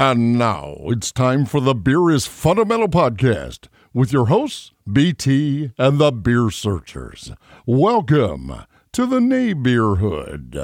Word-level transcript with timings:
And 0.00 0.38
now 0.38 0.76
it's 0.82 1.10
time 1.10 1.44
for 1.44 1.60
the 1.60 1.74
Beer 1.74 2.08
is 2.08 2.24
Fundamental 2.24 2.86
podcast 2.86 3.66
with 3.92 4.12
your 4.12 4.26
hosts, 4.26 4.70
BT 4.90 5.72
and 5.76 5.98
the 5.98 6.12
Beer 6.12 6.50
Searchers. 6.52 7.32
Welcome 7.66 8.62
to 8.92 9.06
the 9.06 9.20
neighborhood. 9.20 10.56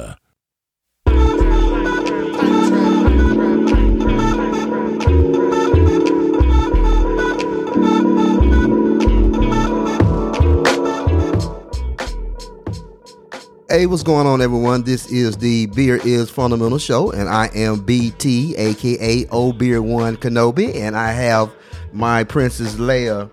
Hey, 13.75 13.87
what's 13.87 14.05
going 14.05 14.25
on, 14.29 14.41
everyone? 14.41 14.85
This 14.85 15.11
is 15.11 15.37
the 15.37 15.67
Beer 15.67 15.97
is 16.05 16.31
Fundamental 16.31 16.79
Show, 16.79 17.11
and 17.11 17.29
I 17.29 17.51
am 17.57 17.81
BT, 17.81 18.55
aka 18.55 19.27
O 19.33 19.53
Beer 19.53 19.83
One 19.83 20.17
Kenobi, 20.17 20.77
and 20.77 20.97
I 20.97 21.11
have 21.11 21.51
my 21.93 22.23
Princess 22.23 22.77
Leia 22.77 23.29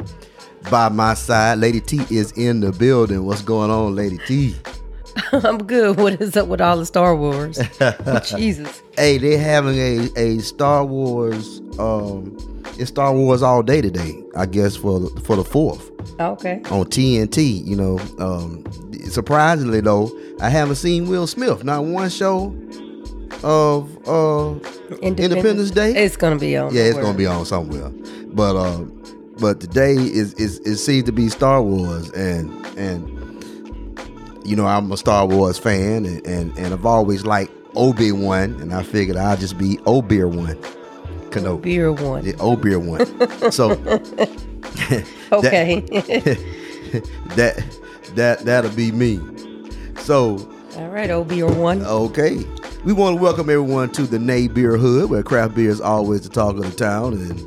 by 0.72 0.90
my 0.90 1.14
side. 1.14 1.60
Lady 1.60 1.80
T 1.80 2.00
is 2.10 2.32
in 2.32 2.60
the 2.60 2.72
building. 2.72 3.24
What's 3.24 3.44
going 3.44 3.70
on, 3.70 3.96
Lady 3.96 4.18
T? 4.26 4.56
I'm 5.32 5.64
good. 5.64 5.98
What 5.98 6.20
is 6.20 6.36
up 6.36 6.48
with 6.48 6.60
all 6.60 6.78
the 6.78 6.88
Star 6.88 7.16
Wars? 7.16 7.60
Jesus. 8.26 8.82
Hey, 8.96 9.20
they're 9.20 9.38
having 9.38 9.78
a, 9.78 10.10
a 10.16 10.40
Star 10.40 10.84
Wars. 10.84 11.62
Um, 11.78 12.36
it's 12.82 12.90
Star 12.90 13.14
Wars 13.14 13.42
all 13.44 13.62
day 13.64 13.80
today. 13.82 14.22
I 14.36 14.46
guess 14.46 14.76
for 14.76 15.00
the, 15.00 15.22
for 15.22 15.36
the 15.36 15.44
fourth 15.44 15.92
Okay. 16.20 16.62
on 16.72 16.86
TNT. 16.86 17.66
You 17.66 17.76
know, 17.76 18.00
um, 18.20 18.64
surprisingly 19.10 19.82
though, 19.82 20.12
I 20.42 20.50
haven't 20.50 20.76
seen 20.76 21.08
Will 21.08 21.28
Smith. 21.28 21.64
Not 21.64 21.86
one 21.86 22.10
show 22.10 22.56
of 23.44 24.08
uh, 24.08 24.56
Independence 25.02 25.72
Day. 25.72 25.94
It's 25.96 26.18
gonna 26.18 26.38
be 26.38 26.58
on. 26.58 26.74
yeah, 26.74 26.84
it's 26.84 26.98
gonna 26.98 27.18
be 27.18 27.26
on 27.28 27.46
somewhere. 27.46 27.90
But 28.34 28.56
uh, 28.56 28.80
but 29.40 29.60
today 29.60 29.94
is 29.94 30.34
is 30.36 30.60
it 30.60 30.78
seems 30.78 31.06
to 31.06 31.12
be 31.12 31.30
Star 31.30 31.62
Wars, 31.62 32.10
and 32.12 32.50
and 32.78 33.08
you 34.46 34.56
know 34.56 34.66
I'm 34.66 34.92
a 34.92 34.98
Star 34.98 35.26
Wars 35.28 35.58
fan, 35.58 36.06
and 36.06 36.26
and, 36.26 36.58
and 36.58 36.74
I've 36.74 36.86
always 36.86 37.26
liked 37.26 37.52
Obi 37.76 38.12
Wan, 38.12 38.60
and 38.62 38.74
I 38.74 38.84
figured 38.84 39.18
I'll 39.18 39.38
just 39.38 39.58
be 39.58 39.78
Obeer 39.86 40.30
one, 40.30 40.58
Kenobi, 41.32 41.62
Beer 41.62 41.92
one. 41.92 42.24
the 42.24 42.34
Obeer 42.34 42.78
one. 42.80 43.52
so 43.52 43.72
Okay. 45.32 45.80
that 47.36 47.64
that 48.16 48.40
that'll 48.40 48.72
be 48.72 48.92
me. 48.92 49.20
So 50.00 50.50
all 50.78 50.88
right, 50.90 51.10
old 51.10 51.28
beer 51.28 51.48
one. 51.48 51.86
Okay. 51.86 52.38
We 52.84 52.94
want 52.94 53.18
to 53.18 53.22
welcome 53.22 53.50
everyone 53.50 53.92
to 53.92 54.04
the 54.04 54.18
Nay 54.20 54.48
Beer 54.48 54.76
Hood, 54.78 55.10
where 55.10 55.22
craft 55.22 55.56
beer 55.56 55.70
is 55.70 55.80
always 55.82 56.22
the 56.22 56.30
talk 56.30 56.56
of 56.56 56.64
the 56.64 56.72
town. 56.72 57.14
And 57.14 57.40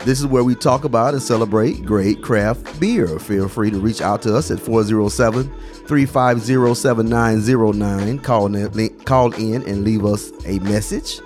this 0.00 0.20
is 0.20 0.26
where 0.26 0.44
we 0.44 0.54
talk 0.54 0.84
about 0.84 1.14
and 1.14 1.22
celebrate 1.22 1.84
great 1.84 2.22
craft 2.22 2.78
beer. 2.78 3.18
Feel 3.18 3.48
free 3.48 3.70
to 3.70 3.78
reach 3.78 4.00
out 4.02 4.22
to 4.22 4.36
us 4.36 4.50
at 4.50 4.60
407 4.60 5.44
350 5.86 6.74
7909. 6.74 8.18
Call 8.20 8.54
in, 8.54 8.98
call 9.00 9.32
in 9.34 9.62
and 9.68 9.84
leave 9.84 10.04
us 10.04 10.32
a 10.46 10.58
message. 10.60 11.20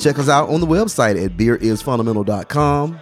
Check 0.00 0.18
us 0.18 0.28
out 0.28 0.48
on 0.48 0.60
the 0.60 0.66
website 0.66 1.22
at 1.22 1.36
beerisfundamental.com. 1.36 2.98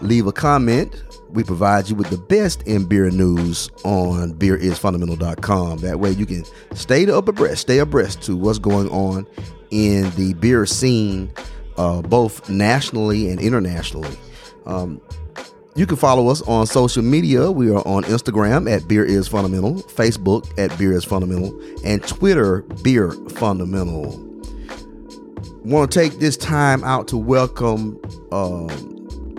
Leave 0.00 0.26
a 0.26 0.32
comment. 0.32 1.02
We 1.30 1.42
provide 1.42 1.88
you 1.88 1.96
with 1.96 2.10
the 2.10 2.18
best 2.18 2.62
in 2.62 2.84
beer 2.86 3.10
news 3.10 3.68
on 3.84 4.34
beerisfundamental.com. 4.34 5.78
That 5.78 6.00
way 6.00 6.10
you 6.12 6.26
can 6.26 6.44
stay 6.74 7.10
up 7.10 7.28
abreast, 7.28 7.62
stay 7.62 7.78
abreast 7.78 8.22
to 8.22 8.36
what's 8.36 8.58
going 8.58 8.88
on 8.90 9.26
in 9.70 10.10
the 10.10 10.34
beer 10.34 10.66
scene, 10.66 11.32
uh, 11.76 12.02
both 12.02 12.48
nationally 12.48 13.28
and 13.28 13.40
internationally. 13.40 14.16
Um, 14.66 15.00
you 15.74 15.84
can 15.84 15.96
follow 15.96 16.28
us 16.28 16.40
on 16.42 16.66
social 16.66 17.02
media. 17.02 17.50
We 17.50 17.70
are 17.70 17.86
on 17.86 18.04
Instagram 18.04 18.70
at 18.70 18.88
Beer 18.88 19.04
Is 19.04 19.28
Fundamental, 19.28 19.74
Facebook 19.74 20.46
at 20.58 20.76
Beer 20.78 20.92
Is 20.92 21.04
Fundamental, 21.04 21.60
and 21.84 22.02
Twitter 22.06 22.62
Beer 22.82 23.12
Fundamental. 23.12 24.25
Want 25.66 25.90
to 25.90 25.98
take 25.98 26.20
this 26.20 26.36
time 26.36 26.84
out 26.84 27.08
to 27.08 27.16
welcome 27.16 28.00
um, 28.30 28.68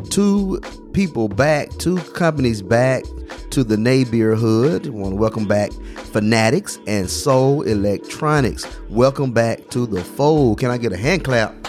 two 0.09 0.59
people 0.91 1.29
back, 1.29 1.69
two 1.77 1.99
companies 2.11 2.61
back 2.61 3.05
to 3.51 3.63
the 3.63 3.77
neighborhood. 3.77 4.87
Want 4.87 5.13
to 5.13 5.15
welcome 5.15 5.47
back 5.47 5.71
Fanatics 6.11 6.79
and 6.85 7.09
Soul 7.09 7.61
Electronics. 7.61 8.67
Welcome 8.89 9.31
back 9.31 9.69
to 9.69 9.87
the 9.87 10.03
fold. 10.03 10.59
Can 10.59 10.69
I 10.69 10.77
get 10.77 10.91
a 10.91 10.97
hand 10.97 11.23
clap 11.23 11.65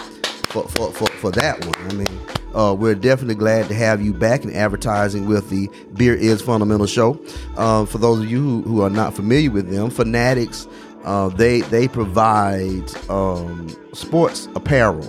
for 0.49 0.67
for, 0.67 0.91
for, 0.91 1.07
for 1.07 1.31
that 1.31 1.65
one? 1.65 1.75
I 1.89 1.93
mean, 1.93 2.19
uh, 2.53 2.73
we're 2.73 2.95
definitely 2.95 3.35
glad 3.35 3.69
to 3.69 3.75
have 3.75 4.01
you 4.01 4.13
back 4.13 4.43
in 4.43 4.53
advertising 4.53 5.25
with 5.25 5.49
the 5.49 5.69
Beer 5.93 6.15
is 6.15 6.41
Fundamental 6.41 6.85
show. 6.85 7.17
Uh, 7.55 7.85
for 7.85 7.97
those 7.97 8.19
of 8.19 8.29
you 8.29 8.41
who, 8.41 8.61
who 8.63 8.81
are 8.81 8.89
not 8.89 9.13
familiar 9.13 9.51
with 9.51 9.69
them, 9.69 9.89
Fanatics. 9.89 10.67
Uh, 11.03 11.29
they 11.29 11.61
they 11.61 11.87
provide 11.87 12.83
um, 13.09 13.69
sports 13.93 14.47
apparel 14.55 15.01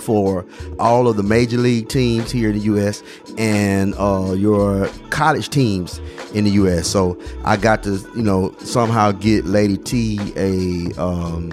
for 0.00 0.44
all 0.78 1.06
of 1.08 1.16
the 1.16 1.22
major 1.22 1.58
league 1.58 1.88
teams 1.88 2.30
here 2.30 2.48
in 2.50 2.56
the 2.56 2.64
U.S. 2.64 3.02
and 3.38 3.94
uh, 3.98 4.32
your 4.36 4.88
college 5.10 5.48
teams 5.50 6.00
in 6.34 6.44
the 6.44 6.50
U.S. 6.52 6.88
So 6.88 7.18
I 7.44 7.56
got 7.56 7.82
to, 7.84 7.98
you 8.16 8.22
know, 8.22 8.54
somehow 8.58 9.12
get 9.12 9.44
Lady 9.44 9.76
T 9.76 10.18
a 10.36 10.92
um, 11.00 11.52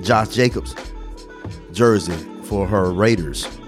Josh 0.00 0.28
Jacobs 0.28 0.74
jersey 1.72 2.16
for 2.44 2.66
her 2.66 2.92
Raiders. 2.92 3.46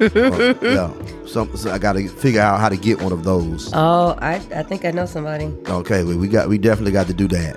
Uh, 0.00 0.54
yeah, 0.62 0.92
some, 1.26 1.56
so 1.56 1.72
I 1.72 1.78
got 1.78 1.94
to 1.94 2.06
figure 2.08 2.40
out 2.40 2.60
how 2.60 2.68
to 2.68 2.76
get 2.76 3.02
one 3.02 3.10
of 3.10 3.24
those. 3.24 3.68
Oh, 3.74 4.16
I 4.20 4.34
I 4.54 4.62
think 4.62 4.84
I 4.84 4.92
know 4.92 5.06
somebody. 5.06 5.46
Okay, 5.66 6.04
we, 6.04 6.14
we 6.14 6.28
got 6.28 6.48
we 6.48 6.56
definitely 6.56 6.92
got 6.92 7.08
to 7.08 7.12
do 7.14 7.26
that. 7.26 7.56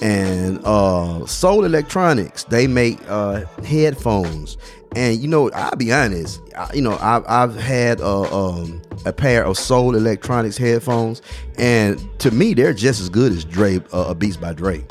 And 0.00 0.60
uh 0.64 1.26
Soul 1.26 1.64
Electronics, 1.64 2.44
they 2.44 2.66
make 2.66 2.98
uh 3.08 3.44
headphones. 3.64 4.56
And 4.96 5.20
you 5.20 5.28
know, 5.28 5.50
I'll 5.52 5.76
be 5.76 5.92
honest, 5.92 6.40
I, 6.56 6.72
you 6.72 6.82
know, 6.82 6.98
I've 7.00 7.24
I've 7.28 7.54
had 7.54 8.00
uh, 8.00 8.22
um 8.56 8.82
a 9.06 9.12
pair 9.12 9.44
of 9.44 9.56
Soul 9.56 9.94
Electronics 9.94 10.56
headphones, 10.56 11.22
and 11.58 12.00
to 12.20 12.30
me, 12.30 12.54
they're 12.54 12.74
just 12.74 13.00
as 13.00 13.08
good 13.08 13.32
as 13.32 13.44
Dre 13.44 13.80
uh, 13.92 14.12
Beats 14.14 14.36
by 14.36 14.52
Dre. 14.52 14.84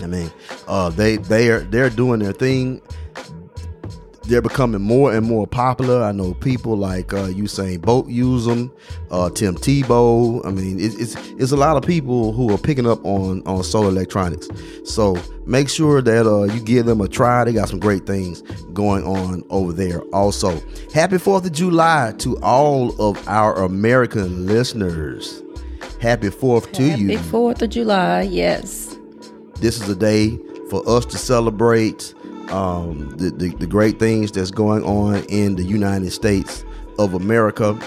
I 0.00 0.06
mean, 0.06 0.30
uh, 0.68 0.90
they 0.90 1.16
they 1.16 1.50
are 1.50 1.60
they're 1.60 1.90
doing 1.90 2.20
their 2.20 2.32
thing. 2.32 2.82
They're 4.26 4.42
becoming 4.42 4.82
more 4.82 5.14
and 5.14 5.24
more 5.24 5.46
popular. 5.46 6.02
I 6.02 6.12
know 6.12 6.34
people 6.34 6.76
like 6.76 7.12
uh, 7.12 7.28
Usain 7.28 7.80
Bolt 7.80 8.08
use 8.08 8.44
them, 8.44 8.72
uh, 9.10 9.30
Tim 9.30 9.54
Tebow. 9.54 10.44
I 10.44 10.50
mean, 10.50 10.80
it's, 10.80 10.96
it's 10.96 11.14
it's 11.38 11.52
a 11.52 11.56
lot 11.56 11.76
of 11.76 11.84
people 11.84 12.32
who 12.32 12.52
are 12.52 12.58
picking 12.58 12.86
up 12.88 13.04
on 13.04 13.42
on 13.46 13.62
Soul 13.62 13.86
Electronics. 13.86 14.48
So 14.84 15.16
make 15.46 15.68
sure 15.68 16.02
that 16.02 16.26
uh, 16.26 16.42
you 16.52 16.60
give 16.60 16.86
them 16.86 17.00
a 17.00 17.08
try. 17.08 17.44
They 17.44 17.52
got 17.52 17.68
some 17.68 17.78
great 17.78 18.04
things 18.06 18.42
going 18.72 19.04
on 19.04 19.44
over 19.50 19.72
there. 19.72 20.00
Also, 20.12 20.60
happy 20.92 21.18
Fourth 21.18 21.46
of 21.46 21.52
July 21.52 22.12
to 22.18 22.36
all 22.42 23.00
of 23.00 23.26
our 23.28 23.54
American 23.62 24.46
listeners. 24.46 25.42
Happy 26.00 26.30
Fourth 26.30 26.72
to 26.72 26.82
you 26.82 27.16
Happy 27.16 27.28
Fourth 27.30 27.62
of 27.62 27.70
July. 27.70 28.22
Yes. 28.22 28.96
this 29.60 29.80
is 29.80 29.88
a 29.88 29.96
day 29.96 30.38
for 30.68 30.86
us 30.88 31.06
to 31.06 31.16
celebrate 31.16 32.12
um, 32.50 33.10
the, 33.16 33.30
the, 33.30 33.48
the 33.56 33.66
great 33.66 33.98
things 33.98 34.32
that's 34.32 34.50
going 34.50 34.82
on 34.84 35.24
in 35.28 35.56
the 35.56 35.64
United 35.64 36.10
States 36.10 36.64
of 36.98 37.14
America. 37.14 37.78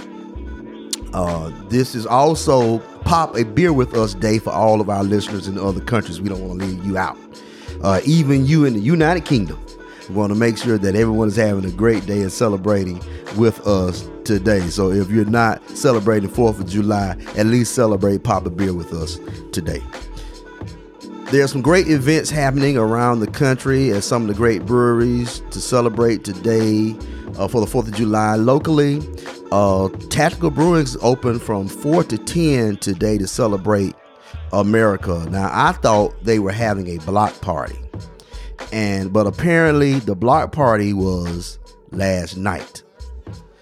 Uh, 1.13 1.51
this 1.69 1.95
is 1.95 2.05
also 2.05 2.79
Pop 3.01 3.35
a 3.35 3.43
Beer 3.43 3.73
with 3.73 3.95
Us 3.95 4.13
Day 4.13 4.39
for 4.39 4.51
all 4.51 4.81
of 4.81 4.89
our 4.89 5.03
listeners 5.03 5.47
in 5.47 5.57
other 5.57 5.81
countries. 5.81 6.21
We 6.21 6.29
don't 6.29 6.47
want 6.47 6.59
to 6.59 6.65
leave 6.67 6.85
you 6.85 6.97
out. 6.97 7.17
Uh, 7.81 8.01
even 8.05 8.45
you 8.45 8.65
in 8.65 8.73
the 8.73 8.79
United 8.79 9.25
Kingdom. 9.25 9.59
We 10.07 10.15
want 10.15 10.31
to 10.31 10.39
make 10.39 10.57
sure 10.57 10.77
that 10.77 10.95
everyone 10.95 11.27
is 11.27 11.35
having 11.35 11.65
a 11.65 11.71
great 11.71 12.05
day 12.05 12.21
and 12.21 12.31
celebrating 12.31 13.01
with 13.37 13.65
us 13.67 14.09
today. 14.23 14.61
So 14.69 14.91
if 14.91 15.09
you're 15.09 15.25
not 15.25 15.67
celebrating 15.69 16.29
4th 16.29 16.59
of 16.59 16.67
July, 16.67 17.15
at 17.37 17.45
least 17.45 17.73
celebrate 17.73 18.23
Pop 18.23 18.45
a 18.45 18.49
Beer 18.49 18.73
with 18.73 18.93
us 18.93 19.19
today. 19.51 19.81
There's 21.31 21.51
some 21.51 21.61
great 21.61 21.87
events 21.87 22.31
happening 22.31 22.75
around 22.75 23.19
the 23.19 23.27
country 23.27 23.91
at 23.91 24.03
some 24.03 24.23
of 24.23 24.27
the 24.29 24.33
great 24.33 24.65
breweries 24.65 25.41
to 25.51 25.61
celebrate 25.61 26.23
today 26.23 26.95
uh, 27.37 27.47
for 27.47 27.63
the 27.63 27.67
4th 27.67 27.87
of 27.87 27.93
July 27.93 28.33
locally. 28.33 28.99
Uh, 29.51 29.89
Tactical 30.09 30.49
Brewing's 30.49 30.97
open 31.03 31.37
from 31.37 31.67
4 31.67 32.03
to 32.05 32.17
10 32.17 32.77
today 32.77 33.19
to 33.19 33.27
celebrate 33.27 33.93
America. 34.53 35.27
Now, 35.29 35.51
I 35.53 35.73
thought 35.73 36.15
they 36.23 36.39
were 36.39 36.51
having 36.51 36.87
a 36.87 36.97
block 37.05 37.39
party. 37.41 37.77
And 38.71 39.13
but 39.13 39.27
apparently 39.27 39.99
the 39.99 40.15
block 40.15 40.51
party 40.51 40.93
was 40.93 41.59
last 41.91 42.37
night. 42.37 42.81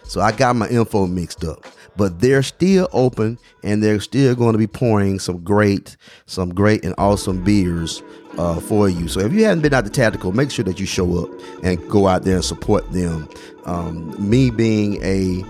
So 0.03 0.21
I 0.21 0.31
got 0.31 0.55
my 0.55 0.69
info 0.69 1.05
mixed 1.05 1.43
up. 1.43 1.65
But 1.97 2.19
they're 2.19 2.43
still 2.43 2.87
open 2.93 3.37
and 3.63 3.83
they're 3.83 3.99
still 3.99 4.35
going 4.35 4.53
to 4.53 4.57
be 4.57 4.67
pouring 4.67 5.19
some 5.19 5.43
great, 5.43 5.97
some 6.25 6.53
great 6.53 6.85
and 6.85 6.93
awesome 6.97 7.43
beers 7.43 8.03
uh, 8.37 8.59
for 8.59 8.87
you. 8.87 9.07
So 9.07 9.19
if 9.21 9.33
you 9.33 9.43
haven't 9.43 9.61
been 9.61 9.73
out 9.73 9.85
to 9.85 9.91
Tactical, 9.91 10.31
make 10.31 10.51
sure 10.51 10.65
that 10.65 10.79
you 10.79 10.85
show 10.85 11.23
up 11.23 11.29
and 11.63 11.89
go 11.89 12.07
out 12.07 12.23
there 12.23 12.35
and 12.35 12.45
support 12.45 12.91
them. 12.91 13.27
Um, 13.65 14.15
me 14.29 14.49
being 14.51 15.03
a 15.03 15.43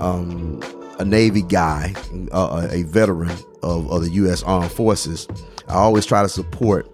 um, 0.00 0.60
a 0.98 1.04
Navy 1.04 1.42
guy, 1.42 1.94
uh, 2.32 2.68
a 2.70 2.82
veteran 2.82 3.36
of, 3.62 3.90
of 3.90 4.02
the 4.02 4.10
U.S. 4.10 4.42
Armed 4.42 4.70
Forces, 4.70 5.26
I 5.68 5.74
always 5.74 6.06
try 6.06 6.22
to 6.22 6.28
support 6.28 6.88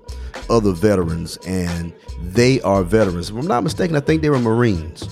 other 0.49 0.73
veterans, 0.73 1.37
and 1.47 1.93
they 2.23 2.61
are 2.63 2.83
veterans. 2.83 3.31
If 3.31 3.37
I'm 3.37 3.47
not 3.47 3.63
mistaken, 3.65 3.97
I 3.97 4.01
think 4.01 4.23
they 4.23 4.31
were 4.31 4.39
Marines. 4.39 5.09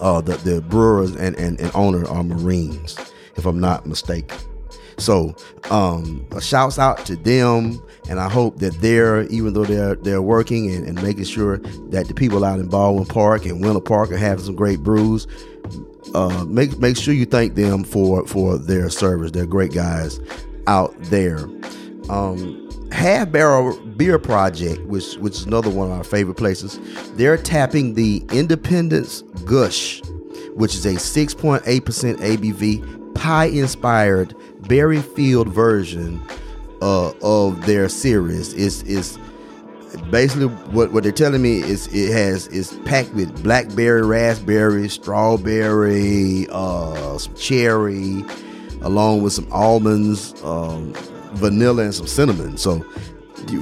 Uh, 0.00 0.20
the 0.20 0.36
the 0.38 0.60
brewers 0.62 1.14
and, 1.16 1.36
and, 1.36 1.60
and 1.60 1.70
owner 1.74 2.06
are 2.08 2.22
Marines, 2.22 2.96
if 3.36 3.46
I'm 3.46 3.60
not 3.60 3.86
mistaken. 3.86 4.38
So, 4.98 5.36
um, 5.70 6.26
shouts 6.40 6.78
out 6.78 7.06
to 7.06 7.14
them, 7.16 7.80
and 8.08 8.18
I 8.18 8.28
hope 8.28 8.58
that 8.58 8.74
they're 8.80 9.22
even 9.24 9.52
though 9.52 9.64
they're 9.64 9.94
they're 9.94 10.22
working 10.22 10.74
and, 10.74 10.86
and 10.86 11.02
making 11.02 11.24
sure 11.24 11.58
that 11.90 12.08
the 12.08 12.14
people 12.14 12.44
out 12.44 12.58
in 12.58 12.68
Baldwin 12.68 13.06
Park 13.06 13.46
and 13.46 13.64
Winter 13.64 13.80
Park 13.80 14.10
are 14.10 14.16
having 14.16 14.44
some 14.44 14.56
great 14.56 14.80
brews. 14.80 15.26
Uh, 16.14 16.44
make 16.46 16.78
make 16.78 16.96
sure 16.96 17.14
you 17.14 17.26
thank 17.26 17.54
them 17.54 17.84
for 17.84 18.26
for 18.26 18.58
their 18.58 18.90
service. 18.90 19.30
They're 19.30 19.46
great 19.46 19.72
guys 19.72 20.20
out 20.66 20.94
there. 21.04 21.48
Um, 22.08 22.67
Half 22.92 23.32
Barrel 23.32 23.78
Beer 23.80 24.18
Project, 24.18 24.84
which 24.86 25.16
which 25.16 25.34
is 25.34 25.46
another 25.46 25.70
one 25.70 25.90
of 25.90 25.96
our 25.98 26.04
favorite 26.04 26.36
places, 26.36 26.78
they're 27.16 27.36
tapping 27.36 27.94
the 27.94 28.24
Independence 28.32 29.22
Gush, 29.44 30.02
which 30.54 30.74
is 30.74 30.86
a 30.86 30.94
6.8% 30.94 31.62
ABV 31.62 33.14
pie 33.14 33.46
inspired 33.46 34.34
berry 34.68 35.02
filled 35.02 35.48
version 35.48 36.22
uh, 36.80 37.12
of 37.22 37.66
their 37.66 37.88
series. 37.88 38.54
It's, 38.54 38.82
it's 38.82 39.18
basically 40.10 40.46
what, 40.46 40.92
what 40.92 41.02
they're 41.02 41.12
telling 41.12 41.42
me 41.42 41.58
is 41.58 41.88
it 41.88 42.12
has 42.12 42.46
is 42.48 42.78
packed 42.84 43.12
with 43.14 43.42
blackberry, 43.42 44.02
raspberry, 44.02 44.88
strawberry, 44.88 46.46
uh, 46.50 47.18
some 47.18 47.34
cherry, 47.34 48.24
along 48.82 49.22
with 49.22 49.32
some 49.32 49.48
almonds, 49.50 50.34
um, 50.44 50.92
vanilla, 51.32 51.84
and 51.84 51.94
some 51.94 52.06
cinnamon. 52.06 52.56
So 52.56 52.84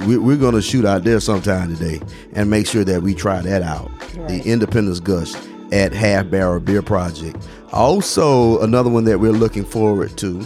we, 0.05 0.17
we're 0.17 0.37
going 0.37 0.55
to 0.55 0.61
shoot 0.61 0.85
out 0.85 1.03
there 1.03 1.19
sometime 1.19 1.75
today 1.75 2.01
and 2.33 2.49
make 2.49 2.67
sure 2.67 2.83
that 2.83 3.01
we 3.01 3.13
try 3.13 3.41
that 3.41 3.61
out. 3.61 3.91
The 4.27 4.41
Independence 4.45 4.99
Gush 4.99 5.33
at 5.71 5.93
Half 5.93 6.29
Barrel 6.29 6.59
Beer 6.59 6.81
Project. 6.81 7.47
Also, 7.71 8.61
another 8.61 8.89
one 8.89 9.03
that 9.05 9.19
we're 9.19 9.31
looking 9.31 9.65
forward 9.65 10.17
to 10.17 10.39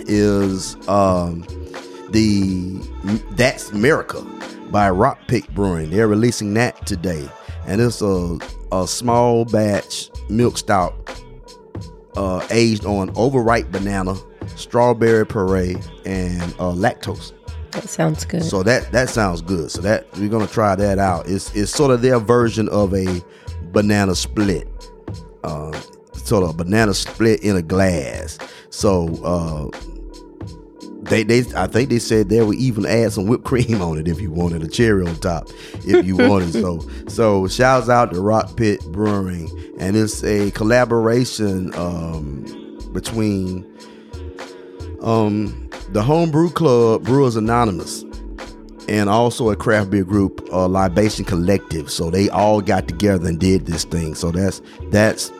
is 0.00 0.76
um, 0.88 1.42
the 2.10 2.78
That's 3.32 3.70
America 3.70 4.20
by 4.70 4.90
Rock 4.90 5.18
Pit 5.28 5.52
Brewing. 5.54 5.90
They're 5.90 6.08
releasing 6.08 6.54
that 6.54 6.86
today, 6.86 7.28
and 7.66 7.80
it's 7.80 8.02
a 8.02 8.38
a 8.72 8.86
small 8.86 9.44
batch 9.44 10.10
milk 10.28 10.58
stout 10.58 10.94
uh, 12.16 12.46
aged 12.50 12.84
on 12.84 13.10
overripe 13.16 13.70
banana, 13.70 14.14
strawberry 14.56 15.26
puree, 15.26 15.76
and 16.04 16.42
uh, 16.54 16.72
lactose. 16.72 17.32
That 17.72 17.88
sounds 17.88 18.24
good. 18.24 18.44
So 18.44 18.62
that 18.62 18.90
that 18.92 19.08
sounds 19.08 19.42
good. 19.42 19.70
So 19.70 19.80
that 19.82 20.06
we're 20.18 20.28
gonna 20.28 20.46
try 20.46 20.74
that 20.74 20.98
out. 20.98 21.28
It's 21.28 21.54
it's 21.54 21.70
sort 21.70 21.90
of 21.90 22.02
their 22.02 22.18
version 22.18 22.68
of 22.70 22.94
a 22.94 23.22
banana 23.72 24.14
split. 24.14 24.68
Uh, 25.44 25.78
sort 26.12 26.44
of 26.44 26.50
a 26.50 26.52
banana 26.52 26.94
split 26.94 27.42
in 27.42 27.56
a 27.56 27.62
glass. 27.62 28.38
So 28.70 29.08
uh, 29.24 29.78
they 31.08 31.22
they 31.22 31.40
I 31.54 31.66
think 31.66 31.90
they 31.90 31.98
said 31.98 32.28
they 32.28 32.42
would 32.42 32.58
even 32.58 32.86
add 32.86 33.12
some 33.12 33.26
whipped 33.26 33.44
cream 33.44 33.80
on 33.82 33.98
it 33.98 34.08
if 34.08 34.20
you 34.20 34.30
wanted 34.30 34.62
a 34.62 34.68
cherry 34.68 35.06
on 35.06 35.16
top 35.16 35.48
if 35.84 36.06
you 36.06 36.16
wanted. 36.16 36.52
so 36.52 36.86
so 37.08 37.48
shouts 37.48 37.88
out 37.88 38.12
to 38.12 38.20
Rock 38.20 38.56
Pit 38.56 38.84
Brewing 38.92 39.50
and 39.78 39.96
it's 39.96 40.22
a 40.24 40.50
collaboration 40.52 41.74
um, 41.74 42.44
between 42.92 43.64
um, 45.08 45.70
the 45.90 46.02
Homebrew 46.02 46.50
Club 46.50 47.04
Brewers 47.04 47.36
Anonymous 47.36 48.04
and 48.88 49.08
also 49.08 49.50
a 49.50 49.56
craft 49.56 49.90
beer 49.90 50.04
group, 50.04 50.46
uh, 50.52 50.68
Libation 50.68 51.24
Collective. 51.24 51.90
So 51.90 52.10
they 52.10 52.28
all 52.28 52.60
got 52.60 52.88
together 52.88 53.26
and 53.26 53.38
did 53.38 53.66
this 53.66 53.84
thing. 53.84 54.14
So 54.14 54.30
that's 54.30 54.60
that's 54.90 55.32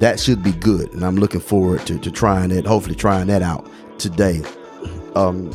that 0.00 0.18
should 0.18 0.42
be 0.42 0.52
good, 0.52 0.92
and 0.92 1.04
I'm 1.04 1.16
looking 1.16 1.40
forward 1.40 1.86
to, 1.86 1.98
to 1.98 2.10
trying 2.10 2.50
it. 2.50 2.66
Hopefully, 2.66 2.96
trying 2.96 3.28
that 3.28 3.42
out 3.42 3.68
today. 3.98 4.42
Um, 5.14 5.52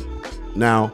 now, 0.54 0.92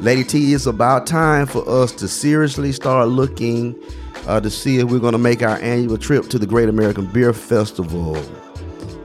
Lady 0.00 0.24
T, 0.24 0.52
it's 0.52 0.66
about 0.66 1.06
time 1.06 1.46
for 1.46 1.68
us 1.68 1.92
to 1.92 2.08
seriously 2.08 2.72
start 2.72 3.08
looking 3.08 3.80
uh, 4.26 4.40
to 4.40 4.50
see 4.50 4.78
if 4.78 4.90
we're 4.90 4.98
going 4.98 5.12
to 5.12 5.18
make 5.18 5.42
our 5.42 5.58
annual 5.58 5.96
trip 5.96 6.28
to 6.30 6.38
the 6.38 6.46
Great 6.46 6.68
American 6.68 7.06
Beer 7.06 7.32
Festival 7.32 8.14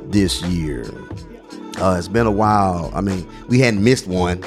this 0.09 0.41
year. 0.43 0.91
Uh, 1.81 1.95
it's 1.97 2.07
been 2.07 2.27
a 2.27 2.31
while. 2.31 2.91
I 2.93 3.01
mean, 3.01 3.27
we 3.47 3.59
hadn't 3.59 3.83
missed 3.83 4.07
one, 4.07 4.43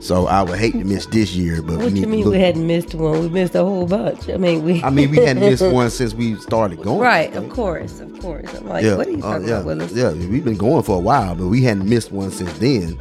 so 0.00 0.26
I 0.26 0.42
would 0.42 0.58
hate 0.58 0.72
to 0.72 0.84
miss 0.84 1.06
this 1.06 1.34
year. 1.34 1.62
But 1.62 1.78
we 1.78 1.84
what 1.84 1.92
need 1.92 2.00
you 2.00 2.06
mean 2.06 2.28
we 2.28 2.38
hadn't 2.38 2.66
missed 2.66 2.94
one? 2.94 3.20
We 3.20 3.28
missed 3.28 3.54
a 3.54 3.64
whole 3.64 3.86
bunch. 3.86 4.28
I 4.28 4.36
mean, 4.36 4.62
we. 4.62 4.82
I 4.82 4.90
mean, 4.90 5.10
we 5.10 5.18
hadn't 5.18 5.40
missed 5.40 5.66
one 5.72 5.90
since 5.90 6.12
we 6.14 6.36
started 6.36 6.82
going. 6.82 7.00
Right, 7.00 7.34
of 7.34 7.48
course, 7.48 8.00
of 8.00 8.20
course. 8.20 8.52
I'm 8.54 8.68
like, 8.68 8.84
Yeah, 8.84 8.96
what 8.96 9.06
are 9.06 9.10
you 9.10 9.24
uh, 9.24 9.38
yeah, 9.40 9.60
about 9.60 9.78
with 9.78 9.96
yeah. 9.96 10.12
We've 10.12 10.44
been 10.44 10.56
going 10.56 10.82
for 10.82 10.96
a 10.96 11.00
while, 11.00 11.34
but 11.34 11.46
we 11.46 11.62
hadn't 11.62 11.88
missed 11.88 12.12
one 12.12 12.30
since 12.30 12.52
then. 12.58 12.98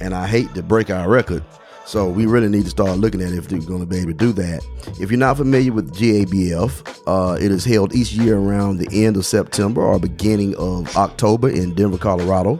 And 0.00 0.14
I 0.14 0.26
hate 0.26 0.52
to 0.54 0.62
break 0.62 0.90
our 0.90 1.08
record, 1.08 1.42
so 1.86 2.08
we 2.08 2.26
really 2.26 2.48
need 2.48 2.64
to 2.64 2.70
start 2.70 2.98
looking 2.98 3.20
at 3.22 3.32
if 3.32 3.50
we're 3.50 3.60
going 3.60 3.80
to 3.80 3.86
be 3.86 3.96
able 3.98 4.08
to 4.08 4.14
do 4.14 4.32
that. 4.32 4.64
If 5.00 5.10
you're 5.10 5.18
not 5.18 5.36
familiar 5.36 5.72
with 5.72 5.94
GABF, 5.94 7.02
uh, 7.06 7.36
it 7.40 7.50
is 7.50 7.64
held 7.64 7.94
each 7.94 8.12
year 8.12 8.36
around 8.38 8.78
the 8.78 9.04
end 9.04 9.16
of 9.16 9.26
September 9.26 9.82
or 9.82 9.98
beginning 9.98 10.54
of 10.56 10.96
October 10.96 11.48
in 11.48 11.74
Denver, 11.74 11.98
Colorado. 11.98 12.58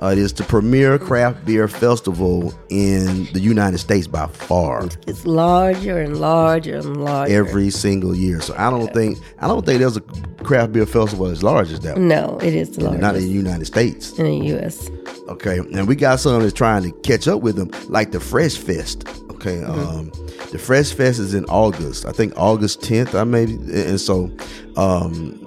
Uh, 0.00 0.06
it 0.08 0.18
is 0.18 0.32
the 0.32 0.42
premier 0.42 0.98
craft 0.98 1.44
beer 1.44 1.68
festival 1.68 2.52
in 2.70 3.24
the 3.32 3.40
United 3.40 3.78
States 3.78 4.08
by 4.08 4.26
far 4.26 4.88
It's 5.06 5.24
larger 5.26 6.00
and 6.00 6.18
larger 6.20 6.76
and 6.78 7.04
larger. 7.04 7.32
every 7.32 7.70
single 7.70 8.14
year. 8.14 8.40
So 8.40 8.52
I 8.58 8.68
don't 8.68 8.92
think 8.92 9.18
I 9.38 9.46
don't 9.46 9.64
think 9.64 9.78
there's 9.78 9.96
a 9.96 10.00
craft 10.42 10.72
beer 10.72 10.86
festival 10.86 11.26
as 11.26 11.44
large 11.44 11.70
as 11.70 11.80
that. 11.80 11.94
one. 11.94 12.08
no, 12.08 12.36
it 12.42 12.52
is 12.54 12.70
the 12.72 12.90
Not 12.90 13.14
in 13.14 13.22
the 13.22 13.28
United 13.28 13.64
States. 13.66 14.18
in 14.18 14.24
the 14.26 14.46
U.S. 14.48 14.90
Okay, 15.28 15.58
and 15.58 15.86
we 15.86 15.94
got 15.94 16.20
some 16.20 16.42
that's 16.42 16.52
trying 16.52 16.82
to 16.82 16.90
catch 17.00 17.28
up 17.28 17.42
with 17.42 17.56
them, 17.56 17.70
like 17.88 18.10
the 18.10 18.20
Fresh 18.20 18.56
Fest. 18.56 19.06
Okay, 19.30 19.62
um, 19.62 20.10
the 20.50 20.58
Fresh 20.58 20.92
Fest 20.92 21.18
is 21.18 21.34
in 21.34 21.44
August. 21.46 22.06
I 22.06 22.12
think 22.12 22.32
August 22.36 22.80
10th. 22.80 23.18
I 23.18 23.24
maybe, 23.24 23.54
and 23.54 24.00
so 24.00 24.30
um, 24.76 25.38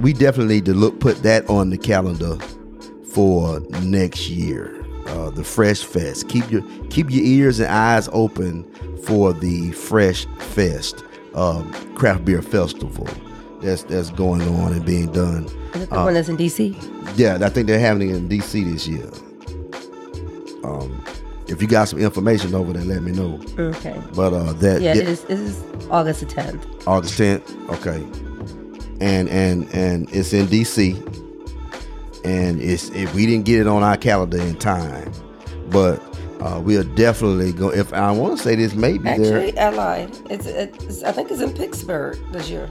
we 0.00 0.12
definitely 0.12 0.56
need 0.56 0.64
to 0.66 0.74
look 0.74 1.00
put 1.00 1.22
that 1.24 1.48
on 1.50 1.70
the 1.70 1.78
calendar 1.78 2.36
for 3.12 3.60
next 3.82 4.28
year. 4.28 4.76
Uh, 5.06 5.30
the 5.30 5.42
Fresh 5.42 5.82
Fest. 5.82 6.28
Keep 6.28 6.50
your 6.50 6.62
keep 6.90 7.10
your 7.10 7.24
ears 7.24 7.58
and 7.58 7.68
eyes 7.68 8.08
open 8.12 8.64
for 9.02 9.32
the 9.32 9.72
Fresh 9.72 10.26
Fest 10.38 11.04
um, 11.34 11.72
craft 11.94 12.24
beer 12.24 12.42
festival 12.42 13.08
that's 13.60 13.82
that's 13.84 14.10
going 14.10 14.42
on 14.42 14.72
and 14.72 14.84
being 14.84 15.10
done. 15.12 15.48
Is 15.74 15.82
it 15.82 15.90
the 15.90 15.98
Uh, 16.00 16.04
one 16.04 16.14
that's 16.14 16.28
in 16.28 16.36
D.C.? 16.36 16.76
Yeah, 17.16 17.38
I 17.40 17.48
think 17.48 17.66
they're 17.66 17.78
having 17.80 18.10
it 18.10 18.16
in 18.16 18.28
DC 18.28 18.72
this 18.72 18.86
year. 18.88 19.06
Um, 20.64 21.02
if 21.48 21.60
you 21.62 21.68
got 21.68 21.88
some 21.88 21.98
information 21.98 22.54
over 22.54 22.72
there, 22.72 22.84
let 22.84 23.02
me 23.02 23.12
know. 23.12 23.40
Okay. 23.58 24.00
But 24.14 24.32
uh, 24.32 24.52
that 24.54 24.80
Yeah, 24.82 24.94
yeah, 24.94 25.02
it 25.02 25.08
is. 25.08 25.24
It 25.24 25.38
is 25.38 25.62
August 25.90 26.20
the 26.20 26.26
10th. 26.26 26.86
August 26.86 27.18
10th. 27.18 27.70
Okay, 27.70 28.02
and 29.00 29.28
and 29.28 29.68
and 29.74 30.08
it's 30.12 30.32
in 30.32 30.46
DC, 30.46 30.94
and 32.24 32.60
it's 32.60 32.90
if 32.90 33.14
we 33.14 33.26
didn't 33.26 33.46
get 33.46 33.60
it 33.60 33.66
on 33.66 33.82
our 33.82 33.96
calendar 33.96 34.40
in 34.40 34.56
time, 34.56 35.10
but 35.70 36.00
uh, 36.40 36.60
we 36.62 36.76
are 36.76 36.84
definitely 36.84 37.52
going. 37.52 37.78
If 37.78 37.92
I 37.92 38.10
want 38.12 38.36
to 38.36 38.42
say 38.42 38.54
this, 38.56 38.74
maybe. 38.74 39.08
Actually, 39.08 39.58
I 39.58 39.70
lied. 39.70 40.16
It's, 40.30 40.46
it's. 40.46 41.02
I 41.02 41.12
think 41.12 41.30
it's 41.30 41.40
in 41.40 41.52
Pittsburgh 41.52 42.18
this 42.32 42.48
year. 42.50 42.68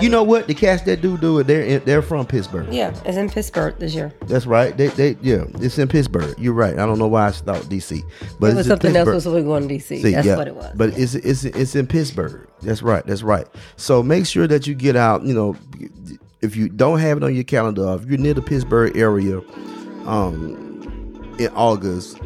You 0.00 0.08
know 0.08 0.22
what? 0.22 0.46
The 0.46 0.54
cats 0.54 0.82
that 0.82 1.00
do 1.02 1.18
do 1.18 1.38
it, 1.40 1.46
they're 1.46 1.62
in, 1.62 1.84
they're 1.84 2.02
from 2.02 2.26
Pittsburgh. 2.26 2.72
Yeah, 2.72 2.94
it's 3.04 3.16
in 3.16 3.28
Pittsburgh 3.28 3.78
this 3.78 3.94
year. 3.94 4.12
That's 4.26 4.46
right. 4.46 4.76
They 4.76 4.88
they 4.88 5.16
yeah, 5.22 5.44
it's 5.54 5.78
in 5.78 5.88
Pittsburgh. 5.88 6.34
You're 6.38 6.52
right. 6.52 6.74
I 6.74 6.86
don't 6.86 6.98
know 6.98 7.08
why 7.08 7.28
I 7.28 7.30
thought 7.32 7.62
DC, 7.62 8.02
but 8.38 8.52
it 8.52 8.56
was 8.56 8.66
in 8.66 8.70
something 8.70 8.96
else. 8.96 9.08
Was 9.08 9.24
going 9.24 9.62
to 9.62 9.68
D.C. 9.68 10.02
See, 10.02 10.12
That's 10.12 10.26
yeah, 10.26 10.36
what 10.36 10.48
it 10.48 10.54
was. 10.54 10.72
But 10.76 10.96
it's 10.98 11.14
it's 11.14 11.44
it's 11.44 11.74
in 11.74 11.86
Pittsburgh. 11.86 12.48
That's 12.62 12.82
right. 12.82 13.04
That's 13.04 13.22
right. 13.22 13.46
So 13.76 14.02
make 14.02 14.26
sure 14.26 14.46
that 14.46 14.66
you 14.66 14.74
get 14.74 14.94
out. 14.94 15.24
You 15.24 15.34
know, 15.34 15.56
if 16.40 16.54
you 16.54 16.68
don't 16.68 17.00
have 17.00 17.16
it 17.16 17.24
on 17.24 17.34
your 17.34 17.44
calendar, 17.44 17.94
if 18.00 18.06
you're 18.06 18.18
near 18.18 18.34
the 18.34 18.42
Pittsburgh 18.42 18.96
area, 18.96 19.38
um, 20.06 21.34
in 21.38 21.48
August, 21.54 22.18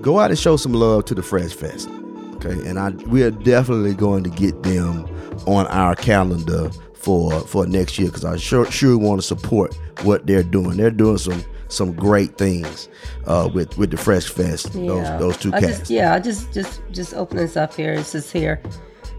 go 0.00 0.18
out 0.18 0.30
and 0.30 0.38
show 0.38 0.56
some 0.56 0.72
love 0.72 1.04
to 1.06 1.14
the 1.14 1.22
Fresh 1.22 1.52
Fest. 1.52 1.88
Okay, 2.36 2.68
and 2.68 2.78
I 2.78 2.90
we 3.06 3.22
are 3.22 3.30
definitely 3.30 3.94
going 3.94 4.24
to 4.24 4.30
get 4.30 4.62
them 4.62 5.06
on 5.46 5.66
our 5.68 5.94
calendar 5.94 6.70
for 6.94 7.40
for 7.40 7.66
next 7.66 7.98
year 7.98 8.08
because 8.08 8.24
I 8.24 8.36
sure 8.36 8.70
sure 8.70 8.98
want 8.98 9.20
to 9.20 9.26
support 9.26 9.74
what 10.02 10.26
they're 10.26 10.42
doing. 10.42 10.76
They're 10.76 10.90
doing 10.90 11.18
some 11.18 11.44
some 11.68 11.92
great 11.92 12.38
things 12.38 12.88
uh, 13.26 13.48
with 13.52 13.76
with 13.78 13.90
the 13.90 13.96
Fresh 13.96 14.28
Fest. 14.28 14.72
Those 14.72 15.06
those 15.18 15.36
two 15.36 15.52
I 15.54 15.60
cats. 15.60 15.78
Just, 15.80 15.90
yeah, 15.90 16.14
I 16.14 16.18
just 16.18 16.52
just 16.52 16.80
just 16.90 17.14
open 17.14 17.36
this 17.38 17.56
up 17.56 17.74
here. 17.74 17.92
It 17.94 18.04
says 18.04 18.30
here, 18.30 18.60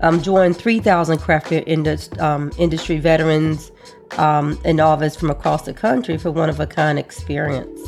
um, 0.02 0.22
join 0.22 0.54
3,000 0.54 1.18
craft 1.20 1.50
beer 1.50 1.64
indus- 1.68 2.10
um, 2.20 2.52
industry 2.58 2.98
veterans 3.00 3.72
um, 4.18 4.60
and 4.64 4.78
novices 4.78 5.18
from 5.18 5.30
across 5.30 5.64
the 5.66 5.74
country 5.74 6.18
for 6.18 6.32
one 6.32 6.50
of 6.50 6.60
a 6.60 6.68
kind 6.68 6.98
experience. 7.00 7.80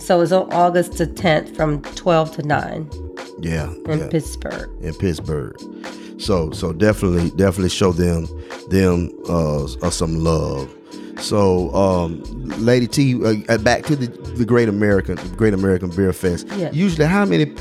So 0.00 0.20
it's 0.20 0.32
on 0.32 0.52
August 0.52 0.98
the 0.98 1.06
10th 1.06 1.54
from 1.56 1.80
12 1.82 2.32
to 2.36 2.42
9 2.42 2.90
Yeah, 3.40 3.72
in 3.86 4.00
yeah. 4.00 4.08
Pittsburgh. 4.08 4.70
in 4.82 4.94
Pittsburgh. 4.94 5.56
So 6.18 6.50
so 6.52 6.72
definitely 6.72 7.30
definitely 7.30 7.70
show 7.70 7.92
them 7.92 8.26
them 8.70 9.10
uh, 9.28 9.64
uh 9.64 9.90
some 9.90 10.22
love. 10.22 10.74
So 11.18 11.74
um 11.74 12.22
Lady 12.58 12.86
T 12.86 13.14
uh, 13.48 13.58
back 13.58 13.84
to 13.84 13.96
the, 13.96 14.06
the 14.34 14.44
Great 14.44 14.68
American 14.68 15.16
Great 15.36 15.54
American 15.54 15.90
Beer 15.90 16.12
Fest. 16.12 16.46
Yeah. 16.56 16.70
Usually 16.72 17.06
how 17.06 17.24
many 17.24 17.52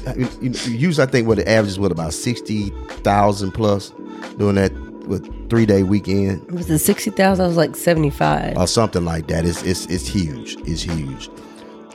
usually 0.42 1.08
I 1.08 1.10
think 1.10 1.28
what 1.28 1.38
the 1.38 1.50
average 1.50 1.72
is 1.72 1.80
what 1.80 1.92
about 1.92 2.14
60,000 2.14 3.52
plus 3.52 3.92
doing 4.38 4.56
that 4.56 4.72
with 5.08 5.50
3 5.50 5.66
day 5.66 5.84
weekend 5.84 6.50
Was 6.52 6.70
it 6.70 6.80
60,000? 6.80 7.44
I 7.44 7.48
was 7.48 7.58
like 7.58 7.76
75. 7.76 8.58
or 8.58 8.68
something 8.68 9.04
like 9.06 9.28
that. 9.28 9.46
It's 9.46 9.64
it's 9.64 9.86
it's 9.88 10.08
huge. 10.08 10.56
It's 10.68 10.82
huge. 10.82 11.30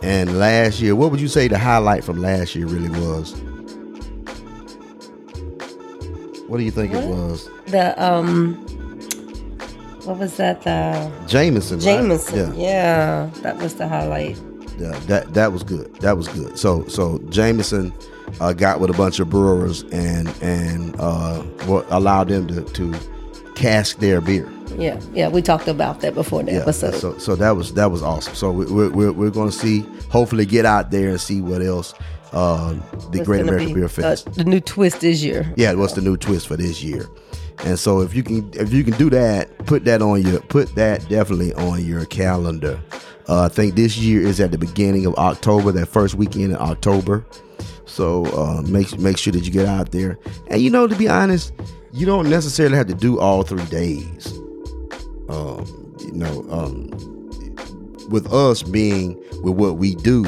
And 0.02 0.38
last 0.38 0.80
year, 0.80 0.94
what 0.94 1.10
would 1.10 1.20
you 1.20 1.26
say 1.28 1.48
the 1.48 1.58
highlight 1.58 2.04
from 2.04 2.18
last 2.20 2.54
year 2.54 2.66
really 2.66 2.90
was? 3.00 3.34
What 6.48 6.58
do 6.58 6.64
you 6.64 6.70
think 6.70 6.92
it 6.94 7.04
was? 7.06 7.48
the, 7.66 7.94
um, 8.02 8.54
what 10.04 10.18
was 10.18 10.36
that? 10.38 10.62
The 10.62 11.10
Jameson. 11.26 11.78
right? 11.78 11.84
Jameson. 11.84 12.54
Yeah, 12.54 13.26
Yeah, 13.26 13.30
that 13.42 13.58
was 13.58 13.74
the 13.74 13.86
highlight. 13.86 14.38
yeah, 14.78 14.98
that 15.06 15.34
that 15.34 15.52
was 15.52 15.62
good. 15.62 15.94
That 16.00 16.16
was 16.16 16.28
good. 16.28 16.58
So 16.58 16.86
so 16.88 17.18
Jameson 17.28 17.92
uh, 18.40 18.52
got 18.54 18.80
with 18.80 18.90
a 18.90 18.94
bunch 18.94 19.20
of 19.20 19.28
brewers 19.28 19.82
and 19.92 20.28
and 20.40 20.96
uh, 20.98 21.42
what 21.66 21.86
allowed 21.90 22.28
them 22.28 22.46
to 22.48 22.62
to 22.62 22.94
cask 23.54 23.98
their 23.98 24.20
beer. 24.20 24.48
Yeah, 24.78 25.00
yeah, 25.12 25.28
we 25.28 25.42
talked 25.42 25.66
about 25.68 26.00
that 26.02 26.14
before 26.14 26.42
the 26.44 26.52
Yeah. 26.52 26.58
episode. 26.60 26.94
So 26.94 27.18
so 27.18 27.34
that 27.36 27.50
was 27.56 27.74
that 27.74 27.90
was 27.90 28.02
awesome. 28.02 28.34
So 28.34 28.50
we, 28.52 28.64
we're 28.66 28.90
we're, 28.90 29.12
we're 29.12 29.30
going 29.30 29.50
to 29.50 29.56
see 29.56 29.80
hopefully 30.10 30.46
get 30.46 30.64
out 30.64 30.90
there 30.90 31.10
and 31.10 31.20
see 31.20 31.40
what 31.42 31.60
else 31.62 31.92
uh, 32.32 32.74
the 33.10 33.18
It's 33.18 33.26
Great 33.26 33.40
American 33.42 33.68
be, 33.68 33.74
Beer 33.74 33.88
Fest. 33.88 34.28
Uh, 34.28 34.30
the 34.32 34.44
new 34.44 34.60
twist 34.60 35.00
this 35.00 35.22
year. 35.22 35.52
yeah, 35.56 35.72
what's 35.74 35.94
the 35.94 36.00
new 36.00 36.16
twist 36.16 36.46
for 36.46 36.56
this 36.56 36.82
year? 36.82 37.06
And 37.64 37.78
so 37.78 38.00
if 38.00 38.14
you 38.14 38.22
can 38.22 38.50
if 38.54 38.72
you 38.72 38.84
can 38.84 38.94
do 38.94 39.10
that, 39.10 39.66
put 39.66 39.84
that 39.86 40.00
on 40.00 40.22
your 40.22 40.40
put 40.40 40.74
that 40.76 41.08
definitely 41.08 41.52
on 41.54 41.84
your 41.84 42.04
calendar. 42.06 42.80
Uh, 43.28 43.42
I 43.44 43.48
think 43.48 43.74
this 43.74 43.98
year 43.98 44.22
is 44.22 44.40
at 44.40 44.52
the 44.52 44.58
beginning 44.58 45.04
of 45.06 45.14
October, 45.16 45.72
that 45.72 45.86
first 45.86 46.14
weekend 46.14 46.52
in 46.52 46.56
October. 46.56 47.26
So 47.84 48.26
uh, 48.26 48.62
make 48.62 48.96
make 48.98 49.18
sure 49.18 49.32
that 49.32 49.44
you 49.44 49.50
get 49.50 49.66
out 49.66 49.90
there. 49.90 50.18
And 50.50 50.62
you 50.62 50.70
know, 50.70 50.86
to 50.86 50.94
be 50.94 51.08
honest, 51.08 51.52
you 51.92 52.06
don't 52.06 52.30
necessarily 52.30 52.76
have 52.76 52.86
to 52.86 52.94
do 52.94 53.18
all 53.18 53.42
three 53.42 53.64
days. 53.66 54.32
Um, 55.28 55.96
you 56.00 56.12
know, 56.12 56.46
um, 56.50 56.88
with 58.08 58.32
us 58.32 58.62
being 58.62 59.14
with 59.42 59.54
what 59.56 59.78
we 59.78 59.94
do, 59.96 60.24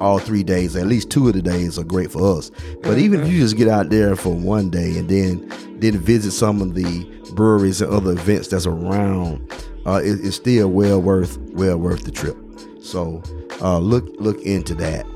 all 0.00 0.18
three 0.18 0.42
days, 0.42 0.76
at 0.76 0.86
least 0.86 1.10
two 1.10 1.28
of 1.28 1.34
the 1.34 1.42
days 1.42 1.78
are 1.78 1.84
great 1.84 2.10
for 2.10 2.38
us. 2.38 2.50
But 2.82 2.98
even 2.98 3.20
if 3.20 3.28
you 3.28 3.40
just 3.40 3.56
get 3.56 3.68
out 3.68 3.90
there 3.90 4.16
for 4.16 4.34
one 4.34 4.70
day 4.70 4.98
and 4.98 5.08
then 5.08 5.48
then 5.80 5.98
visit 5.98 6.32
some 6.32 6.60
of 6.60 6.74
the 6.74 7.04
breweries 7.34 7.80
and 7.80 7.92
other 7.92 8.12
events 8.12 8.48
that's 8.48 8.66
around, 8.66 9.52
uh, 9.86 10.00
it, 10.02 10.24
it's 10.24 10.36
still 10.36 10.68
well 10.68 11.00
worth 11.00 11.38
well 11.52 11.78
worth 11.78 12.04
the 12.04 12.10
trip. 12.10 12.36
So 12.80 13.22
uh, 13.60 13.78
look 13.78 14.08
look 14.18 14.40
into 14.42 14.74
that. 14.76 15.06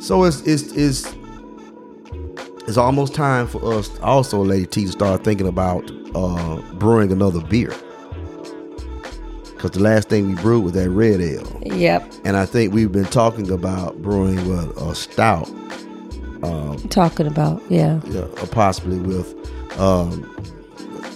So 0.00 0.24
it's 0.24 0.40
it's 0.42 0.72
it's 0.72 1.14
it's 2.66 2.76
almost 2.76 3.14
time 3.14 3.46
for 3.48 3.74
us 3.74 3.98
also, 4.00 4.42
Lady 4.42 4.66
T, 4.66 4.86
to 4.86 4.92
start 4.92 5.24
thinking 5.24 5.48
about 5.48 5.90
uh, 6.14 6.60
brewing 6.74 7.10
another 7.12 7.40
beer. 7.40 7.74
Because 9.62 9.78
the 9.78 9.84
last 9.84 10.08
thing 10.08 10.26
we 10.26 10.34
brewed 10.34 10.64
was 10.64 10.72
that 10.72 10.90
red 10.90 11.20
ale. 11.20 11.62
Yep, 11.64 12.12
And 12.24 12.36
I 12.36 12.46
think 12.46 12.74
we've 12.74 12.90
been 12.90 13.04
talking 13.04 13.48
about 13.48 14.02
brewing 14.02 14.36
what 14.48 14.76
a 14.76 14.92
stout, 14.92 15.48
talking 16.90 17.28
about 17.28 17.62
yeah. 17.70 18.00
yeah, 18.06 18.22
or 18.22 18.48
possibly 18.48 18.98
with 18.98 19.32
um, 19.78 20.28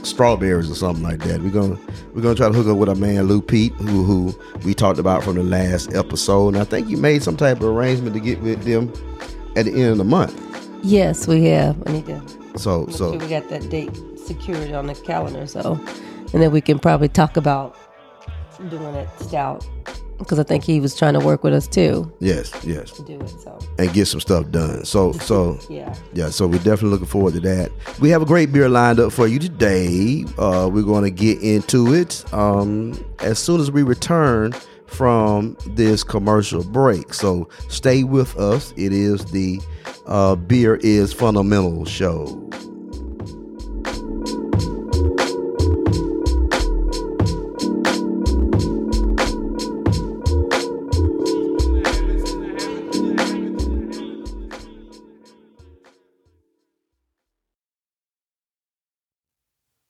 strawberries 0.05 0.71
or 0.71 0.77
something 0.77 1.03
like 1.03 1.19
that. 1.25 1.43
We're 1.43 1.51
gonna 1.51 1.77
we're 2.15 2.23
gonna 2.23 2.37
try 2.37 2.47
to 2.47 2.55
hook 2.55 2.69
up 2.69 2.77
with 2.77 2.89
our 2.89 2.95
man 2.95 3.25
Lou 3.25 3.43
Pete, 3.43 3.73
who 3.73 4.05
who 4.05 4.33
we 4.65 4.75
talked 4.75 5.01
about 5.01 5.25
from 5.25 5.35
the 5.35 5.43
last 5.43 5.93
episode. 5.93 6.55
And 6.55 6.59
I 6.59 6.65
think 6.65 6.89
you 6.89 6.99
made 6.99 7.25
some 7.25 7.37
type 7.37 7.57
of 7.57 7.65
arrangement 7.65 8.15
to 8.15 8.21
get 8.21 8.41
with 8.43 8.63
them 8.63 8.93
at 9.57 9.65
the 9.65 9.73
end 9.73 9.91
of 9.91 9.99
the 9.99 10.05
month. 10.05 10.41
Yes, 10.85 11.27
we 11.27 11.47
have. 11.47 11.77
I 11.89 11.91
need 11.91 12.07
to 12.07 12.23
So 12.55 12.87
so 12.87 13.11
sure 13.11 13.19
we 13.19 13.27
got 13.27 13.49
that 13.49 13.69
date 13.71 13.91
secured 14.17 14.71
on 14.71 14.87
the 14.87 14.95
calendar. 14.95 15.49
So, 15.49 15.81
and 16.33 16.41
then 16.41 16.53
we 16.53 16.61
can 16.61 16.79
probably 16.79 17.09
talk 17.09 17.37
about 17.37 17.77
doing 18.69 18.95
it 18.95 19.09
stout 19.21 19.67
because 20.19 20.39
I 20.39 20.43
think 20.45 20.65
he 20.65 20.81
was 20.81 20.97
trying 20.97 21.13
to 21.15 21.21
work 21.21 21.45
with 21.45 21.53
us 21.53 21.69
too 21.69 22.11
yes 22.21 22.53
yes, 22.65 22.91
to 22.93 23.03
do 23.03 23.21
it. 23.21 23.29
So 23.29 23.59
and 23.79 23.93
get 23.93 24.07
some 24.07 24.21
stuff 24.21 24.51
done. 24.51 24.85
So 24.85 25.13
so 25.13 25.59
yeah, 25.69 25.95
Yeah, 26.13 26.31
so 26.31 26.47
we're 26.47 26.59
definitely 26.59 26.91
looking 26.91 27.07
forward 27.07 27.35
to 27.35 27.41
that. 27.41 27.71
We 28.01 28.11
have 28.11 28.23
a 28.23 28.27
great 28.27 28.53
beer 28.53 28.69
lined 28.69 29.01
up 29.01 29.13
for 29.13 29.27
you 29.27 29.39
today. 29.39 30.25
Uh, 30.39 30.69
we're 30.73 30.83
going 30.83 31.05
to 31.05 31.11
get 31.11 31.41
into 31.43 31.95
it 31.95 32.25
um, 32.33 33.05
as 33.21 33.39
soon 33.39 33.61
as 33.61 33.71
we 33.71 33.83
return 33.83 34.53
from 34.87 35.57
this 35.67 36.03
commercial 36.03 36.65
break. 36.65 37.13
So 37.13 37.49
stay 37.69 38.05
with 38.05 38.37
us. 38.39 38.73
It 38.77 38.93
is 38.93 39.25
the 39.27 39.61
uh, 40.07 40.37
Beer 40.37 40.77
is 40.77 41.13
Fundamental 41.13 41.85
show. 41.85 42.27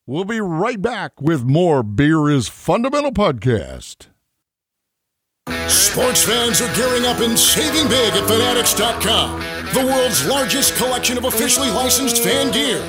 We'll 0.09 0.23
be 0.23 0.39
right 0.39 0.81
back 0.81 1.19
with 1.19 1.43
more 1.43 1.83
Beer 1.83 2.29
is 2.29 2.47
Fundamental 2.47 3.11
podcast. 3.11 4.07
Sports 5.67 6.23
fans 6.23 6.61
are 6.61 6.73
gearing 6.77 7.03
up 7.03 7.19
and 7.19 7.37
saving 7.37 7.89
big 7.89 8.13
at 8.13 8.25
Fanatics.com, 8.25 9.41
the 9.73 9.85
world's 9.85 10.25
largest 10.25 10.77
collection 10.77 11.17
of 11.17 11.25
officially 11.25 11.69
licensed 11.71 12.23
fan 12.23 12.53
gear. 12.53 12.79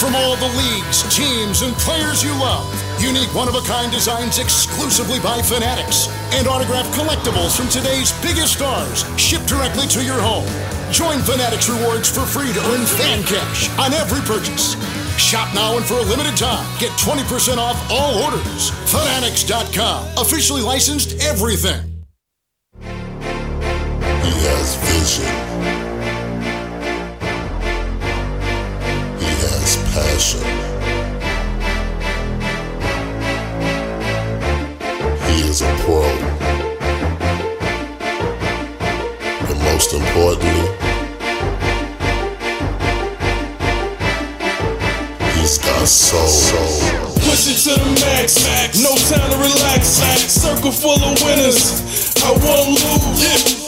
From 0.00 0.16
all 0.16 0.36
the 0.36 0.48
leagues, 0.56 1.04
teams, 1.14 1.60
and 1.60 1.74
players 1.84 2.24
you 2.24 2.32
love, 2.40 2.64
unique 2.98 3.34
one 3.34 3.46
of 3.46 3.56
a 3.56 3.66
kind 3.68 3.92
designs 3.92 4.38
exclusively 4.38 5.20
by 5.20 5.42
Fanatics, 5.42 6.08
and 6.32 6.48
autographed 6.48 6.96
collectibles 6.96 7.54
from 7.54 7.68
today's 7.68 8.10
biggest 8.24 8.54
stars 8.54 9.04
shipped 9.20 9.48
directly 9.48 9.86
to 9.88 10.02
your 10.02 10.18
home. 10.18 10.48
Join 10.90 11.20
Fanatics 11.20 11.68
Rewards 11.68 12.08
for 12.08 12.24
free 12.24 12.54
to 12.54 12.60
earn 12.72 12.86
fan 12.86 13.22
cash 13.24 13.68
on 13.78 13.92
every 13.92 14.24
purchase. 14.24 14.76
Shop 15.18 15.52
now 15.54 15.76
and 15.76 15.84
for 15.84 15.94
a 15.94 16.02
limited 16.02 16.36
time, 16.36 16.66
get 16.78 16.90
20% 16.92 17.56
off 17.56 17.90
all 17.90 18.22
orders. 18.24 18.70
Fanatics.com, 18.90 20.08
officially 20.16 20.60
licensed 20.62 21.20
everything. 21.22 21.80
He 22.80 24.30
has 24.46 24.76
vision. 24.84 25.34
He 29.18 29.30
has 29.44 29.76
passion. 29.94 30.44
He 35.26 35.48
is 35.48 35.62
a 35.62 35.74
pro. 35.84 36.04
And 39.48 39.58
most 39.62 39.92
importantly, 39.94 40.73
he's 45.54 45.64
got 45.64 45.86
soul. 45.86 46.20
Push 47.14 47.46
it 47.48 47.58
to 47.64 47.74
the 47.78 47.90
max. 48.00 48.82
No 48.82 48.94
time 48.96 49.30
to 49.30 49.36
relax. 49.36 49.86
Circle 50.30 50.72
full 50.72 51.02
of 51.02 51.22
winners. 51.22 52.14
I 52.22 52.30
won't 52.32 52.70
lose. 52.70 53.64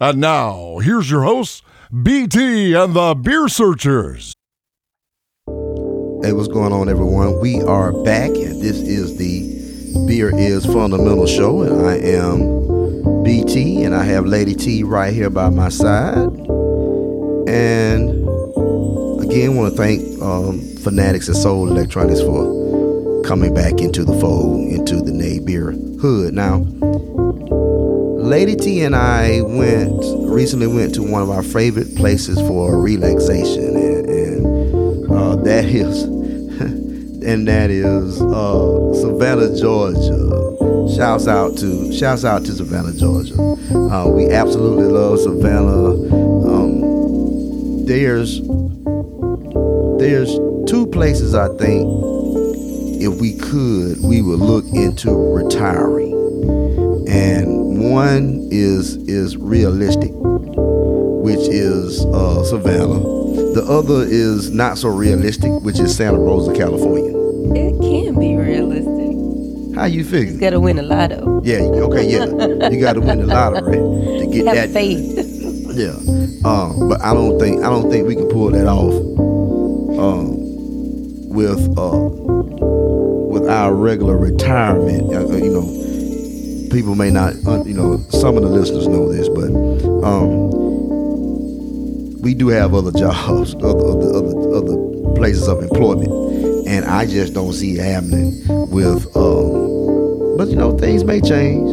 And 0.00 0.18
now, 0.18 0.78
here's 0.78 1.10
your 1.10 1.24
hosts, 1.24 1.62
BT 2.02 2.74
and 2.74 2.94
the 2.94 3.14
Beer 3.14 3.48
Searchers. 3.48 4.34
Hey, 5.46 6.32
what's 6.32 6.48
going 6.48 6.72
on, 6.72 6.88
everyone? 6.88 7.38
We 7.40 7.60
are 7.62 7.92
back, 8.02 8.30
and 8.30 8.62
this 8.62 8.78
is 8.78 9.16
the 9.18 10.06
Beer 10.06 10.34
is 10.34 10.64
Fundamental 10.64 11.26
show, 11.26 11.62
and 11.62 11.86
I 11.86 11.96
am 11.96 13.22
BT, 13.22 13.84
and 13.84 13.94
I 13.94 14.04
have 14.04 14.24
Lady 14.24 14.54
T 14.54 14.82
right 14.84 15.12
here 15.12 15.30
by 15.30 15.50
my 15.50 15.68
side. 15.68 16.30
And 17.48 18.29
again, 19.30 19.54
want 19.54 19.70
to 19.70 19.76
thank 19.80 20.20
um, 20.20 20.60
Fanatics 20.78 21.28
and 21.28 21.36
Soul 21.36 21.68
Electronics 21.68 22.20
for 22.20 23.22
coming 23.22 23.54
back 23.54 23.80
into 23.80 24.04
the 24.04 24.18
fold, 24.18 24.72
into 24.72 24.96
the 24.96 25.12
naybeer 25.12 26.00
hood. 26.00 26.34
Now, 26.34 26.58
Lady 28.18 28.56
T 28.56 28.82
and 28.82 28.96
I 28.96 29.40
went 29.42 30.02
recently 30.28 30.66
went 30.66 30.94
to 30.96 31.02
one 31.02 31.22
of 31.22 31.30
our 31.30 31.44
favorite 31.44 31.94
places 31.94 32.40
for 32.40 32.80
relaxation, 32.80 33.76
and, 33.76 34.10
and 34.10 35.10
uh, 35.12 35.36
that 35.36 35.64
is 35.64 36.02
and 37.22 37.46
that 37.46 37.70
is 37.70 38.20
uh, 38.20 38.94
Savannah, 38.94 39.56
Georgia. 39.56 40.28
Shouts 40.96 41.28
out 41.28 41.56
to 41.58 41.92
shouts 41.92 42.24
out 42.24 42.44
to 42.46 42.52
Savannah, 42.52 42.92
Georgia. 42.92 43.40
Uh, 43.40 44.08
we 44.08 44.28
absolutely 44.28 44.86
love 44.86 45.20
Savannah. 45.20 45.90
Um, 46.50 47.86
there's 47.86 48.40
there's 50.00 50.34
two 50.66 50.86
places 50.86 51.34
I 51.34 51.48
think 51.56 51.86
if 53.02 53.20
we 53.20 53.34
could 53.36 54.02
we 54.02 54.22
would 54.22 54.38
look 54.38 54.64
into 54.72 55.10
retiring, 55.12 56.12
and 57.06 57.92
one 57.92 58.48
is 58.50 58.96
is 59.08 59.36
realistic, 59.36 60.10
which 60.14 61.40
is 61.48 62.04
uh, 62.06 62.42
Savannah. 62.44 63.00
The 63.54 63.64
other 63.68 64.02
is 64.04 64.50
not 64.50 64.78
so 64.78 64.88
realistic, 64.88 65.50
which 65.62 65.78
is 65.78 65.94
Santa 65.94 66.18
Rosa, 66.18 66.54
California. 66.54 67.10
It 67.54 67.78
can 67.80 68.18
be 68.18 68.36
realistic. 68.36 69.76
How 69.76 69.84
you 69.84 70.02
figure? 70.04 70.32
You 70.32 70.40
gotta 70.40 70.60
win 70.60 70.78
a 70.78 70.82
lotto. 70.82 71.42
Yeah, 71.44 71.58
okay, 71.58 72.08
yeah. 72.10 72.24
You 72.70 72.80
got 72.80 72.94
to 72.94 73.00
win 73.00 73.20
the 73.20 73.26
lottery 73.26 73.76
to 73.76 74.26
get 74.32 74.46
Have 74.46 74.54
that. 74.56 74.70
faith. 74.70 75.26
Yeah, 75.72 75.94
um, 76.44 76.88
but 76.88 77.00
I 77.02 77.12
don't 77.14 77.38
think 77.38 77.62
I 77.62 77.68
don't 77.68 77.90
think 77.90 78.06
we 78.08 78.14
can 78.16 78.28
pull 78.28 78.50
that 78.50 78.66
off 78.66 78.92
um, 80.00 81.28
with 81.28 81.60
uh, 81.78 82.08
with 83.30 83.48
our 83.48 83.74
regular 83.74 84.16
retirement. 84.16 85.12
Uh, 85.12 85.28
uh, 85.28 85.36
you 85.36 85.50
know, 85.50 86.68
people 86.70 86.94
may 86.94 87.10
not, 87.10 87.34
uh, 87.46 87.62
you 87.64 87.74
know, 87.74 87.98
some 88.10 88.36
of 88.36 88.42
the 88.42 88.48
listeners 88.48 88.88
know 88.88 89.12
this, 89.12 89.28
but 89.28 89.50
um, 90.04 90.50
we 92.20 92.34
do 92.34 92.48
have 92.48 92.74
other 92.74 92.92
jobs, 92.92 93.54
other, 93.62 93.66
other 93.68 94.08
other 94.16 94.54
other 94.56 95.14
places 95.16 95.48
of 95.48 95.62
employment, 95.62 96.10
and 96.66 96.84
I 96.86 97.06
just 97.06 97.34
don't 97.34 97.52
see 97.52 97.78
it 97.78 97.84
happening 97.84 98.42
with. 98.70 99.14
Um, 99.16 100.36
but 100.36 100.48
you 100.48 100.56
know, 100.56 100.76
things 100.76 101.04
may 101.04 101.20
change. 101.20 101.70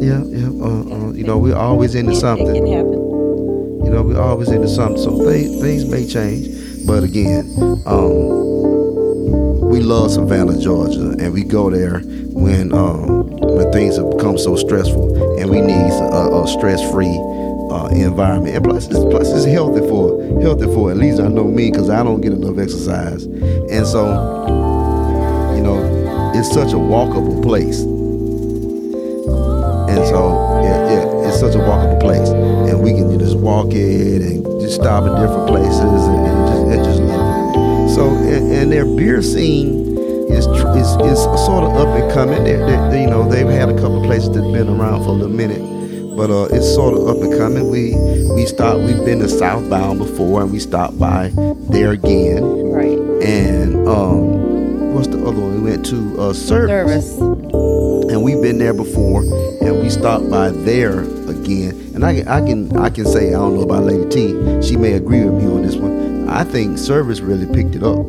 Yeah. 0.00 0.22
Yeah. 0.22 0.46
Uh, 0.62 1.08
uh, 1.08 1.12
you 1.12 1.24
know, 1.24 1.38
we're 1.38 1.56
always 1.56 1.96
into 1.96 2.14
something. 2.14 2.46
It 2.54 2.54
can 2.54 2.66
happen. 2.66 2.92
You 2.92 3.90
know, 3.90 4.02
we're 4.02 4.20
always 4.20 4.50
into 4.50 4.68
something. 4.68 5.02
So 5.02 5.24
things 5.24 5.60
things 5.60 5.84
may 5.84 6.06
change. 6.06 6.53
But 6.86 7.02
again, 7.02 7.50
um, 7.86 9.60
we 9.68 9.80
love 9.80 10.10
Savannah, 10.10 10.58
Georgia, 10.58 11.16
and 11.18 11.32
we 11.32 11.42
go 11.42 11.70
there 11.70 12.00
when 12.00 12.72
um, 12.72 13.26
when 13.38 13.72
things 13.72 13.96
have 13.96 14.10
become 14.10 14.36
so 14.36 14.54
stressful, 14.54 15.38
and 15.40 15.50
we 15.50 15.60
need 15.60 15.72
a, 15.72 16.42
a 16.42 16.46
stress-free 16.46 17.18
uh, 17.70 17.88
environment. 17.88 18.54
And 18.56 18.64
plus, 18.64 18.86
it's, 18.86 18.98
plus 18.98 19.30
it's 19.32 19.46
healthy 19.46 19.80
for 19.88 20.40
healthy 20.42 20.66
for 20.66 20.90
at 20.90 20.96
least 20.98 21.20
I 21.20 21.28
know 21.28 21.44
me 21.44 21.70
because 21.70 21.88
I 21.88 22.02
don't 22.02 22.20
get 22.20 22.32
enough 22.32 22.58
exercise, 22.58 23.24
and 23.24 23.86
so 23.86 24.10
you 25.56 25.62
know, 25.62 26.32
it's 26.34 26.52
such 26.52 26.72
a 26.72 26.76
walkable 26.76 27.42
place. 27.42 27.80
And 29.88 30.04
so, 30.08 30.60
yeah, 30.62 30.90
yeah, 30.90 31.28
it's 31.28 31.38
such 31.40 31.54
a 31.54 31.58
walkable 31.58 32.00
place, 32.00 32.28
and 32.28 32.82
we 32.82 32.92
can 32.92 33.18
just 33.18 33.36
walk 33.36 33.68
it 33.72 34.22
and 34.22 34.44
just 34.60 34.74
stop 34.74 35.04
at 35.04 35.20
different 35.20 35.46
places 35.46 35.78
and, 35.78 36.26
and 36.26 36.53
just 36.76 37.00
and 37.00 37.08
just 37.08 37.18
love 37.18 37.54
it. 37.88 37.94
So, 37.94 38.08
and, 38.08 38.52
and 38.52 38.72
their 38.72 38.84
beer 38.84 39.22
scene 39.22 39.96
is 40.30 40.46
is 40.46 40.88
is 41.12 41.22
sort 41.46 41.64
of 41.64 41.76
up 41.76 41.88
and 41.88 42.10
coming. 42.12 42.42
They, 42.44 42.56
they, 42.56 42.76
they- 42.90 43.02
you 43.02 43.10
know, 43.10 43.28
they've 43.28 43.46
had 43.46 43.68
a 43.68 43.74
couple 43.74 43.98
of 44.00 44.04
places 44.04 44.30
that've 44.30 44.52
been 44.52 44.68
around 44.68 45.02
for 45.04 45.10
a 45.10 45.12
little 45.12 45.28
minute, 45.28 46.16
but 46.16 46.30
uh, 46.30 46.44
it's 46.50 46.72
sort 46.74 46.94
of 46.94 47.06
up 47.08 47.16
and 47.18 47.32
coming. 47.38 47.68
We 47.70 47.94
we 48.34 48.46
stop. 48.46 48.78
We've 48.78 49.04
been 49.04 49.18
to 49.20 49.28
Southbound 49.28 49.98
before, 49.98 50.42
and 50.42 50.50
we 50.52 50.58
stopped 50.58 50.98
by 50.98 51.30
there 51.70 51.92
again. 51.92 52.42
Right. 52.72 52.98
And 53.22 53.86
um, 53.88 54.94
what's 54.94 55.08
the 55.08 55.18
other 55.18 55.40
one? 55.40 55.62
We 55.62 55.70
went 55.70 55.84
to 55.86 56.20
uh, 56.20 56.32
Service 56.32 57.16
Service. 57.16 58.10
and 58.10 58.22
we've 58.22 58.40
been 58.42 58.58
there 58.58 58.74
before, 58.74 59.22
and 59.60 59.80
we 59.80 59.90
stopped 59.90 60.28
by 60.30 60.50
there 60.50 61.00
again. 61.28 61.92
And 61.94 62.04
I, 62.04 62.18
I 62.26 62.40
can 62.40 62.74
I 62.76 62.90
can 62.90 63.04
say 63.06 63.28
I 63.28 63.32
don't 63.32 63.54
know 63.56 63.62
about 63.62 63.84
Lady 63.84 64.08
T. 64.08 64.62
She 64.62 64.76
may 64.76 64.94
agree 64.94 65.24
with 65.24 65.34
me 65.42 65.46
on 65.48 65.62
this 65.62 65.76
one. 65.76 66.03
I 66.34 66.44
think 66.44 66.78
service 66.78 67.20
really 67.20 67.46
picked 67.46 67.74
it 67.76 67.82
up. 67.82 68.04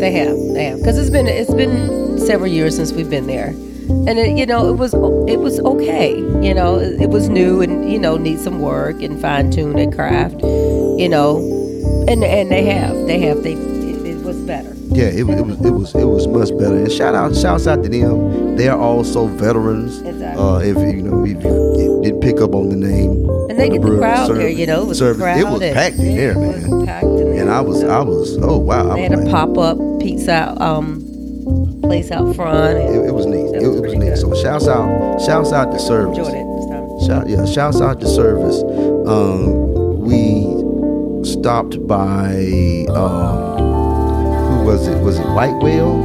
They 0.00 0.12
have, 0.12 0.36
they 0.54 0.64
have, 0.64 0.78
because 0.78 0.98
it's 0.98 1.10
been 1.10 1.26
it's 1.28 1.52
been 1.52 2.18
several 2.18 2.50
years 2.50 2.74
since 2.74 2.92
we've 2.92 3.10
been 3.10 3.26
there, 3.26 3.48
and 3.48 4.18
it, 4.18 4.36
you 4.38 4.46
know 4.46 4.68
it 4.68 4.76
was 4.76 4.94
it 4.94 5.38
was 5.40 5.60
okay. 5.60 6.16
You 6.18 6.54
know 6.54 6.78
it, 6.78 7.02
it 7.02 7.10
was 7.10 7.28
new 7.28 7.60
and 7.60 7.90
you 7.92 7.98
know 7.98 8.16
need 8.16 8.40
some 8.40 8.60
work 8.60 9.02
and 9.02 9.20
fine 9.20 9.50
tune 9.50 9.78
and 9.78 9.92
craft. 9.94 10.40
You 10.40 11.08
know, 11.08 11.36
and 12.08 12.24
and 12.24 12.50
they 12.50 12.64
have 12.64 12.96
they 13.06 13.18
have 13.20 13.42
they 13.42 13.52
it, 13.52 14.06
it 14.06 14.22
was 14.24 14.38
better. 14.38 14.74
Yeah, 14.92 15.04
it, 15.04 15.22
was- 15.24 15.38
it 15.38 15.44
was 15.44 15.60
it 15.60 15.70
was 15.70 15.94
it 15.94 16.04
was 16.06 16.26
much 16.26 16.50
better. 16.58 16.76
And 16.76 16.90
shout 16.90 17.14
out 17.14 17.36
shouts 17.36 17.66
out 17.66 17.82
to 17.82 17.88
them. 17.90 18.56
They 18.56 18.68
are 18.68 18.78
also 18.80 19.26
veterans. 19.26 20.00
Exactly. 20.00 20.42
Uh, 20.42 20.58
if 20.60 20.76
you 20.94 21.02
know 21.02 21.22
if 21.24 21.42
you 21.44 22.00
didn't 22.02 22.20
pick 22.22 22.40
up 22.40 22.54
on 22.54 22.70
the 22.70 22.76
name, 22.76 23.28
And 23.50 23.58
they 23.60 23.66
of 23.68 23.72
get 23.74 23.82
the 23.82 23.98
crowd 23.98 24.30
there. 24.34 24.48
You 24.48 24.66
know 24.66 24.82
it 24.82 24.86
was 24.88 24.98
service. 24.98 25.20
crowded. 25.22 25.40
It 25.46 25.50
was 25.50 25.60
packed 25.74 25.98
in 25.98 26.16
there, 26.16 26.32
It 26.32 26.38
man. 26.38 26.86
Was 27.58 27.82
packed 27.82 27.82
in 27.82 27.88
there. 27.88 27.98
And 27.98 27.98
I 27.98 28.06
was 28.06 28.36
I 28.38 28.38
was 28.38 28.38
oh 28.42 28.58
wow. 28.58 28.90
I 28.90 28.94
They 28.96 29.02
had 29.02 29.12
a 29.18 29.30
pop 29.30 29.56
up 29.58 29.78
pizza 30.00 30.54
um 30.62 31.06
place 31.82 32.10
out 32.10 32.34
front. 32.36 32.78
It, 32.78 33.06
it 33.08 33.12
was 33.14 33.26
neat. 33.26 33.54
It, 33.54 33.66
was 33.66 33.80
was 33.80 33.92
neat. 33.94 34.00
good. 34.00 34.18
So 34.18 34.34
shouts 34.34 34.68
out 34.68 35.20
shouts 35.22 35.52
out 35.52 35.72
to 35.72 35.78
service. 35.78 36.18
enjoyed 36.18 36.34
it 36.34 36.46
this 36.56 36.66
time. 36.70 37.06
Shout, 37.06 37.28
yeah, 37.28 37.44
shouts 37.46 37.80
out 37.80 38.00
to 38.00 38.06
service. 38.06 38.62
Um, 39.08 40.00
we 40.00 40.44
stopped 41.24 41.86
by 41.86 42.84
um, 42.90 43.58
who 43.58 44.64
was 44.64 44.86
it? 44.86 45.02
Was 45.02 45.18
it 45.18 45.26
White 45.28 45.56
Whale? 45.62 45.96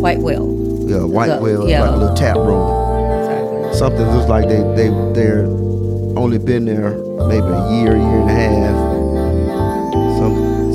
White 0.00 0.18
Whale. 0.20 0.46
Yeah, 0.88 1.02
White 1.04 1.28
The- 1.36 1.40
Whale, 1.40 1.68
yeah. 1.68 1.82
like 1.82 1.90
a 1.90 1.96
little 1.96 2.16
tap 2.16 2.36
room. 2.36 2.62
Exactly. 3.18 3.74
Something 3.78 4.06
looks 4.14 4.28
like 4.28 4.48
they 4.48 4.62
they 4.76 4.88
they're 5.14 5.46
only 6.16 6.38
been 6.38 6.64
there 6.64 6.90
maybe 7.26 7.46
a 7.46 7.70
year, 7.80 7.96
year 7.96 8.20
and 8.20 8.30
a 8.30 8.32
half, 8.32 8.76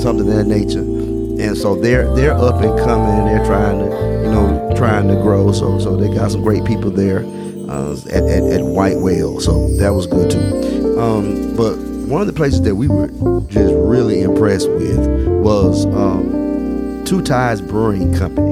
something 0.03 0.27
of 0.29 0.35
that 0.35 0.45
nature. 0.45 0.79
And 0.81 1.57
so 1.57 1.75
they're 1.75 2.13
they're 2.13 2.33
up 2.33 2.61
and 2.61 2.77
coming. 2.79 3.25
They're 3.25 3.45
trying 3.45 3.79
to 3.79 3.85
you 3.85 4.31
know 4.31 4.73
trying 4.75 5.07
to 5.07 5.15
grow. 5.15 5.51
So 5.53 5.79
so 5.79 5.95
they 5.95 6.13
got 6.13 6.31
some 6.31 6.43
great 6.43 6.65
people 6.65 6.91
there 6.91 7.23
uh, 7.69 7.95
at, 8.11 8.23
at 8.23 8.43
at 8.43 8.61
White 8.63 8.97
Whale. 8.97 9.39
So 9.39 9.69
that 9.77 9.93
was 9.93 10.05
good 10.05 10.29
too. 10.29 10.99
Um, 10.99 11.55
but 11.55 11.77
one 12.07 12.21
of 12.21 12.27
the 12.27 12.33
places 12.33 12.61
that 12.63 12.75
we 12.75 12.87
were 12.87 13.07
just 13.47 13.73
really 13.73 14.21
impressed 14.21 14.69
with 14.69 14.99
was 15.41 15.85
um, 15.87 17.03
Two 17.05 17.21
Tides 17.21 17.61
Brewing 17.61 18.13
Company, 18.13 18.51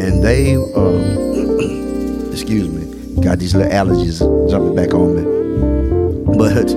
and 0.00 0.22
they 0.24 0.54
um, 0.54 2.30
excuse 2.32 2.68
me, 2.68 3.20
got 3.20 3.38
these 3.40 3.54
little 3.54 3.72
allergies 3.72 4.20
jumping 4.48 4.76
back 4.76 4.94
on 4.94 5.16
me. 5.16 6.38
But 6.38 6.72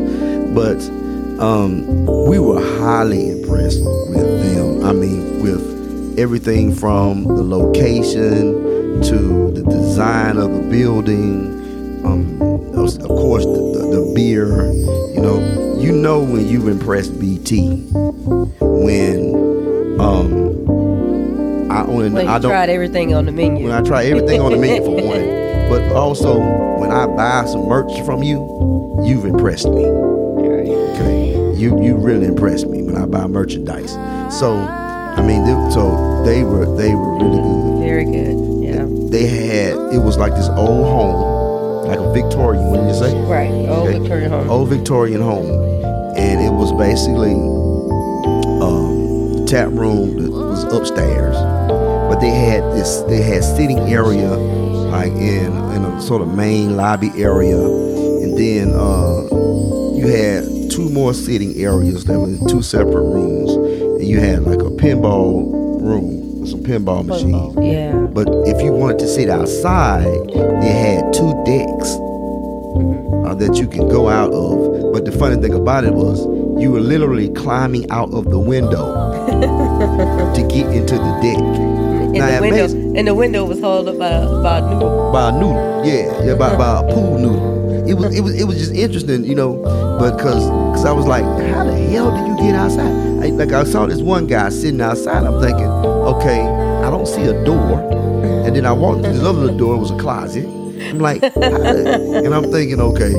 but 0.53 0.98
um, 1.39 2.05
we 2.27 2.39
were 2.39 2.61
highly 2.79 3.29
impressed 3.29 3.83
with 3.83 4.43
them. 4.43 4.85
I 4.85 4.93
mean, 4.93 5.41
with 5.41 6.17
everything 6.19 6.73
from 6.73 7.23
the 7.23 7.43
location 7.43 9.01
to 9.01 9.51
the 9.51 9.63
design 9.63 10.37
of 10.37 10.51
the 10.53 10.61
building. 10.69 11.55
Um, 12.05 12.41
of 12.41 13.07
course, 13.07 13.45
the, 13.45 13.51
the, 13.51 13.99
the 13.99 14.11
beer. 14.15 14.71
You 15.13 15.21
know, 15.21 15.77
you 15.79 15.91
know 15.91 16.21
when 16.21 16.47
you've 16.47 16.67
impressed 16.67 17.19
BT 17.19 17.85
when 18.59 19.99
um, 19.99 21.71
I 21.71 21.83
only 21.85 22.09
When 22.09 22.27
I 22.27 22.39
don't 22.39 22.51
tried 22.51 22.69
everything 22.69 23.13
on 23.13 23.25
the 23.25 23.31
menu. 23.31 23.63
when 23.65 23.73
I 23.73 23.81
try 23.81 24.05
everything 24.05 24.41
on 24.41 24.51
the 24.51 24.57
menu 24.57 24.83
for 24.83 24.91
one, 25.05 25.69
but 25.69 25.95
also 25.95 26.39
when 26.79 26.91
I 26.91 27.05
buy 27.05 27.45
some 27.45 27.67
merch 27.67 27.91
from 28.05 28.23
you, 28.23 29.01
you've 29.05 29.25
impressed 29.25 29.69
me. 29.69 30.08
You 31.59 31.77
you 31.83 31.97
really 31.97 32.25
impressed 32.25 32.67
me 32.67 32.81
when 32.83 32.95
I 32.95 33.05
buy 33.05 33.27
merchandise. 33.27 33.91
So, 34.39 34.55
I 34.59 35.21
mean, 35.21 35.43
they, 35.43 35.51
so 35.71 36.23
they 36.23 36.43
were 36.43 36.65
they 36.77 36.95
were 36.95 37.13
really 37.19 37.41
good. 37.41 37.79
Very 37.83 38.05
good. 38.05 38.63
Yeah. 38.63 38.85
They 39.09 39.25
had 39.27 39.73
it 39.93 39.99
was 39.99 40.17
like 40.17 40.33
this 40.35 40.47
old 40.49 40.85
home, 40.87 41.85
like 41.85 41.99
a 41.99 42.13
Victorian. 42.13 42.63
What 42.71 42.77
did 42.77 42.87
you 42.87 42.93
say? 42.95 43.13
Right. 43.23 43.51
Old 43.51 43.87
Okay. 43.89 43.99
Victorian 43.99 44.31
home. 44.31 44.49
Old 44.49 44.69
Victorian 44.69 45.21
home, 45.21 45.49
and 46.15 46.39
it 46.39 46.51
was 46.53 46.71
basically 46.71 47.33
um, 48.63 49.33
the 49.35 49.45
tap 49.45 49.67
room 49.69 50.15
that 50.23 50.31
was 50.31 50.63
upstairs, 50.73 51.35
but 52.07 52.19
they 52.21 52.29
had 52.31 52.63
this. 52.71 53.01
They 53.09 53.21
had 53.21 53.43
sitting 53.43 53.79
area, 53.79 54.29
like 54.29 55.11
in 55.11 55.51
in 55.75 55.83
a 55.83 56.01
sort 56.01 56.21
of 56.21 56.33
main 56.33 56.77
lobby 56.77 57.11
area, 57.17 57.59
and 57.59 58.37
then 58.37 58.69
uh, 58.73 59.27
you 59.99 60.07
had 60.07 60.71
two 60.71 60.89
more 60.89 61.13
sitting 61.13 61.55
areas 61.59 62.05
that 62.05 62.17
were 62.19 62.27
in 62.27 62.47
two 62.47 62.61
separate 62.61 63.03
rooms, 63.03 63.51
and 63.51 64.03
you 64.07 64.19
had 64.19 64.43
like 64.43 64.59
a 64.59 64.69
pinball 64.71 65.51
room 65.81 66.45
some 66.45 66.61
pinball 66.63 67.05
machines. 67.05 67.55
Yeah. 67.61 67.93
But 68.13 68.27
if 68.47 68.61
you 68.61 68.71
wanted 68.71 68.99
to 68.99 69.07
sit 69.07 69.29
outside, 69.29 70.05
they 70.33 70.71
had 70.71 71.11
two 71.13 71.31
decks 71.45 71.89
uh, 73.27 73.35
that 73.35 73.57
you 73.59 73.67
can 73.67 73.87
go 73.89 74.07
out 74.09 74.31
of. 74.31 74.93
But 74.93 75.05
the 75.05 75.11
funny 75.11 75.35
thing 75.41 75.53
about 75.53 75.83
it 75.83 75.93
was, 75.93 76.19
you 76.61 76.71
were 76.71 76.79
literally 76.79 77.29
climbing 77.33 77.89
out 77.91 78.11
of 78.13 78.29
the 78.31 78.39
window 78.39 78.87
to 80.35 80.41
get 80.49 80.65
into 80.73 80.95
the 80.95 81.19
deck. 81.21 81.37
And 81.39 82.13
Now, 82.13 82.35
the 82.35 82.41
window 82.41 82.67
makes- 82.67 82.73
and 82.97 83.07
the 83.07 83.13
window 83.13 83.45
was 83.45 83.59
held 83.59 83.87
up 83.87 83.99
by 83.99 84.25
by 84.41 84.57
a 84.59 84.61
noodle. 84.61 85.11
by 85.11 85.29
a 85.29 85.31
noodle. 85.33 85.85
Yeah, 85.85 86.23
yeah, 86.23 86.35
by, 86.35 86.55
by 86.55 86.79
a 86.79 86.93
pool 86.93 87.17
noodle. 87.19 87.58
It 87.89 87.95
was 87.95 88.15
it 88.15 88.21
was 88.21 88.39
it 88.39 88.43
was 88.45 88.57
just 88.57 88.71
interesting, 88.73 89.23
you 89.25 89.33
know, 89.33 89.55
but 89.99 90.19
cause 90.19 90.47
cause 90.75 90.85
I 90.85 90.91
was 90.91 91.07
like, 91.07 91.23
how 91.23 91.63
the 91.63 91.75
hell 91.75 92.11
did 92.11 92.27
you 92.27 92.37
get 92.37 92.53
outside? 92.53 92.85
I, 93.23 93.29
like 93.29 93.51
I 93.51 93.63
saw 93.63 93.87
this 93.87 93.99
one 93.99 94.27
guy 94.27 94.49
sitting 94.49 94.79
outside. 94.79 95.23
I'm 95.23 95.41
thinking, 95.41 95.65
okay, 95.65 96.41
I 96.41 96.91
don't 96.91 97.07
see 97.07 97.23
a 97.23 97.43
door, 97.43 97.79
and 98.45 98.55
then 98.55 98.67
I 98.67 98.73
walked 98.73 99.01
through 99.01 99.13
this 99.13 99.23
other 99.23 99.57
door. 99.57 99.75
It 99.75 99.79
was 99.79 99.89
a 99.89 99.97
closet. 99.97 100.45
I'm 100.45 100.99
like, 100.99 101.23
how 101.23 101.31
and 101.41 102.31
I'm 102.31 102.51
thinking, 102.51 102.79
okay, 102.79 103.11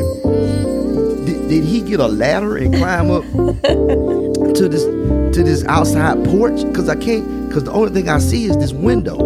did, 1.26 1.48
did 1.48 1.64
he 1.64 1.82
get 1.82 1.98
a 1.98 2.06
ladder 2.06 2.56
and 2.56 2.72
climb 2.72 3.10
up 3.10 3.24
to 3.24 4.68
this 4.68 4.84
to 5.34 5.42
this 5.42 5.64
outside 5.64 6.24
porch? 6.26 6.62
Cause 6.74 6.88
I 6.88 6.94
can't. 6.94 7.52
Cause 7.52 7.64
the 7.64 7.72
only 7.72 7.90
thing 7.90 8.08
I 8.08 8.20
see 8.20 8.44
is 8.44 8.56
this 8.58 8.72
window. 8.72 9.18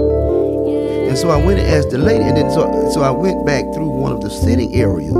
And 1.06 1.18
so 1.18 1.28
I 1.28 1.36
went 1.36 1.60
and 1.60 1.68
asked 1.68 1.90
the 1.90 1.98
lady, 1.98 2.24
and 2.24 2.34
then 2.34 2.50
so, 2.50 2.90
so 2.90 3.02
I 3.02 3.10
went 3.10 3.44
back 3.44 3.62
through 3.74 3.86
one 3.86 3.92
of 3.92 3.93
the 3.93 3.93
sitting 4.42 4.74
areas, 4.74 5.14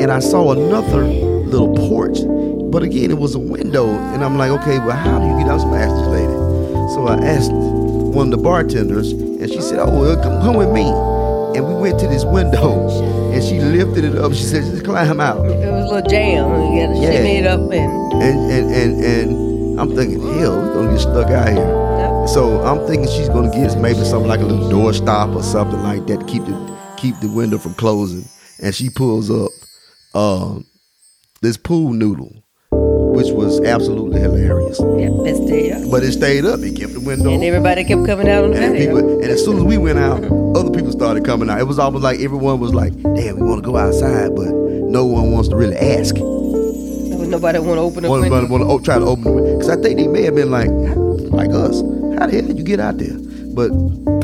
and 0.00 0.10
I 0.10 0.18
saw 0.20 0.52
another 0.52 1.04
little 1.04 1.74
porch. 1.88 2.18
But 2.70 2.82
again, 2.82 3.10
it 3.10 3.18
was 3.18 3.34
a 3.34 3.38
window, 3.38 3.88
and 3.88 4.24
I'm 4.24 4.36
like, 4.38 4.50
okay, 4.62 4.78
well, 4.78 4.96
how 4.96 5.18
do 5.18 5.26
you 5.26 5.38
get 5.38 5.48
out? 5.50 5.60
So 5.60 5.68
I 5.68 5.78
asked 5.80 5.94
this 5.96 6.06
lady. 6.08 6.32
So 6.94 7.06
I 7.08 7.16
asked 7.24 7.52
one 7.52 8.32
of 8.32 8.38
the 8.38 8.42
bartenders, 8.42 9.12
and 9.12 9.48
she 9.50 9.60
said, 9.60 9.78
oh, 9.80 9.90
well, 9.90 10.16
come, 10.22 10.40
come 10.42 10.56
with 10.56 10.70
me. 10.70 10.86
And 11.56 11.66
we 11.66 11.74
went 11.74 11.98
to 12.00 12.06
this 12.06 12.24
window, 12.24 12.88
and 13.32 13.42
she 13.42 13.58
lifted 13.60 14.04
it 14.04 14.16
up. 14.16 14.32
She 14.32 14.44
said, 14.44 14.62
just 14.64 14.84
climb 14.84 15.20
out. 15.20 15.44
It 15.46 15.70
was 15.70 15.90
a 15.90 15.94
little 15.94 16.08
jam. 16.10 16.50
and 16.52 16.74
You 16.74 16.86
got 16.86 16.94
to 16.94 17.00
Yeah. 17.00 17.12
shimmy 17.12 17.36
it 17.38 17.46
up 17.46 17.60
and 17.60 18.12
And 18.22 18.50
and 18.50 18.74
and 18.74 19.04
and 19.04 19.80
I'm 19.80 19.94
thinking, 19.96 20.20
hell, 20.38 20.56
we're 20.60 20.74
gonna 20.74 20.90
get 20.92 21.00
stuck 21.00 21.30
out 21.30 21.48
here. 21.48 22.26
So 22.28 22.60
I'm 22.62 22.86
thinking 22.86 23.08
she's 23.08 23.28
gonna 23.30 23.50
get 23.50 23.76
maybe 23.80 24.04
something 24.04 24.28
like 24.28 24.40
a 24.40 24.44
little 24.44 24.68
door 24.68 24.92
stop 24.92 25.30
or 25.34 25.42
something 25.42 25.82
like 25.82 26.06
that 26.06 26.20
to 26.20 26.26
keep 26.26 26.44
the 26.44 26.52
keep 27.00 27.18
the 27.20 27.28
window 27.28 27.58
from 27.58 27.74
closing. 27.74 28.28
And 28.62 28.74
she 28.74 28.90
pulls 28.90 29.30
up 29.30 29.50
um, 30.14 30.66
this 31.40 31.56
pool 31.56 31.92
noodle, 31.92 32.44
which 32.70 33.28
was 33.32 33.60
absolutely 33.62 34.20
hilarious. 34.20 34.78
yeah, 34.80 35.08
it's 35.24 35.40
there. 35.48 35.90
But 35.90 36.02
it 36.04 36.12
stayed 36.12 36.44
up. 36.44 36.60
It 36.60 36.76
kept 36.76 36.92
the 36.92 37.00
window. 37.00 37.32
And 37.32 37.42
everybody 37.42 37.84
kept 37.84 38.04
coming 38.06 38.28
out 38.28 38.44
on 38.44 38.50
the 38.50 38.58
and, 38.62 38.74
patio. 38.74 38.94
people, 38.96 39.20
and 39.22 39.30
as 39.30 39.42
soon 39.42 39.56
as 39.56 39.64
we 39.64 39.78
went 39.78 39.98
out, 39.98 40.22
other 40.56 40.70
people 40.70 40.92
started 40.92 41.24
coming 41.24 41.48
out. 41.48 41.58
It 41.58 41.64
was 41.64 41.78
almost 41.78 42.04
like 42.04 42.20
everyone 42.20 42.60
was 42.60 42.74
like, 42.74 42.92
"Damn, 43.02 43.40
we 43.40 43.46
want 43.46 43.62
to 43.64 43.70
go 43.70 43.76
outside," 43.76 44.36
but 44.36 44.48
no 44.48 45.06
one 45.06 45.32
wants 45.32 45.48
to 45.48 45.56
really 45.56 45.76
ask. 45.76 46.14
Nobody 46.16 47.60
want 47.60 47.78
to 47.78 47.82
open 47.82 48.02
the 48.02 48.10
want, 48.10 48.22
window. 48.22 48.48
want, 48.48 48.66
want 48.66 48.84
to 48.84 48.84
try 48.84 48.98
to 48.98 49.04
open 49.04 49.38
it 49.38 49.52
because 49.54 49.68
I 49.68 49.80
think 49.80 49.98
they 49.98 50.08
may 50.08 50.22
have 50.22 50.34
been 50.34 50.50
like 50.50 50.68
like 51.30 51.50
us. 51.50 51.80
How 52.18 52.26
the 52.26 52.32
hell 52.32 52.46
did 52.46 52.58
you 52.58 52.64
get 52.64 52.80
out 52.80 52.98
there? 52.98 53.16
But 53.60 53.72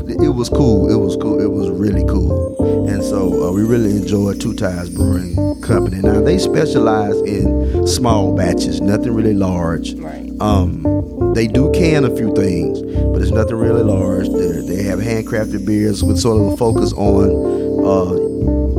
it 0.08 0.30
was 0.30 0.48
cool. 0.48 0.90
It 0.90 0.96
was 0.96 1.14
cool. 1.16 1.42
It 1.42 1.52
was 1.52 1.68
really 1.68 2.06
cool. 2.06 2.88
And 2.88 3.04
so 3.04 3.46
uh, 3.46 3.52
we 3.52 3.64
really 3.64 3.90
enjoyed 3.90 4.40
Two 4.40 4.54
Tides 4.54 4.88
Brewing 4.88 5.60
Company. 5.60 6.00
Now 6.00 6.22
they 6.22 6.38
specialize 6.38 7.16
in 7.20 7.86
small 7.86 8.34
batches, 8.34 8.80
nothing 8.80 9.12
really 9.12 9.34
large. 9.34 9.92
Right. 9.92 10.32
Um, 10.40 11.34
they 11.34 11.46
do 11.46 11.70
can 11.72 12.06
a 12.06 12.16
few 12.16 12.34
things, 12.34 12.80
but 12.80 13.20
it's 13.20 13.30
nothing 13.30 13.56
really 13.56 13.82
large. 13.82 14.26
They're, 14.30 14.62
they 14.62 14.82
have 14.84 15.00
handcrafted 15.00 15.66
beers 15.66 16.02
with 16.02 16.18
sort 16.18 16.40
of 16.40 16.54
a 16.54 16.56
focus 16.56 16.94
on 16.94 17.24
uh, 17.84 18.14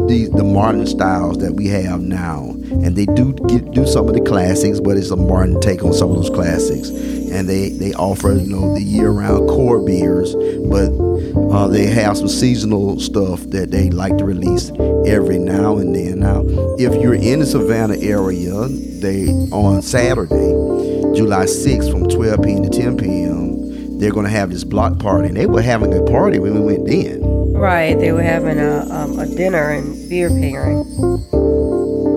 the 0.07 0.27
the 0.33 0.43
modern 0.43 0.87
styles 0.87 1.37
that 1.37 1.53
we 1.53 1.67
have 1.67 2.01
now, 2.01 2.49
and 2.81 2.95
they 2.95 3.05
do 3.05 3.33
get 3.47 3.69
do 3.71 3.85
some 3.85 4.07
of 4.07 4.15
the 4.15 4.21
classics, 4.21 4.79
but 4.79 4.97
it's 4.97 5.11
a 5.11 5.15
modern 5.15 5.61
take 5.61 5.83
on 5.83 5.93
some 5.93 6.09
of 6.09 6.15
those 6.15 6.31
classics. 6.31 6.89
And 7.31 7.47
they 7.49 7.69
they 7.69 7.93
offer 7.93 8.33
you 8.33 8.47
know 8.47 8.73
the 8.73 8.81
year 8.81 9.09
round 9.11 9.47
core 9.49 9.79
beers, 9.83 10.33
but 10.69 10.89
uh, 11.53 11.67
they 11.67 11.85
have 11.87 12.17
some 12.17 12.27
seasonal 12.29 12.99
stuff 12.99 13.41
that 13.49 13.69
they 13.71 13.89
like 13.89 14.17
to 14.17 14.25
release 14.25 14.71
every 15.05 15.37
now 15.37 15.77
and 15.77 15.93
then. 15.95 16.19
Now, 16.19 16.43
if 16.77 16.99
you're 17.01 17.13
in 17.15 17.39
the 17.39 17.45
Savannah 17.45 17.97
area, 17.97 18.67
they 18.69 19.27
on 19.51 19.81
Saturday, 19.81 20.51
July 21.15 21.45
6th 21.45 21.91
from 21.91 22.07
12 22.09 22.41
p.m. 22.43 22.63
to 22.63 22.69
10 22.69 22.97
p.m. 22.97 23.99
They're 23.99 24.11
going 24.11 24.25
to 24.25 24.31
have 24.31 24.49
this 24.51 24.63
block 24.63 24.99
party, 24.99 25.27
and 25.29 25.37
they 25.37 25.47
were 25.47 25.61
having 25.61 25.93
a 25.93 26.03
party 26.03 26.39
when 26.39 26.53
we 26.53 26.61
went 26.75 26.87
in. 26.87 27.21
Right. 27.53 27.97
They 27.99 28.11
were 28.11 28.21
having 28.21 28.59
a 28.59 28.85
um, 28.89 29.19
a 29.19 29.25
dinner 29.25 29.69
and 29.71 30.07
beer 30.09 30.29
pairing. 30.29 30.85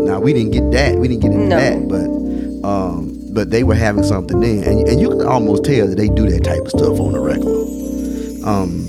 Now 0.04 0.20
we 0.20 0.32
didn't 0.32 0.52
get 0.52 0.70
that, 0.72 0.98
we 0.98 1.08
didn't 1.08 1.22
get 1.22 1.32
into 1.32 1.46
No. 1.46 1.56
that, 1.58 1.88
but 1.88 2.68
um, 2.68 3.09
but 3.32 3.50
they 3.50 3.62
were 3.64 3.74
having 3.74 4.02
something 4.04 4.40
then, 4.40 4.64
and, 4.64 4.88
and 4.88 5.00
you 5.00 5.08
can 5.10 5.22
almost 5.22 5.64
tell 5.64 5.86
that 5.88 5.96
they 5.96 6.08
do 6.08 6.28
that 6.28 6.44
type 6.44 6.62
of 6.62 6.68
stuff 6.70 6.98
on 7.00 7.12
the 7.12 7.20
regular. 7.20 7.64
Um, 8.48 8.86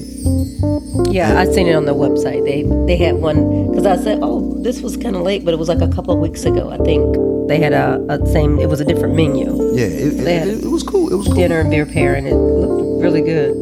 Yeah, 1.11 1.39
I 1.39 1.45
seen 1.45 1.67
it 1.67 1.73
on 1.75 1.85
their 1.85 1.95
website. 1.95 2.43
They 2.45 2.63
they 2.85 2.97
had 2.97 3.15
one 3.15 3.69
because 3.69 3.85
I 3.85 3.97
said, 3.97 4.19
oh, 4.21 4.55
this 4.61 4.81
was 4.81 4.95
kind 4.97 5.15
of 5.15 5.21
late, 5.23 5.43
but 5.45 5.53
it 5.53 5.57
was 5.57 5.67
like 5.69 5.81
a 5.81 5.87
couple 5.89 6.13
of 6.13 6.19
weeks 6.19 6.43
ago. 6.45 6.69
I 6.69 6.77
think 6.77 7.03
they 7.47 7.57
had 7.59 7.73
a, 7.73 7.99
a 8.09 8.25
same. 8.27 8.59
It 8.59 8.69
was 8.69 8.79
a 8.79 8.85
different 8.85 9.15
menu. 9.15 9.45
yeah, 9.73 9.85
it, 9.85 10.19
it- 10.19 10.63
it 10.63 10.71
was 10.71 10.83
cool. 10.83 11.11
It 11.11 11.15
was 11.15 11.27
cool. 11.27 11.35
Dinner 11.35 11.59
and 11.61 11.69
beer 11.69 11.85
pairing. 11.85 12.25
It 12.27 12.35
looked 12.35 13.03
really 13.03 13.21
good. 13.21 13.55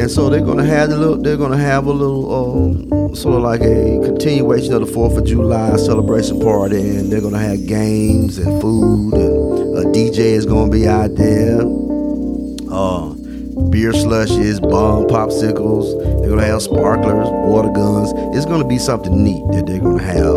And 0.00 0.10
so 0.10 0.30
they're 0.30 0.40
gonna 0.50 0.64
have 0.64 0.90
a 0.90 0.96
little. 0.96 1.18
They're 1.24 1.36
gonna 1.44 1.58
have 1.72 1.86
a 1.86 1.92
little, 1.92 2.24
um, 2.38 3.14
sort 3.14 3.34
of 3.36 3.42
like 3.42 3.60
a 3.60 4.00
continuation 4.08 4.72
of 4.72 4.80
the 4.86 4.90
Fourth 4.92 5.16
of 5.18 5.24
July 5.26 5.76
celebration 5.76 6.40
party, 6.40 6.80
and 6.96 7.12
they're 7.12 7.20
gonna 7.20 7.38
have 7.50 7.66
games 7.66 8.38
and 8.38 8.60
food, 8.62 9.14
and 9.14 9.29
a 9.80 9.84
DJ 9.84 10.18
is 10.18 10.44
gonna 10.44 10.70
be 10.70 10.86
out 10.86 11.14
there. 11.14 11.60
Uh, 12.70 13.14
beer 13.70 13.92
slushes, 13.94 14.60
bomb 14.60 15.06
popsicles. 15.06 16.20
They're 16.20 16.30
gonna 16.30 16.44
have 16.44 16.60
sparklers, 16.60 17.28
water 17.48 17.70
guns. 17.70 18.12
It's 18.36 18.44
gonna 18.44 18.66
be 18.66 18.78
something 18.78 19.24
neat 19.24 19.42
that 19.52 19.66
they're 19.66 19.80
gonna 19.80 20.02
have 20.02 20.36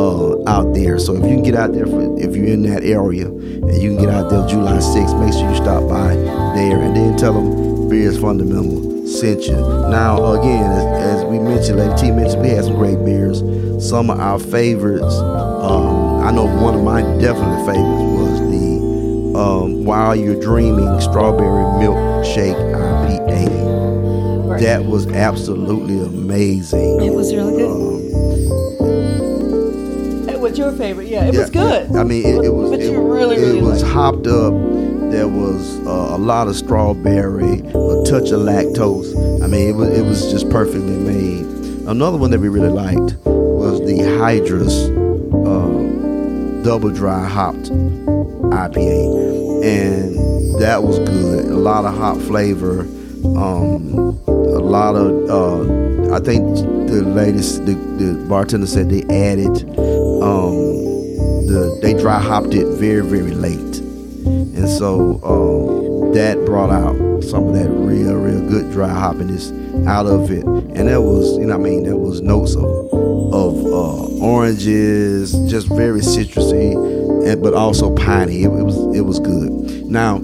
uh, 0.00 0.50
out 0.50 0.72
there. 0.72 0.98
So 0.98 1.14
if 1.14 1.22
you 1.24 1.36
can 1.36 1.42
get 1.42 1.54
out 1.54 1.72
there, 1.72 1.86
for, 1.86 2.18
if 2.18 2.34
you're 2.34 2.46
in 2.46 2.62
that 2.62 2.82
area, 2.82 3.26
and 3.26 3.82
you 3.82 3.94
can 3.94 3.98
get 3.98 4.08
out 4.14 4.30
there 4.30 4.46
July 4.48 4.78
6th, 4.78 5.20
make 5.20 5.34
sure 5.34 5.50
you 5.50 5.56
stop 5.56 5.86
by 5.86 6.14
there, 6.56 6.80
and 6.80 6.96
then 6.96 7.18
tell 7.18 7.34
them 7.34 7.88
Beers 7.90 8.18
Fundamental 8.18 9.06
sent 9.06 9.42
you. 9.42 9.56
Now 9.56 10.40
again, 10.40 10.70
as, 10.70 11.18
as 11.18 11.24
we 11.24 11.38
mentioned, 11.38 11.78
Lady 11.78 12.00
T 12.00 12.10
mentioned, 12.12 12.40
we 12.40 12.48
had 12.48 12.64
some 12.64 12.76
great 12.76 13.04
beers. 13.04 13.40
Some 13.86 14.08
of 14.08 14.18
our 14.18 14.38
favorites. 14.38 15.16
Um, 15.16 16.20
I 16.24 16.30
know 16.30 16.44
one 16.44 16.74
of 16.74 16.84
my 16.84 17.02
definite 17.18 17.66
favorites 17.66 18.09
um, 19.40 19.84
While 19.84 20.14
You're 20.16 20.40
Dreaming 20.40 21.00
Strawberry 21.00 21.64
Milkshake 21.80 22.56
IPA. 22.74 24.50
Right. 24.50 24.60
That 24.60 24.84
was 24.84 25.06
absolutely 25.08 26.00
amazing. 26.00 27.00
It 27.00 27.14
was 27.14 27.34
really 27.34 27.56
good. 27.56 27.70
Um, 27.70 27.88
It 30.28 30.40
was 30.40 30.58
your 30.58 30.72
favorite. 30.72 31.08
Yeah, 31.08 31.26
it 31.26 31.34
yeah, 31.34 31.40
was 31.40 31.50
good. 31.50 31.94
I 31.96 32.02
mean, 32.04 32.26
it, 32.26 32.44
it 32.46 32.50
was. 32.50 32.70
But 32.70 32.80
it, 32.80 32.92
you 32.92 33.00
really, 33.00 33.36
it 33.36 33.40
really 33.40 33.62
was 33.62 33.82
hopped 33.82 34.26
up. 34.26 34.52
There 35.10 35.28
was 35.28 35.78
uh, 35.86 36.16
a 36.16 36.18
lot 36.18 36.48
of 36.48 36.56
strawberry, 36.56 37.60
a 37.60 38.04
touch 38.04 38.30
of 38.30 38.40
lactose. 38.40 39.14
I 39.42 39.46
mean, 39.46 39.68
it 39.68 39.72
was 39.72 39.88
it 39.98 40.02
was 40.04 40.30
just 40.30 40.48
perfectly 40.50 40.96
made. 40.96 41.46
Another 41.88 42.16
one 42.18 42.30
that 42.30 42.40
we 42.40 42.48
really 42.48 42.68
liked 42.68 43.16
was 43.24 43.80
the 43.80 43.98
Hydrus 44.20 44.88
uh, 45.46 46.62
double 46.62 46.90
dry 46.90 47.26
hopped 47.26 47.70
IPA, 48.50 49.29
and 49.62 50.60
that 50.60 50.82
was 50.82 50.98
good. 50.98 51.46
A 51.46 51.56
lot 51.56 51.84
of 51.84 51.96
hot 51.96 52.20
flavor. 52.22 52.80
Um, 53.36 54.18
a 54.26 54.62
lot 54.62 54.96
of 54.96 55.30
uh, 55.30 56.14
I 56.14 56.20
think 56.20 56.44
the 56.88 57.02
latest 57.02 57.66
the, 57.66 57.74
the 57.74 58.26
bartender 58.28 58.66
said 58.66 58.90
they 58.90 59.02
added 59.04 59.68
um, 59.78 60.56
the 61.46 61.78
they 61.82 61.94
dry 61.94 62.18
hopped 62.18 62.54
it 62.54 62.66
very 62.78 63.02
very 63.02 63.32
late, 63.32 63.78
and 63.78 64.68
so 64.68 65.20
um, 65.22 66.12
that 66.14 66.44
brought 66.46 66.70
out 66.70 67.22
some 67.22 67.48
of 67.48 67.54
that 67.54 67.68
real 67.70 68.14
real 68.14 68.48
good 68.48 68.70
dry 68.72 68.88
hoppiness 68.88 69.52
out 69.86 70.06
of 70.06 70.30
it, 70.30 70.44
and 70.44 70.88
that 70.88 71.02
was 71.02 71.38
you 71.38 71.46
know 71.46 71.54
I 71.54 71.58
mean 71.58 71.84
there 71.84 71.96
was 71.96 72.20
notes 72.20 72.54
of 72.56 72.64
of 72.64 73.54
uh, 73.66 74.24
oranges, 74.24 75.32
just 75.48 75.68
very 75.68 76.00
citrusy, 76.00 76.72
and 77.26 77.42
but 77.42 77.54
also 77.54 77.94
piney. 77.94 78.42
It, 78.42 78.46
it 78.46 78.64
was 78.64 78.96
it 78.96 79.02
was 79.02 79.18
good. 79.20 79.50
Now 79.86 80.18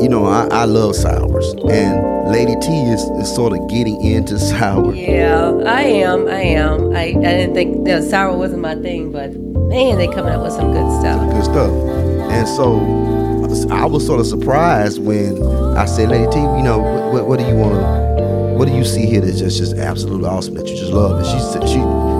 you 0.00 0.08
know, 0.08 0.26
I, 0.26 0.46
I 0.52 0.64
love 0.64 0.94
sours, 0.94 1.54
and 1.68 2.30
Lady 2.30 2.54
T 2.60 2.68
is, 2.68 3.02
is 3.20 3.34
sort 3.34 3.52
of 3.52 3.68
getting 3.68 4.00
into 4.00 4.38
sour. 4.50 4.94
Yeah, 4.94 5.50
I 5.66 5.82
am. 5.82 6.28
I 6.28 6.40
am. 6.40 6.94
I, 6.94 7.02
I 7.02 7.12
didn't 7.12 7.54
think 7.54 7.84
the 7.84 8.00
sour 8.02 8.36
wasn't 8.36 8.62
my 8.62 8.76
thing, 8.76 9.10
but 9.10 9.32
Man, 9.68 9.98
they 9.98 10.06
coming 10.06 10.32
up 10.32 10.42
with 10.42 10.52
some 10.52 10.72
good 10.72 11.00
stuff. 11.00 11.30
good 11.30 11.44
stuff. 11.44 11.70
And 12.30 12.48
so 12.48 13.74
I 13.74 13.84
was 13.84 14.06
sort 14.06 14.18
of 14.18 14.26
surprised 14.26 14.98
when 14.98 15.42
I 15.76 15.84
said, 15.84 16.08
Lady 16.08 16.24
T, 16.30 16.38
you 16.38 16.62
know, 16.62 16.78
what, 16.78 17.12
what, 17.12 17.26
what 17.28 17.38
do 17.38 17.46
you 17.46 17.54
want 17.54 17.74
to, 17.74 18.24
what 18.58 18.68
do 18.68 18.74
you 18.74 18.84
see 18.84 19.06
here 19.06 19.20
that's 19.20 19.38
just, 19.38 19.58
just 19.58 19.76
absolutely 19.76 20.28
awesome 20.28 20.54
that 20.54 20.66
you 20.68 20.76
just 20.76 20.92
love? 20.92 21.18
And 21.18 21.26
she 21.26 21.38
said, 21.38 21.62
she, 21.68 21.78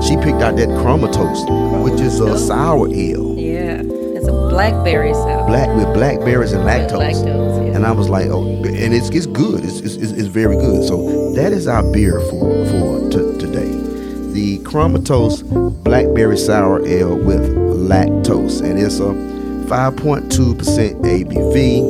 she 0.09 0.17
picked 0.23 0.41
out 0.43 0.57
that 0.57 0.69
chromatose, 0.81 1.83
which 1.83 2.01
is 2.01 2.21
a 2.21 2.39
sour 2.39 2.87
ale, 2.95 3.35
Yeah, 3.37 3.83
it's 3.83 4.29
a 4.29 4.33
blackberry 4.33 5.13
sour. 5.15 5.47
black 5.47 5.69
with 5.77 5.93
blackberries 5.95 6.53
and 6.53 6.65
lactose. 6.65 7.13
lactose, 7.25 7.67
yeah. 7.69 7.75
And 7.77 7.85
I 7.87 7.91
was 7.93 8.09
like, 8.09 8.27
oh, 8.29 8.45
and 8.47 8.95
it's, 8.95 9.11
it's 9.11 9.27
good. 9.27 9.65
It's, 9.65 9.81
it's, 9.81 9.97
it's 9.97 10.29
very 10.29 10.57
good. 10.57 10.87
So 10.87 11.33
that 11.35 11.53
is 11.53 11.67
our 11.67 11.83
beer 11.93 12.21
for, 12.31 12.65
for 12.67 13.11
t- 13.11 13.39
today. 13.39 13.67
The 14.33 14.59
Chromatose 14.61 15.43
Blackberry 15.83 16.37
Sour 16.37 16.87
Ale 16.87 17.17
with 17.17 17.41
lactose. 17.57 18.63
And 18.63 18.79
it's 18.79 18.99
a 19.01 19.13
5.2% 19.69 20.29
ABV 21.03 21.83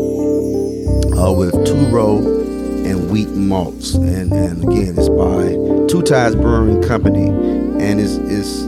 uh, 1.19 1.33
with 1.33 1.53
two 1.67 1.87
row 1.95 2.38
wheat 3.09 3.31
malts. 3.31 3.94
And, 3.94 4.33
and 4.33 4.62
again, 4.64 4.94
it's 4.99 5.09
by 5.09 5.55
Two 5.88 6.03
Tides 6.03 6.37
Brewing 6.37 6.83
Company. 6.83 7.29
And 7.29 8.01
it's, 8.01 8.14
it's, 8.16 8.62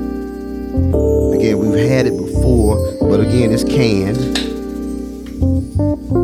again, 1.36 1.58
we've 1.58 1.88
had 1.88 2.06
it 2.06 2.16
before, 2.16 2.76
but 3.00 3.20
again, 3.20 3.52
it's 3.52 3.64
canned. 3.64 4.38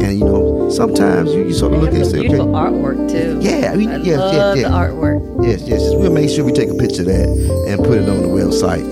And 0.02 0.18
you 0.18 0.24
know, 0.24 0.70
sometimes 0.70 1.32
you, 1.32 1.44
you 1.44 1.52
sort 1.52 1.72
of 1.72 1.80
look 1.80 1.90
at 1.90 1.96
it 1.96 2.02
and 2.02 2.10
say, 2.10 2.20
beautiful 2.20 2.56
okay, 2.56 2.70
artwork 2.70 3.10
too. 3.10 3.38
Yeah, 3.40 3.72
I 3.72 3.76
mean, 3.76 3.90
I 3.90 3.96
yes, 3.96 4.06
yes, 4.06 4.18
love 4.18 4.56
yes. 4.56 4.68
the 4.68 4.74
artwork. 4.74 5.44
Yes, 5.44 5.60
yes. 5.62 5.80
yes. 5.82 5.94
We'll 5.94 6.12
make 6.12 6.30
sure 6.30 6.44
we 6.44 6.52
take 6.52 6.70
a 6.70 6.74
picture 6.74 7.02
of 7.02 7.08
that 7.08 7.28
and 7.68 7.84
put 7.84 7.98
it 7.98 8.08
on 8.08 8.22
the 8.22 8.28
website. 8.28 8.84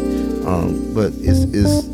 Um, 0.47 0.93
but 0.95 1.13
it's 1.19 1.45
it's 1.55 1.87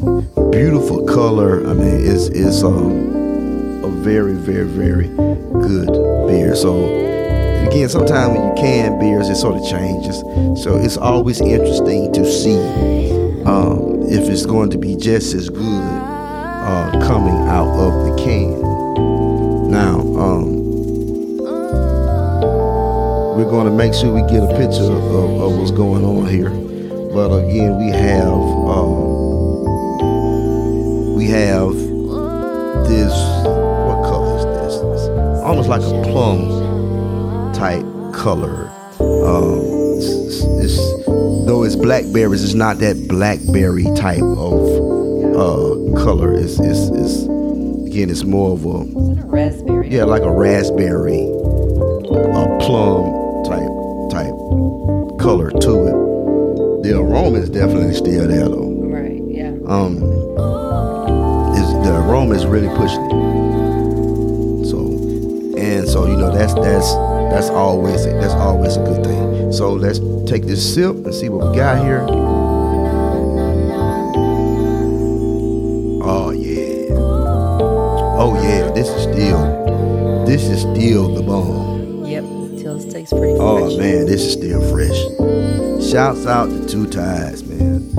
beautiful 0.50 1.04
color. 1.06 1.66
I 1.68 1.72
mean, 1.72 2.06
it's 2.06 2.26
it's 2.28 2.62
um, 2.64 3.84
a 3.84 3.88
very 3.88 4.34
very 4.34 4.66
very 4.66 5.08
good 5.08 5.86
beer. 6.26 6.56
So 6.56 7.09
again, 7.70 7.88
sometimes 7.88 8.37
when 8.37 8.48
you 8.48 8.54
can 8.54 8.98
beers, 8.98 9.28
it 9.28 9.37
sort 9.37 9.54
of 9.54 9.62
changes. 9.64 10.18
So 10.62 10.76
it's 10.76 10.96
always 10.96 11.40
interesting 11.40 12.12
to 12.12 12.24
see 12.24 12.59
um, 13.44 14.02
if 14.09 14.28
it's 14.28 14.44
going 14.44 14.70
to 14.70 14.78
be 14.78 14.96
just 14.96 15.35
as 15.35 15.48
good 15.48 15.62
uh, 15.62 16.90
coming 17.06 17.37
out 17.48 17.68
of 17.68 17.92
the 18.06 18.16
can. 18.22 18.61
Now, 19.70 20.00
um, 20.00 20.56
we're 23.37 23.50
going 23.50 23.66
to 23.66 23.72
make 23.72 23.94
sure 23.94 24.12
we 24.12 24.22
get 24.22 24.42
a 24.42 24.48
picture 24.56 24.83
of, 24.83 25.40
of 25.40 25.56
what's 25.56 25.70
going 25.70 26.04
on 26.04 26.26
here. 26.26 26.50
But 26.50 27.30
again, 27.33 27.78
we 27.78 27.90
have 27.92 28.26
um, 28.26 29.11
we 31.14 31.26
have 31.26 31.72
this. 32.88 33.12
What 33.46 34.02
color 34.04 34.38
is 34.38 34.44
this? 34.44 35.09
Almost 35.44 35.68
like 35.68 35.83
a 35.83 36.02
plum 36.11 36.69
type 37.54 37.84
color. 38.14 38.70
Um, 39.00 39.60
it's, 39.96 40.44
it's, 40.64 41.06
though 41.46 41.62
it's 41.64 41.76
blackberries, 41.76 42.44
it's 42.44 42.54
not 42.54 42.78
that 42.78 43.08
blackberry 43.08 43.84
type 43.96 44.22
of 44.22 44.60
uh, 45.36 46.00
color. 46.02 46.34
It's, 46.34 46.58
it's, 46.60 46.88
it's 46.90 47.22
again, 47.86 48.10
it's 48.10 48.24
more 48.24 48.52
of 48.52 48.64
a 48.64 48.84
Raspberry. 49.26 49.88
yeah, 49.88 50.04
like 50.04 50.22
a 50.22 50.30
raspberry, 50.30 51.22
a 51.22 52.58
plum 52.60 53.44
type 53.44 53.70
type 54.10 54.34
color 55.20 55.50
to 55.50 55.86
it. 55.86 56.82
The 56.82 56.98
aroma 56.98 57.38
is 57.38 57.50
definitely 57.50 57.94
still 57.94 58.26
there 58.26 58.48
though. 58.48 58.70
Right. 58.88 59.22
Yeah. 59.26 59.52
Um, 59.66 59.96
is 61.54 61.68
the 61.84 61.94
aroma 62.04 62.34
is 62.34 62.46
really 62.46 62.68
pushing 62.76 63.04
it. 63.04 64.66
So, 64.66 64.78
and 65.58 65.88
so 65.88 66.06
you 66.06 66.16
know 66.16 66.30
that's 66.32 66.54
that's 66.54 67.19
that's 67.30 67.48
always 67.50 68.04
that's 68.04 68.34
always 68.34 68.76
a 68.76 68.82
good 68.84 69.04
thing. 69.04 69.52
So 69.52 69.72
let's 69.72 69.98
take 70.30 70.44
this 70.44 70.74
sip 70.74 70.94
and 70.94 71.14
see 71.14 71.28
what 71.28 71.50
we 71.50 71.56
got 71.56 71.84
here. 71.84 72.04
Oh 76.02 76.30
yeah. 76.30 76.88
Oh 78.18 78.34
yeah. 78.42 78.70
This 78.72 78.88
is 78.88 79.02
still 79.02 80.24
this 80.26 80.42
is 80.44 80.60
still 80.62 81.14
the 81.14 81.22
bomb. 81.22 82.04
Yep. 82.04 82.24
Still 82.58 82.78
tastes 82.90 83.12
pretty 83.12 83.36
fresh. 83.36 83.40
Oh 83.40 83.76
man, 83.78 84.06
this 84.06 84.22
is 84.22 84.32
still 84.34 84.60
fresh. 84.70 84.98
Shouts 85.90 86.26
out 86.26 86.50
to 86.50 86.66
Two 86.68 86.86
Tides, 86.86 87.42
man. 87.44 87.90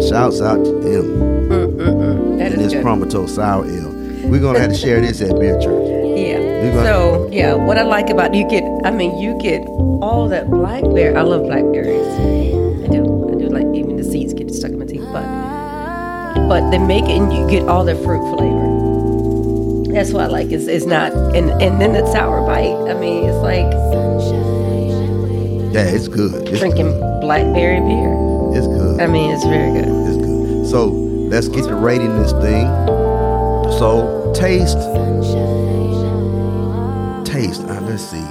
Shouts 0.00 0.40
out 0.40 0.64
to 0.64 0.72
them 0.80 1.36
Mm, 1.46 1.76
mm, 1.76 2.38
That 2.38 2.52
and 2.52 2.62
is 2.62 2.72
this 2.72 2.82
good. 2.82 2.82
Sour 3.28 3.66
Ale. 3.66 3.92
We're 4.28 4.40
gonna 4.40 4.58
have 4.58 4.70
to 4.72 4.76
share 4.76 5.00
this 5.00 5.20
at 5.20 5.38
Beer 5.38 5.60
Church. 5.60 5.85
Yeah. 6.66 6.74
You're 6.74 6.84
gonna- 6.84 6.86
So 6.86 7.28
yeah, 7.32 7.54
what 7.54 7.78
I 7.78 7.82
like 7.82 8.10
about 8.10 8.34
you 8.34 8.46
get, 8.48 8.64
I 8.84 8.90
mean, 8.90 9.18
you 9.18 9.38
get 9.40 9.66
all 10.02 10.28
that 10.28 10.50
blackberry. 10.50 11.14
I 11.16 11.22
love 11.22 11.42
blackberries. 11.44 12.06
I 12.84 12.88
do. 12.88 13.02
I 13.32 13.34
do 13.38 13.48
like 13.48 13.66
even 13.74 13.96
the 13.96 14.04
seeds 14.04 14.32
get 14.34 14.52
stuck 14.54 14.70
in 14.72 14.78
my 14.78 14.84
teeth, 14.86 15.06
but 15.12 15.24
but 16.48 16.70
they 16.70 16.78
make 16.78 17.04
it 17.04 17.16
and 17.18 17.32
you 17.32 17.46
get 17.48 17.66
all 17.68 17.84
the 17.84 17.94
fruit 17.96 18.22
flavor. 18.36 19.92
That's 19.92 20.12
what 20.12 20.24
I 20.24 20.26
like. 20.26 20.52
It's, 20.52 20.66
it's 20.66 20.84
not 20.86 21.12
and 21.12 21.50
and 21.62 21.80
then 21.80 21.92
that 21.94 22.06
sour 22.08 22.44
bite. 22.46 22.76
I 22.90 22.94
mean, 22.94 23.24
it's 23.24 23.38
like 23.42 23.70
Yeah, 25.72 25.82
it's 25.94 26.08
good. 26.08 26.48
It's 26.48 26.58
drinking 26.60 26.86
good. 26.92 27.20
blackberry 27.20 27.80
beer. 27.80 28.12
It's 28.56 28.66
good. 28.66 29.00
I 29.00 29.06
mean, 29.06 29.30
it's 29.30 29.44
very 29.44 29.70
good. 29.72 29.88
It's 30.08 30.16
good. 30.16 30.66
So 30.66 30.86
let's 31.32 31.48
get 31.48 31.64
to 31.64 31.74
rating 31.74 32.14
this 32.22 32.32
thing. 32.32 32.66
So 33.78 34.32
taste, 34.34 34.78
let's 37.86 38.02
see. 38.02 38.26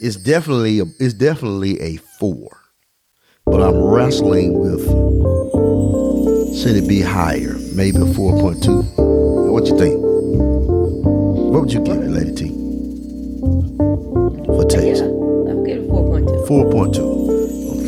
It's 0.00 0.16
definitely 0.16 0.80
a, 0.80 0.84
it's 0.98 1.14
definitely 1.14 1.80
a 1.80 1.96
four, 2.18 2.56
but 3.46 3.60
I'm 3.62 3.76
wrestling 3.82 4.58
with 4.58 4.84
should 6.56 6.76
it 6.76 6.88
be 6.88 7.00
higher? 7.00 7.56
Maybe 7.74 7.98
a 8.00 8.06
four 8.06 8.38
point 8.40 8.62
two. 8.62 8.82
What 8.82 9.66
you 9.66 9.78
think? 9.78 9.96
What 10.00 11.62
would 11.62 11.72
you 11.72 11.80
give 11.80 11.96
it, 11.96 12.08
Lady 12.08 12.32
T? 12.34 12.48
For 14.46 14.64
taste. 14.64 15.02
Yeah, 15.02 15.54
give 15.64 15.84
it 15.84 15.88
four 15.88 16.08
point 16.08 16.26
two. 16.28 16.40
4.2. 16.50 17.84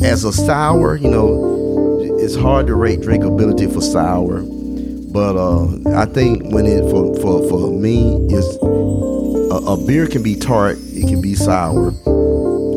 Okay. 0.00 0.06
As 0.08 0.24
a 0.24 0.32
sour, 0.32 0.96
you 0.96 1.08
know, 1.08 2.08
it's 2.18 2.34
hard 2.34 2.66
to 2.66 2.74
rate 2.74 3.00
drinkability 3.00 3.72
for 3.72 3.80
sour, 3.80 4.40
but 5.14 5.36
uh, 5.36 5.64
I 5.96 6.06
think 6.06 6.42
when 6.52 6.66
it 6.66 6.82
for 6.90 7.14
for 7.22 7.48
for 7.48 7.70
me 7.70 8.16
is 8.30 8.44
a, 9.54 9.72
a 9.72 9.76
beer 9.86 10.06
can 10.08 10.22
be 10.22 10.34
tart, 10.36 10.76
it 10.92 11.08
can 11.08 11.20
be 11.22 11.34
sour, 11.36 11.92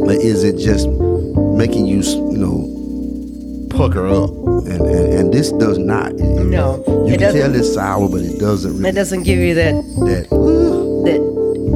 but 0.06 0.16
is 0.18 0.44
it 0.44 0.58
just 0.58 0.88
making 1.58 1.88
you 1.88 2.02
you 2.02 2.38
know 2.38 3.68
pucker 3.76 4.08
up? 4.08 4.30
And 4.70 4.82
and, 4.82 5.14
and 5.20 5.34
this 5.34 5.52
does 5.54 5.78
not. 5.78 6.14
It- 6.14 6.24
No, 6.48 6.82
you 7.08 7.16
it 7.16 7.20
can 7.20 7.34
tell 7.34 7.54
it's 7.56 7.74
sour, 7.74 8.08
but 8.08 8.22
it 8.22 8.40
doesn't 8.40 8.78
really 8.78 8.90
It 8.90 8.94
doesn't 8.96 9.24
give 9.24 9.40
you 9.40 9.54
that 9.56 9.74
that 10.08 10.30
that 11.06 11.22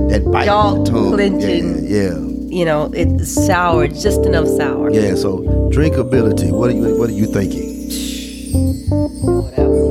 that 0.09 0.31
bite 0.31 0.45
Jaw 0.45 0.75
in 0.75 0.83
the 0.83 0.91
tongue. 0.91 1.13
clenching. 1.17 1.65
Yeah, 1.85 1.97
yeah. 2.15 2.17
you 2.57 2.63
know 2.65 2.89
it's 2.93 3.33
sour, 3.47 3.87
just 3.89 4.25
enough 4.25 4.47
sour. 4.47 4.89
Yeah, 4.91 5.15
so 5.15 5.39
drinkability. 5.75 6.51
What 6.51 6.69
are 6.69 6.73
you 6.77 6.95
What 6.99 7.09
are 7.09 7.17
you 7.23 7.25
thinking? 7.27 7.67
Yeah, 9.57 9.90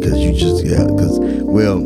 cause 0.00 0.18
you, 0.18 0.32
just 0.32 0.64
yeah, 0.64 0.86
cause 0.86 1.18
well, 1.20 1.78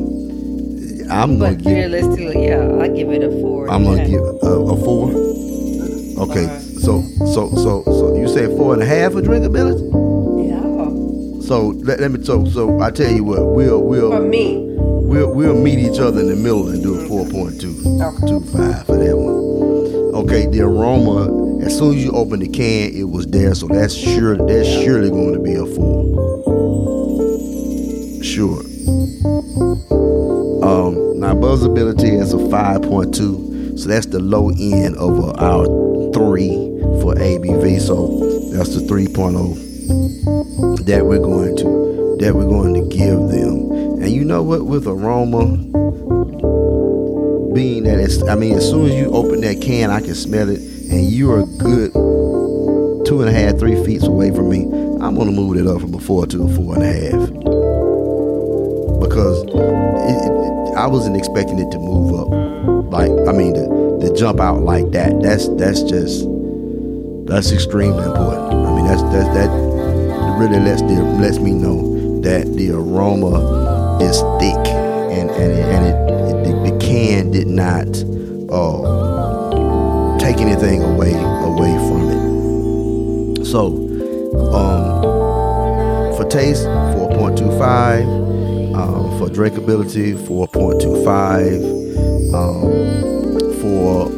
I'm 1.10 1.38
gonna 1.38 1.54
But 1.54 1.64
give 1.64 1.72
realistically, 1.72 2.46
yeah, 2.46 2.78
I 2.78 2.88
give 2.88 3.10
it 3.10 3.22
a 3.22 3.30
four. 3.40 3.70
I'm 3.70 3.84
gonna 3.84 4.06
give 4.06 4.20
a, 4.20 4.46
a 4.46 4.76
four. 4.84 5.10
Okay, 5.10 6.44
uh-huh. 6.44 6.58
so 6.80 7.02
so 7.32 7.48
so 7.54 7.82
so 7.84 8.16
you 8.16 8.28
say 8.28 8.46
four 8.56 8.74
and 8.74 8.82
a 8.82 8.86
half 8.86 9.12
for 9.12 9.22
drinkability. 9.22 9.88
Yeah. 10.46 11.46
So 11.46 11.68
let, 11.84 12.00
let 12.00 12.10
me 12.10 12.22
so 12.24 12.44
so 12.44 12.80
I 12.80 12.90
tell 12.90 13.10
you 13.10 13.24
what 13.24 13.46
we'll 13.46 13.82
we'll 13.82 14.10
For 14.10 14.20
me, 14.20 14.58
we'll 14.76 15.32
we'll 15.32 15.58
meet 15.58 15.78
each 15.78 15.98
other 15.98 16.20
in 16.20 16.28
the 16.28 16.36
middle 16.36 16.68
and 16.68 16.82
do 16.82 16.94
a 16.94 16.98
mm-hmm. 16.98 17.08
four 17.08 17.26
point 17.28 17.60
two 17.60 17.74
two 18.26 18.40
five 18.52 18.84
for 18.84 18.96
that 18.96 19.16
one. 19.16 19.48
Okay, 20.24 20.46
the 20.46 20.60
aroma. 20.60 21.48
As 21.64 21.76
soon 21.76 21.96
as 21.96 22.04
you 22.04 22.12
open 22.12 22.40
the 22.40 22.48
can, 22.48 22.94
it 22.94 23.02
was 23.04 23.26
there, 23.26 23.54
so 23.54 23.66
that's 23.66 23.92
sure 23.92 24.36
that's 24.36 24.68
surely 24.68 25.10
going 25.10 25.34
to 25.34 25.40
be 25.40 25.54
a 25.54 25.66
four. 25.66 26.27
Sure. 28.38 28.62
Um, 30.62 31.18
now 31.18 31.34
buzzability 31.34 32.22
is 32.22 32.32
a 32.32 32.36
5.2, 32.36 33.76
so 33.76 33.88
that's 33.88 34.06
the 34.06 34.20
low 34.20 34.50
end 34.50 34.96
of 34.96 35.36
our 35.40 35.66
three 36.12 36.54
for 37.02 37.16
ABV. 37.16 37.80
So 37.80 38.20
that's 38.52 38.76
the 38.76 38.82
3.0 38.82 40.86
that 40.86 41.04
we're 41.04 41.18
going 41.18 41.56
to 41.56 42.16
that 42.20 42.32
we're 42.32 42.46
going 42.46 42.74
to 42.74 42.82
give 42.96 43.18
them. 43.18 43.72
And 44.00 44.08
you 44.08 44.24
know 44.24 44.44
what? 44.44 44.66
With 44.66 44.86
aroma, 44.86 45.44
being 47.54 47.82
that 47.82 47.98
it's, 47.98 48.22
I 48.22 48.36
mean, 48.36 48.54
as 48.54 48.70
soon 48.70 48.86
as 48.86 48.94
you 48.94 49.10
open 49.10 49.40
that 49.40 49.60
can, 49.60 49.90
I 49.90 50.00
can 50.00 50.14
smell 50.14 50.48
it, 50.48 50.60
and 50.60 51.10
you 51.10 51.32
are 51.32 51.40
a 51.40 51.46
good 51.58 51.92
two 53.04 53.20
and 53.20 53.28
a 53.28 53.32
half, 53.32 53.58
three 53.58 53.84
feet 53.84 54.04
away 54.04 54.30
from 54.30 54.48
me, 54.48 54.62
I'm 55.02 55.16
gonna 55.16 55.32
move 55.32 55.56
it 55.56 55.66
up 55.66 55.80
from 55.80 55.92
a 55.94 55.98
four 55.98 56.24
to 56.28 56.44
a 56.44 56.48
four 56.54 56.76
and 56.76 56.84
a 56.84 56.92
half 56.92 57.47
it, 59.42 60.32
it, 60.32 60.76
I 60.76 60.86
wasn't 60.86 61.16
expecting 61.16 61.58
it 61.58 61.70
to 61.70 61.78
move 61.78 62.14
up 62.18 62.48
like 62.90 63.10
I 63.28 63.32
mean 63.32 63.54
to, 63.54 63.98
to 64.00 64.14
jump 64.14 64.40
out 64.40 64.62
like 64.62 64.90
that. 64.92 65.20
That's 65.22 65.48
that's 65.56 65.82
just 65.82 66.26
that's 67.26 67.52
extremely 67.52 68.04
important. 68.04 68.54
I 68.54 68.74
mean 68.74 68.86
that's 68.86 69.02
that's 69.02 69.28
that 69.34 69.50
really 70.38 70.60
lets 70.60 70.82
the, 70.82 71.02
lets 71.20 71.38
me 71.38 71.52
know 71.52 72.20
that 72.22 72.46
the 72.56 72.70
aroma 72.70 73.98
is 74.00 74.18
thick 74.40 74.56
and 75.12 75.30
and 75.30 75.52
it, 75.52 75.64
and 75.64 75.86
it, 75.86 75.96
it 76.30 76.44
the, 76.44 76.70
the 76.70 76.78
can 76.78 77.30
did 77.30 77.46
not 77.46 77.88
uh, 78.50 80.18
take 80.18 80.38
anything 80.38 80.82
away 80.82 81.12
away 81.12 81.76
from 81.88 82.08
it. 82.08 83.44
So 83.44 83.66
um, 84.54 86.16
for 86.16 86.24
taste 86.28 86.64
4.25 86.64 88.17
um, 88.78 89.18
for 89.18 89.28
drinkability 89.28 90.14
4.25 90.14 92.34
um, 92.34 92.70
for 93.60 94.08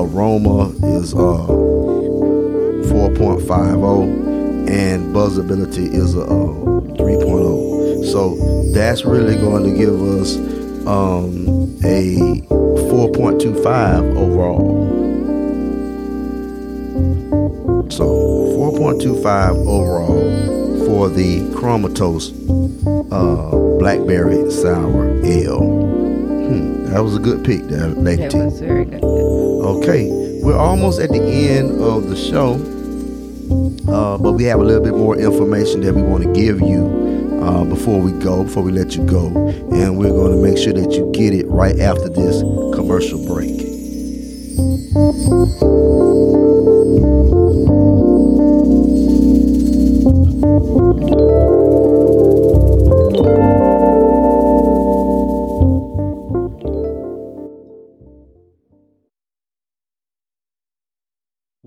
aroma 0.00 0.70
is 0.98 1.14
uh, 1.14 1.46
4.50 2.92 4.68
and 4.68 5.14
buzzability 5.14 5.86
is 5.92 6.14
a 6.14 6.22
uh, 6.22 6.26
3.0 6.26 8.04
so 8.04 8.36
that's 8.72 9.04
really 9.04 9.36
going 9.36 9.64
to 9.64 9.72
give 9.76 10.00
us 10.02 10.36
um, 10.86 11.76
a 11.84 12.16
4.25 12.90 14.16
overall. 14.16 14.58
So 17.90 18.06
4.25 18.56 19.66
overall 19.66 20.86
for 20.86 21.08
the 21.08 21.40
Chromatos 21.54 22.32
uh, 23.12 23.49
Blackberry 23.90 24.48
Sour 24.52 25.20
Ale. 25.24 25.58
Hmm, 25.58 26.84
that 26.92 27.00
was 27.00 27.16
a 27.16 27.18
good 27.18 27.44
pick 27.44 27.64
there, 27.64 27.88
Lady 27.88 28.22
It 28.22 28.30
T. 28.30 28.38
was 28.38 28.60
very 28.60 28.84
good. 28.84 29.02
Okay, 29.02 30.08
we're 30.44 30.56
almost 30.56 31.00
at 31.00 31.08
the 31.08 31.20
end 31.20 31.80
of 31.82 32.08
the 32.08 32.14
show, 32.14 32.52
uh, 33.92 34.16
but 34.16 34.34
we 34.34 34.44
have 34.44 34.60
a 34.60 34.62
little 34.62 34.84
bit 34.84 34.94
more 34.94 35.16
information 35.16 35.80
that 35.80 35.92
we 35.92 36.02
want 36.02 36.22
to 36.22 36.32
give 36.32 36.60
you 36.60 37.40
uh, 37.42 37.64
before 37.64 38.00
we 38.00 38.12
go, 38.12 38.44
before 38.44 38.62
we 38.62 38.70
let 38.70 38.94
you 38.94 39.04
go, 39.06 39.26
and 39.72 39.98
we're 39.98 40.10
going 40.10 40.36
to 40.36 40.40
make 40.40 40.56
sure 40.56 40.72
that 40.72 40.92
you 40.92 41.10
get 41.12 41.34
it 41.34 41.48
right 41.48 41.80
after 41.80 42.08
this 42.08 42.42
commercial 42.76 43.18
break. 43.26 43.59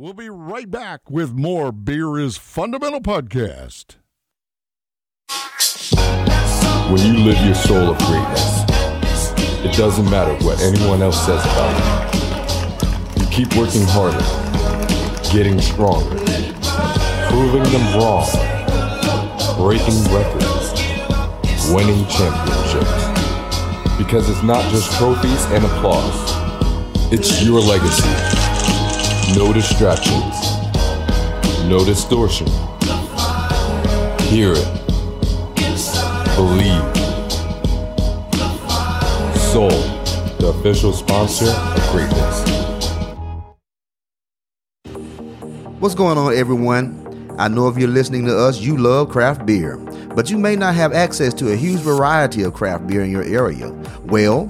We'll 0.03 0.11
be 0.11 0.29
right 0.29 0.69
back 0.69 1.09
with 1.09 1.31
more 1.31 1.71
Beer 1.71 2.19
is 2.19 2.35
Fundamental 2.35 2.99
podcast. 2.99 3.95
When 6.91 6.99
you 7.07 7.23
live 7.23 7.37
your 7.45 7.55
soul 7.55 7.91
of 7.91 7.97
greatness, 7.99 8.63
it 9.63 9.71
doesn't 9.77 10.09
matter 10.09 10.33
what 10.43 10.59
anyone 10.59 11.01
else 11.01 11.25
says 11.25 11.41
about 11.45 12.19
you. 13.15 13.23
You 13.23 13.31
keep 13.31 13.55
working 13.55 13.83
harder, 13.85 14.19
getting 15.31 15.61
stronger, 15.61 16.17
proving 17.29 17.63
them 17.71 17.97
wrong, 17.97 18.27
breaking 19.55 20.03
records, 20.11 20.83
winning 21.71 22.05
championships. 22.09 23.97
Because 23.97 24.29
it's 24.29 24.43
not 24.43 24.69
just 24.69 24.91
trophies 24.97 25.45
and 25.45 25.63
applause, 25.63 27.13
it's 27.13 27.41
your 27.41 27.61
legacy. 27.61 28.42
No 29.35 29.51
distractions, 29.51 30.35
no 31.67 31.83
distortion. 31.83 32.45
Hear 34.27 34.53
it. 34.55 34.83
Believe. 36.35 36.81
Soul, 39.35 39.69
the 40.37 40.53
official 40.59 40.93
sponsor 40.93 41.47
of 41.49 41.89
greatness. 41.91 42.49
What's 45.79 45.95
going 45.95 46.17
on, 46.17 46.35
everyone? 46.35 47.35
I 47.39 47.47
know 47.47 47.67
if 47.67 47.77
you're 47.77 47.89
listening 47.89 48.25
to 48.27 48.37
us, 48.37 48.59
you 48.59 48.77
love 48.77 49.09
craft 49.09 49.47
beer, 49.47 49.77
but 50.15 50.29
you 50.29 50.37
may 50.37 50.55
not 50.55 50.75
have 50.75 50.93
access 50.93 51.33
to 51.35 51.51
a 51.51 51.55
huge 51.55 51.79
variety 51.79 52.43
of 52.43 52.53
craft 52.53 52.85
beer 52.85 53.01
in 53.01 53.09
your 53.09 53.23
area. 53.23 53.71
Well, 54.05 54.45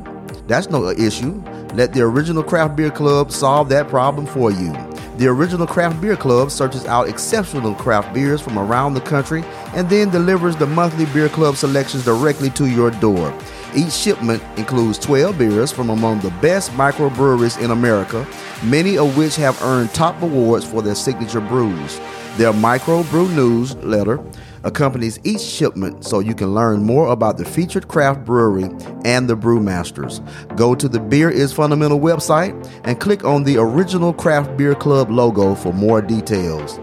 that's 0.48 0.69
no 0.69 0.89
issue. 0.89 1.41
Let 1.73 1.91
the 1.91 2.01
Original 2.01 2.43
Craft 2.43 2.75
Beer 2.75 2.91
Club 2.91 3.31
solve 3.31 3.67
that 3.69 3.88
problem 3.88 4.27
for 4.27 4.51
you. 4.51 4.71
The 5.17 5.25
Original 5.25 5.65
Craft 5.65 5.99
Beer 6.01 6.15
Club 6.15 6.51
searches 6.51 6.86
out 6.86 7.09
exceptional 7.09 7.73
craft 7.73 8.13
beers 8.13 8.41
from 8.41 8.59
around 8.59 8.93
the 8.93 9.01
country 9.01 9.43
and 9.73 9.89
then 9.89 10.12
delivers 10.12 10.55
the 10.55 10.67
monthly 10.67 11.05
beer 11.07 11.29
club 11.29 11.55
selections 11.55 12.05
directly 12.05 12.51
to 12.51 12.67
your 12.67 12.91
door. 12.91 13.33
Each 13.75 13.91
shipment 13.91 14.43
includes 14.55 14.99
12 14.99 15.36
beers 15.36 15.71
from 15.71 15.89
among 15.89 16.19
the 16.19 16.29
best 16.41 16.69
microbreweries 16.73 17.59
in 17.59 17.71
America, 17.71 18.27
many 18.63 18.99
of 18.99 19.17
which 19.17 19.36
have 19.38 19.59
earned 19.63 19.91
top 19.95 20.21
awards 20.21 20.65
for 20.65 20.83
their 20.83 20.93
signature 20.93 21.41
brews. 21.41 21.99
Their 22.38 22.53
micro 22.53 23.01
brew 23.03 23.29
newsletter 23.29 24.23
accompanies 24.63 25.19
each 25.23 25.41
shipment 25.41 26.06
so 26.06 26.19
you 26.19 26.34
can 26.34 26.54
learn 26.54 26.84
more 26.84 27.08
about 27.10 27.38
the 27.38 27.45
featured 27.45 27.88
craft 27.88 28.26
brewery 28.26 28.69
and 29.06 29.30
the 29.30 29.36
brewmasters. 29.36 30.21
Go 30.56 30.76
to 30.76 30.88
the 30.88 30.99
Beer 30.99 31.30
is 31.30 31.54
Fundamental 31.54 31.99
website 31.99 32.54
and 32.84 32.99
click 32.99 33.23
on 33.23 33.43
the 33.43 33.58
original 33.58 34.13
Craft 34.13 34.58
Beer 34.58 34.76
Club 34.76 35.10
logo 35.10 35.56
for 35.56 35.73
more 35.73 36.02
details. 36.02 36.80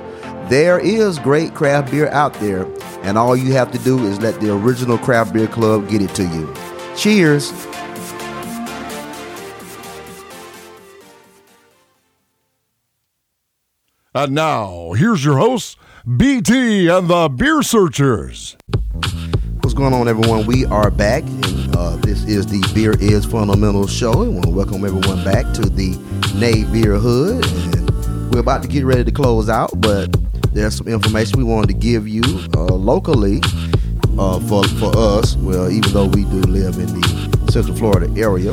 There 0.49 0.81
is 0.81 1.19
great 1.21 1.55
craft 1.55 1.93
beer 1.93 2.09
out 2.09 2.35
there, 2.35 2.67
and 3.03 3.17
all 3.17 3.37
you 3.37 3.53
have 3.53 3.71
to 3.71 3.79
do 3.79 4.05
is 4.05 4.21
let 4.21 4.41
the 4.41 4.53
original 4.53 4.99
Craft 4.99 5.33
Beer 5.33 5.47
Club 5.47 5.89
get 5.89 6.03
it 6.03 6.13
to 6.17 6.25
you. 6.25 6.53
Cheers! 6.97 7.53
And 14.13 14.33
now, 14.35 14.91
here's 14.95 15.25
your 15.25 15.39
hosts, 15.39 15.77
BT 16.07 16.89
and 16.89 17.09
the 17.09 17.29
Beer 17.29 17.63
Searchers. 17.63 18.57
What's 19.61 19.75
going 19.75 19.93
on, 19.93 20.09
everyone? 20.09 20.47
We 20.47 20.65
are 20.65 20.91
back, 20.91 21.25
and 21.25 21.77
uh, 21.77 21.97
this 21.97 22.25
is 22.25 22.47
the 22.47 22.67
Beer 22.75 22.95
is 22.99 23.27
Fundamental 23.27 23.87
show. 23.87 24.23
And 24.23 24.29
we 24.29 24.29
want 24.29 24.45
to 24.45 24.51
welcome 24.51 24.85
everyone 24.87 25.23
back 25.25 25.53
to 25.57 25.69
the 25.69 25.91
Nay 26.35 26.65
Beer 26.65 26.95
Hood. 26.95 27.45
And 27.75 28.33
we're 28.33 28.41
about 28.41 28.63
to 28.63 28.69
get 28.69 28.87
ready 28.87 29.05
to 29.05 29.13
close 29.13 29.51
out, 29.51 29.79
but 29.79 30.11
there's 30.55 30.75
some 30.75 30.89
information 30.89 31.37
we 31.37 31.45
wanted 31.45 31.67
to 31.67 31.75
give 31.75 32.09
you 32.09 32.23
uh, 32.55 32.65
locally 32.65 33.43
uh, 34.19 34.41
for 34.41 34.65
for 34.65 34.97
us. 34.97 35.37
Well, 35.37 35.71
even 35.71 35.93
though 35.93 36.07
we 36.07 36.25
do 36.25 36.41
live 36.41 36.79
in 36.79 36.99
the 36.99 37.49
Central 37.53 37.77
Florida 37.77 38.11
area, 38.19 38.53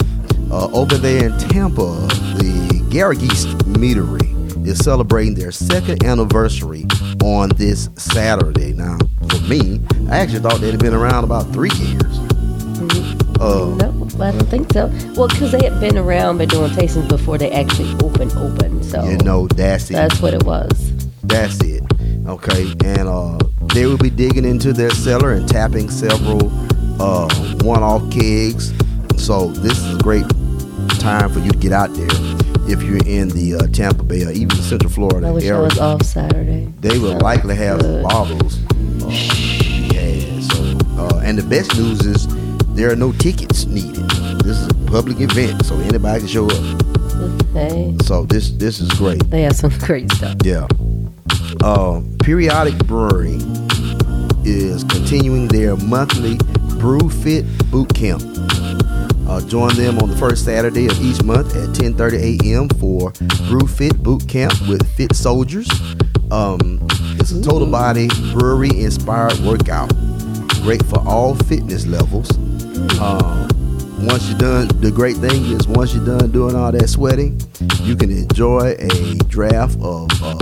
uh, 0.51 0.67
over 0.73 0.97
there 0.97 1.27
in 1.27 1.37
Tampa, 1.37 1.95
the 2.35 2.83
Garagiste 2.89 3.55
Meadery 3.61 4.36
is 4.67 4.79
celebrating 4.79 5.33
their 5.33 5.51
second 5.51 6.03
anniversary 6.03 6.85
on 7.23 7.49
this 7.55 7.89
Saturday. 7.95 8.73
Now, 8.73 8.97
for 9.29 9.39
me, 9.41 9.81
I 10.09 10.19
actually 10.19 10.39
thought 10.39 10.59
they'd 10.59 10.71
have 10.71 10.79
been 10.79 10.93
around 10.93 11.23
about 11.23 11.51
three 11.53 11.71
years. 11.75 12.03
Uh, 13.39 13.75
No, 13.75 14.07
I 14.19 14.31
don't 14.31 14.49
think 14.49 14.73
so. 14.73 14.87
Well, 15.15 15.27
because 15.27 15.51
they 15.51 15.63
had 15.63 15.79
been 15.79 15.97
around, 15.97 16.39
been 16.39 16.49
doing 16.49 16.71
tastings 16.71 17.07
before 17.07 17.37
they 17.37 17.51
actually 17.51 17.93
opened, 18.03 18.33
open. 18.33 18.83
So 18.83 19.03
you 19.03 19.17
know, 19.17 19.47
that's 19.47 19.89
it. 19.89 19.93
that's 19.93 20.21
what 20.21 20.33
it 20.33 20.43
was. 20.43 21.07
That's 21.23 21.61
it. 21.63 21.83
Okay, 22.25 22.73
and 22.83 23.07
uh, 23.07 23.37
they 23.73 23.85
will 23.85 23.97
be 23.97 24.09
digging 24.09 24.43
into 24.43 24.73
their 24.73 24.89
cellar 24.91 25.33
and 25.33 25.47
tapping 25.47 25.89
several 25.89 26.51
uh, 27.01 27.29
one-off 27.63 28.11
kegs. 28.11 28.73
So 29.17 29.47
this 29.49 29.77
is 29.77 29.95
a 29.95 30.03
great 30.03 30.25
time 30.99 31.31
for 31.31 31.39
you 31.39 31.51
to 31.51 31.57
get 31.57 31.71
out 31.71 31.93
there 31.93 32.07
if 32.67 32.81
you're 32.83 33.05
in 33.05 33.29
the 33.29 33.55
uh, 33.55 33.67
Tampa 33.67 34.03
Bay 34.03 34.23
or 34.25 34.31
even 34.31 34.55
Central 34.57 34.91
Florida 34.91 35.27
I 35.27 35.31
wish 35.31 35.43
I 35.45 35.47
area. 35.47 35.61
was 35.63 35.79
off 35.79 36.01
Saturday. 36.03 36.71
They 36.79 36.97
will 36.99 37.17
likely 37.19 37.55
have 37.55 37.79
good. 37.79 38.03
bottles. 38.03 38.59
Uh, 39.01 39.09
yeah. 39.93 40.39
So, 40.41 40.77
uh, 40.97 41.21
and 41.23 41.37
the 41.37 41.45
best 41.49 41.75
news 41.77 42.01
is 42.05 42.27
there 42.75 42.91
are 42.91 42.95
no 42.95 43.11
tickets 43.13 43.65
needed. 43.65 44.09
This 44.43 44.57
is 44.59 44.67
a 44.67 44.73
public 44.91 45.19
event, 45.19 45.65
so 45.65 45.75
anybody 45.79 46.19
can 46.19 46.27
show 46.27 46.45
up. 46.47 46.83
Hey, 47.53 47.95
So 48.03 48.25
this 48.25 48.51
this 48.51 48.79
is 48.79 48.89
great. 48.91 49.27
they 49.29 49.41
have 49.41 49.55
some 49.55 49.71
great 49.79 50.11
stuff. 50.11 50.35
Yeah. 50.43 50.67
Uh, 51.63 52.01
Periodic 52.23 52.77
Brewery 52.85 53.39
is 54.45 54.83
continuing 54.83 55.47
their 55.47 55.75
monthly 55.77 56.37
Brew 56.79 57.09
Fit 57.09 57.45
Boot 57.71 57.93
Camp. 57.95 58.21
Uh, 59.27 59.41
join 59.41 59.75
them 59.75 59.99
on 59.99 60.09
the 60.09 60.15
first 60.15 60.45
Saturday 60.45 60.87
of 60.87 60.99
each 61.01 61.21
month 61.23 61.55
at 61.55 61.69
10:30 61.75 62.41
a.m. 62.41 62.69
for 62.79 63.11
Brew 63.47 63.67
Fit 63.67 64.01
Boot 64.01 64.27
Camp 64.27 64.53
with 64.67 64.87
Fit 64.95 65.15
Soldiers. 65.15 65.67
Um, 66.31 66.79
It's 67.19 67.31
a 67.31 67.41
total 67.41 67.67
body 67.67 68.07
brewery 68.33 68.69
inspired 68.69 69.37
workout. 69.39 69.89
Great 70.63 70.83
for 70.85 70.99
all 71.07 71.35
fitness 71.35 71.85
levels. 71.85 72.29
Um, 72.99 73.47
once 73.99 74.29
you're 74.29 74.37
done, 74.37 74.67
the 74.79 74.91
great 74.91 75.17
thing 75.17 75.43
is 75.45 75.67
once 75.67 75.93
you're 75.93 76.05
done 76.05 76.31
doing 76.31 76.55
all 76.55 76.71
that 76.71 76.87
sweating, 76.87 77.41
you 77.81 77.95
can 77.95 78.11
enjoy 78.11 78.75
a 78.79 79.15
draft 79.27 79.77
of 79.81 80.07
a 80.21 80.37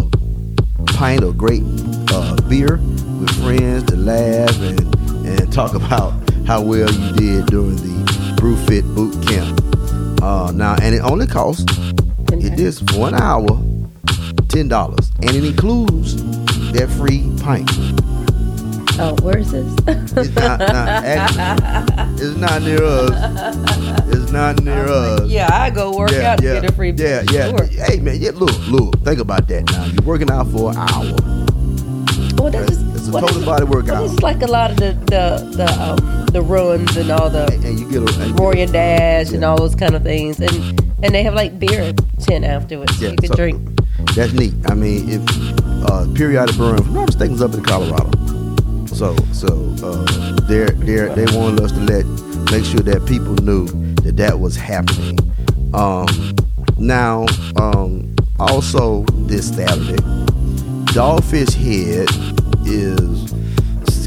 pint 0.93 1.23
of 1.23 1.38
great 1.38 1.63
uh, 2.11 2.36
beer 2.47 2.77
with 3.19 3.31
friends 3.41 3.83
to 3.86 3.95
laugh 3.95 4.59
and, 4.61 4.79
and 5.25 5.51
talk 5.51 5.73
about 5.81 6.13
how 6.45 6.61
well 6.61 6.91
you 6.91 7.11
did 7.13 7.45
during 7.47 7.75
the 7.77 8.14
Brewfit 8.45 8.85
boot 8.93 9.11
camp. 9.27 9.59
Uh, 10.21 10.51
now, 10.51 10.75
and 10.79 10.93
it 10.93 10.99
only 10.99 11.25
costs 11.25 11.65
it 12.31 12.59
is 12.59 12.79
for 12.79 13.07
an 13.07 13.15
hour, 13.15 13.47
ten 14.49 14.67
dollars, 14.67 15.11
and 15.23 15.31
it 15.31 15.43
includes 15.43 16.15
that 16.73 16.87
free 16.91 17.25
pint. 17.41 17.67
Oh, 18.99 19.15
where 19.23 19.39
is 19.39 19.51
this? 19.51 19.65
It's 19.87 20.35
not, 20.35 20.59
not 20.59 20.69
actually, 20.69 22.23
it's 22.23 22.37
not 22.37 22.61
near 22.61 22.83
us. 22.83 24.13
It's 24.13 24.31
not 24.31 24.61
near 24.61 24.85
us. 24.89 25.27
yeah, 25.27 25.49
I 25.51 25.71
go 25.71 25.97
work 25.97 26.13
out 26.13 26.37
to 26.37 26.43
get 26.43 26.69
a 26.69 26.71
free 26.71 26.91
yeah, 26.91 27.23
yeah. 27.31 27.49
Sure. 27.49 27.65
Hey 27.65 27.99
man, 27.99 28.21
yeah, 28.21 28.29
look, 28.35 28.55
look, 28.67 29.03
think 29.03 29.19
about 29.21 29.47
that 29.47 29.71
now. 29.71 29.85
You're 29.85 30.03
working 30.03 30.29
out 30.29 30.45
for 30.51 30.69
an 30.69 30.77
hour. 30.77 31.15
Well, 32.37 32.51
that's 32.51 32.77
just, 32.77 32.95
It's 32.95 33.07
a 33.07 33.11
total 33.11 33.43
body 33.43 33.65
workout. 33.65 34.05
It's 34.05 34.21
like 34.21 34.43
a 34.43 34.47
lot 34.47 34.69
of 34.69 34.77
the 34.77 34.93
the 35.07 35.57
the, 35.57 35.81
um, 35.81 36.14
the 36.36 36.41
runs 36.41 36.97
and 36.97 37.09
all 37.11 37.29
the 37.29 37.45
And 37.63 37.79
you 37.79 37.89
get 37.89 38.03
a 38.03 38.21
and 38.21 38.29
you 38.31 38.36
Warrior 38.36 38.65
get 38.65 38.73
Dash 38.73 39.31
and 39.31 39.45
all 39.45 39.57
those 39.57 39.73
kind 39.73 39.95
of 39.95 40.03
things, 40.03 40.38
and 40.41 40.51
and 41.01 41.15
they 41.15 41.23
have 41.23 41.33
like 41.33 41.57
beer 41.57 41.93
tent 42.19 42.43
afterwards. 42.43 43.01
Yeah, 43.01 43.11
you 43.11 43.15
can 43.17 43.29
so- 43.29 43.36
drink. 43.36 43.79
that's 44.15 44.33
neat. 44.33 44.53
I 44.65 44.73
mean, 44.75 45.07
if 45.09 45.21
uh, 45.89 46.05
periodic 46.13 46.57
burn, 46.57 46.75
if 46.77 46.86
I'm 46.88 46.93
not 46.93 47.05
mistaken, 47.07 47.41
up 47.41 47.53
in 47.53 47.63
Colorado. 47.63 48.11
So 48.88 49.15
so 49.31 49.47
uh, 49.81 50.36
they're 50.47 50.71
they're 50.71 51.15
they 51.15 51.25
wanted 51.38 51.61
us 51.61 51.71
to 51.71 51.79
let 51.79 52.05
make 52.51 52.65
sure 52.65 52.81
that 52.81 53.05
people 53.07 53.33
knew 53.36 53.67
that 54.03 54.17
that 54.17 54.39
was 54.41 54.57
happening. 54.57 55.17
Um, 55.73 56.36
now 56.77 57.27
um, 57.55 58.13
also 58.39 59.03
this 59.27 59.55
Saturday, 59.55 60.03
Dogfish 60.91 61.53
Head 61.53 62.09
is 62.67 63.31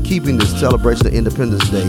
keeping 0.09 0.39
the 0.39 0.47
celebration 0.47 1.07
of 1.07 1.13
Independence 1.13 1.69
Day 1.69 1.87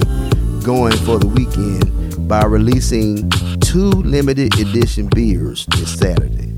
going 0.66 0.92
for 1.06 1.18
the 1.20 1.28
weekend 1.28 2.28
by 2.28 2.44
releasing 2.44 3.30
two 3.62 3.90
limited 3.90 4.60
edition 4.60 5.08
beers 5.16 5.66
this 5.68 5.98
Saturday. 5.98 6.54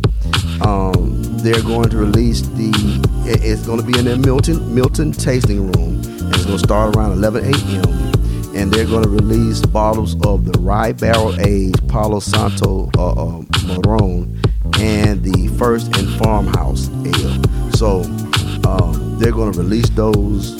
Um, 0.65 1.21
they're 1.37 1.61
going 1.61 1.89
to 1.89 1.97
release 1.97 2.41
the. 2.41 2.71
It's 3.25 3.63
going 3.67 3.79
to 3.79 3.85
be 3.85 3.97
in 3.97 4.05
their 4.05 4.17
Milton 4.17 4.73
Milton 4.73 5.11
tasting 5.11 5.71
room, 5.71 5.99
it's 6.33 6.45
going 6.45 6.57
to 6.57 6.63
start 6.63 6.95
around 6.95 7.11
11 7.11 7.45
a.m. 7.45 8.55
And 8.55 8.71
they're 8.73 8.87
going 8.87 9.03
to 9.03 9.09
release 9.09 9.63
bottles 9.63 10.15
of 10.25 10.45
the 10.45 10.59
rye 10.59 10.93
barrel 10.93 11.39
aged 11.39 11.87
Palo 11.87 12.19
Santo 12.19 12.89
uh, 12.97 13.37
uh, 13.37 13.41
and 14.79 15.23
the 15.23 15.55
First 15.59 15.95
and 15.95 16.09
Farmhouse 16.17 16.89
Ale. 17.05 17.71
So 17.73 18.01
um, 18.67 19.17
they're 19.19 19.31
going 19.31 19.53
to 19.53 19.59
release 19.59 19.89
those 19.91 20.59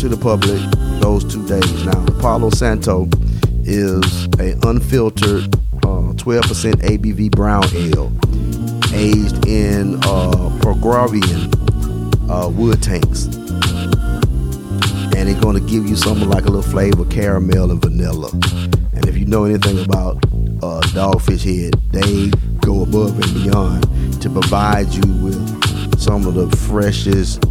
to 0.00 0.08
the 0.08 0.16
public 0.16 0.58
those 1.02 1.30
two 1.30 1.46
days. 1.46 1.84
Now, 1.84 2.02
Palo 2.20 2.48
Santo 2.48 3.06
is 3.64 4.24
a 4.38 4.56
unfiltered 4.66 5.54
uh, 5.84 6.16
12% 6.16 6.72
ABV 6.80 7.30
brown 7.32 7.64
ale 7.74 8.10
aged 8.94 9.46
in 9.46 9.96
uh, 10.04 10.58
Paraguayan 10.62 11.52
uh, 12.30 12.48
wood 12.48 12.82
tanks. 12.82 13.26
And 15.14 15.28
it's 15.28 15.40
going 15.40 15.60
to 15.60 15.70
give 15.70 15.86
you 15.86 15.96
something 15.96 16.30
like 16.30 16.44
a 16.46 16.50
little 16.50 16.62
flavor, 16.62 17.04
caramel 17.04 17.70
and 17.70 17.82
vanilla. 17.82 18.30
And 18.94 19.06
if 19.06 19.18
you 19.18 19.26
know 19.26 19.44
anything 19.44 19.84
about 19.84 20.16
uh, 20.62 20.80
Dogfish 20.94 21.44
Head, 21.44 21.74
they 21.92 22.30
go 22.60 22.84
above 22.84 23.20
and 23.20 23.34
beyond 23.34 24.22
to 24.22 24.30
provide 24.30 24.88
you 24.94 25.12
with 25.22 26.00
some 26.00 26.26
of 26.26 26.32
the 26.32 26.48
freshest 26.56 27.42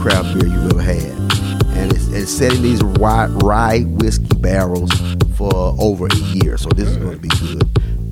craft 0.00 0.38
beer 0.38 0.48
you've 0.48 0.72
ever 0.72 0.80
had. 0.80 1.37
And 1.78 1.92
it's, 1.92 2.08
it's 2.08 2.30
set 2.30 2.52
in 2.52 2.62
these 2.62 2.82
rye, 2.82 3.26
rye 3.26 3.80
whiskey 3.80 4.36
barrels 4.38 4.90
for 5.36 5.74
over 5.78 6.06
a 6.06 6.14
year, 6.34 6.58
so 6.58 6.68
this 6.70 6.88
is 6.88 6.96
going 6.96 7.14
to 7.14 7.20
be 7.20 7.28
good. 7.28 7.62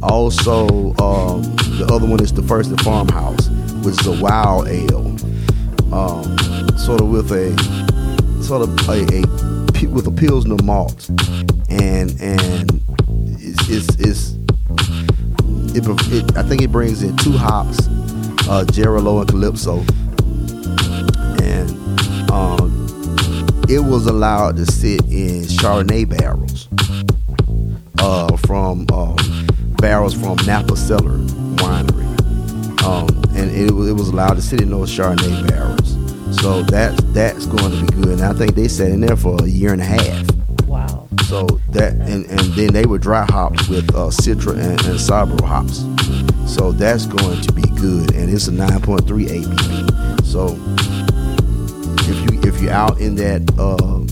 Also, 0.03 0.95
um, 1.03 1.43
the 1.79 1.89
other 1.91 2.07
one 2.07 2.23
is 2.23 2.33
the 2.33 2.43
First 2.43 2.71
and 2.71 2.81
Farmhouse, 2.83 3.49
which 3.83 4.01
is 4.01 4.07
a 4.07 4.23
wild 4.23 4.69
ale, 4.69 5.09
um, 5.93 6.39
sort 6.79 7.01
of 7.01 7.09
with 7.09 7.33
a 7.33 7.51
sort 8.43 8.63
of 8.63 8.89
a, 8.89 9.03
a 9.13 9.87
with 9.89 10.07
a 10.07 10.13
pilsner 10.13 10.63
malt, 10.63 11.09
and 11.69 12.15
and 12.21 12.81
it's 13.41 13.69
it's, 13.69 13.89
it's 13.97 14.37
it, 15.75 15.85
it, 16.13 16.37
I 16.37 16.43
think 16.43 16.63
it 16.63 16.71
brings 16.71 17.03
in 17.03 17.17
two 17.17 17.33
hops, 17.33 17.89
uh, 18.49 18.65
Jarrylo 18.69 19.21
and 19.21 19.29
Calypso, 19.29 19.85
it 23.69 23.81
was 23.81 24.07
allowed 24.07 24.57
to 24.57 24.67
sit 24.67 25.01
in 25.07 25.43
Chardonnay 25.43 26.09
barrels 26.09 26.69
uh, 27.99 28.37
from 28.39 28.87
um, 28.93 29.17
barrels 29.79 30.15
from 30.15 30.37
Napa 30.47 30.77
Cellar 30.77 31.19
Winery, 31.59 32.07
um, 32.85 33.09
and 33.37 33.51
it, 33.51 33.69
it 33.69 33.93
was 33.93 34.09
allowed 34.09 34.35
to 34.35 34.43
sit 34.43 34.61
in 34.61 34.71
those 34.71 34.91
Chardonnay 34.91 35.49
barrels. 35.49 35.97
So 36.41 36.63
that's 36.63 37.03
that's 37.13 37.47
going 37.47 37.73
to 37.73 37.93
be 37.93 38.03
good. 38.03 38.21
And 38.21 38.23
I 38.23 38.33
think 38.35 38.55
they 38.55 38.69
sat 38.69 38.91
in 38.91 39.01
there 39.01 39.17
for 39.17 39.43
a 39.43 39.49
year 39.49 39.73
and 39.73 39.83
a 39.83 39.85
half. 39.85 40.31
Wow. 40.67 41.09
So 41.27 41.47
that 41.71 41.95
and, 41.95 42.25
and 42.27 42.41
then 42.55 42.73
they 42.73 42.87
were 42.87 42.99
dry 42.99 43.25
hopped 43.25 43.69
with 43.69 43.89
uh, 43.95 44.11
Citra 44.11 44.53
and, 44.53 44.81
and 44.85 44.99
Sabro 44.99 45.41
hops. 45.41 45.81
So 46.53 46.71
that's 46.71 47.07
going 47.07 47.41
to 47.41 47.53
be 47.53 47.63
good, 47.63 48.15
and 48.15 48.33
it's 48.33 48.47
a 48.47 48.53
9.3 48.53 49.01
ABV. 49.27 50.25
So 50.25 50.55
if 52.47 52.55
you 52.55 52.57
if 52.57 52.63
you're 52.63 52.73
out 52.73 53.01
in 53.01 53.17
that 53.17 53.43
um, 53.59 54.07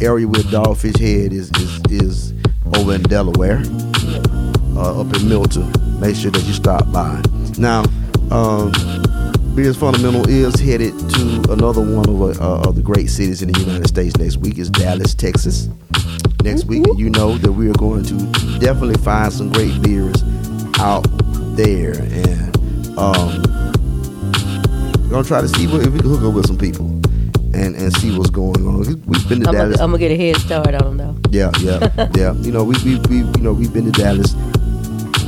area 0.00 0.26
where 0.26 0.42
Dogfish 0.42 0.98
Head 0.98 1.32
is 1.32 1.50
is 1.52 1.80
is 1.90 2.32
over 2.74 2.94
in 2.94 3.02
Delaware, 3.02 3.62
uh, 4.76 5.00
up 5.00 5.14
in 5.14 5.28
Milton, 5.28 5.70
make 6.00 6.16
sure 6.16 6.30
that 6.30 6.42
you 6.44 6.52
stop 6.52 6.90
by. 6.92 7.22
Now, 7.58 7.84
um, 8.30 8.72
Beers 9.54 9.76
Fundamental 9.76 10.28
is 10.28 10.58
headed 10.58 10.98
to 11.10 11.52
another 11.52 11.80
one 11.80 12.08
of, 12.08 12.40
uh, 12.40 12.68
of 12.68 12.76
the 12.76 12.82
great 12.82 13.08
cities 13.08 13.42
in 13.42 13.52
the 13.52 13.60
United 13.60 13.86
States 13.88 14.16
next 14.16 14.38
week. 14.38 14.58
is 14.58 14.70
Dallas, 14.70 15.14
Texas. 15.14 15.68
Next 16.42 16.64
week, 16.64 16.86
and 16.86 16.98
you 16.98 17.10
know 17.10 17.38
that 17.38 17.52
we 17.52 17.68
are 17.70 17.74
going 17.74 18.04
to 18.04 18.14
definitely 18.58 19.00
find 19.02 19.32
some 19.32 19.52
great 19.52 19.80
beers 19.80 20.24
out 20.80 21.06
there, 21.56 21.94
and 22.00 22.86
um, 22.98 23.42
gonna 25.08 25.22
try 25.22 25.40
to 25.40 25.48
see 25.48 25.64
if 25.64 25.72
we 25.72 25.78
can 26.00 26.08
hook 26.08 26.22
up 26.22 26.34
with 26.34 26.46
some 26.46 26.58
people 26.58 27.01
and 27.54 27.74
and 27.76 27.92
see 27.96 28.16
what's 28.16 28.30
going 28.30 28.66
on. 28.66 28.78
We've 29.06 29.28
been 29.28 29.40
to 29.42 29.48
I'm 29.48 29.54
Dallas. 29.54 29.76
gonna, 29.76 29.84
I'm 29.84 29.90
gonna 29.90 29.98
get 29.98 30.10
a 30.12 30.16
head 30.16 30.36
start 30.36 30.74
on 30.74 30.96
them 30.96 31.22
though. 31.22 31.28
Yeah, 31.30 31.50
yeah, 31.60 32.08
yeah. 32.14 32.32
You 32.34 32.52
know, 32.52 32.64
we 32.64 32.74
we, 32.84 32.98
we 33.08 33.16
you 33.18 33.42
know 33.42 33.52
we've 33.52 33.72
been 33.72 33.90
to 33.90 33.92
Dallas 33.92 34.32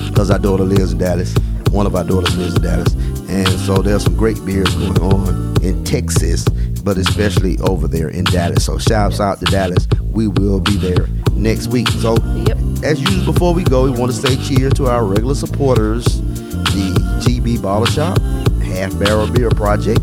because 0.09 0.31
our 0.31 0.39
daughter 0.39 0.65
lives 0.65 0.93
in 0.93 0.99
Dallas. 0.99 1.35
One 1.71 1.87
of 1.87 1.97
our 1.97 2.05
daughters 2.05 2.37
lives 2.37 2.55
in 2.57 2.63
Dallas, 2.63 2.93
and 3.29 3.49
so 3.49 3.79
there's 3.83 4.05
some 4.05 4.17
great 4.17 4.43
beers 4.45 4.73
going 4.77 4.99
on 5.01 5.63
in 5.63 5.83
Texas, 5.85 6.45
but 6.85 6.97
especially 6.99 7.59
over 7.61 7.89
there 7.89 8.09
in 8.09 8.25
Dallas. 8.25 8.65
So 8.67 8.79
shouts 8.79 9.19
out 9.21 9.41
to 9.41 9.45
Dallas. 9.47 9.89
We 10.03 10.29
will 10.29 10.61
be 10.61 10.77
there 10.77 11.09
next 11.33 11.69
week. 11.69 11.89
So 11.89 12.15
Yep. 12.47 12.59
as 12.85 13.01
usual, 13.01 13.25
before 13.33 13.55
we 13.55 13.65
go, 13.65 13.85
we 13.85 13.91
want 13.91 14.13
to 14.13 14.17
say 14.17 14.37
cheers 14.37 14.75
to 14.75 14.87
our 14.87 15.05
regular 15.05 15.35
supporters, 15.35 16.05
the 16.23 16.95
GB 17.25 17.61
Bottle 17.61 17.87
Shop, 17.87 18.19
Half 18.63 18.97
Barrel 19.01 19.27
Beer 19.29 19.51
Project, 19.51 20.01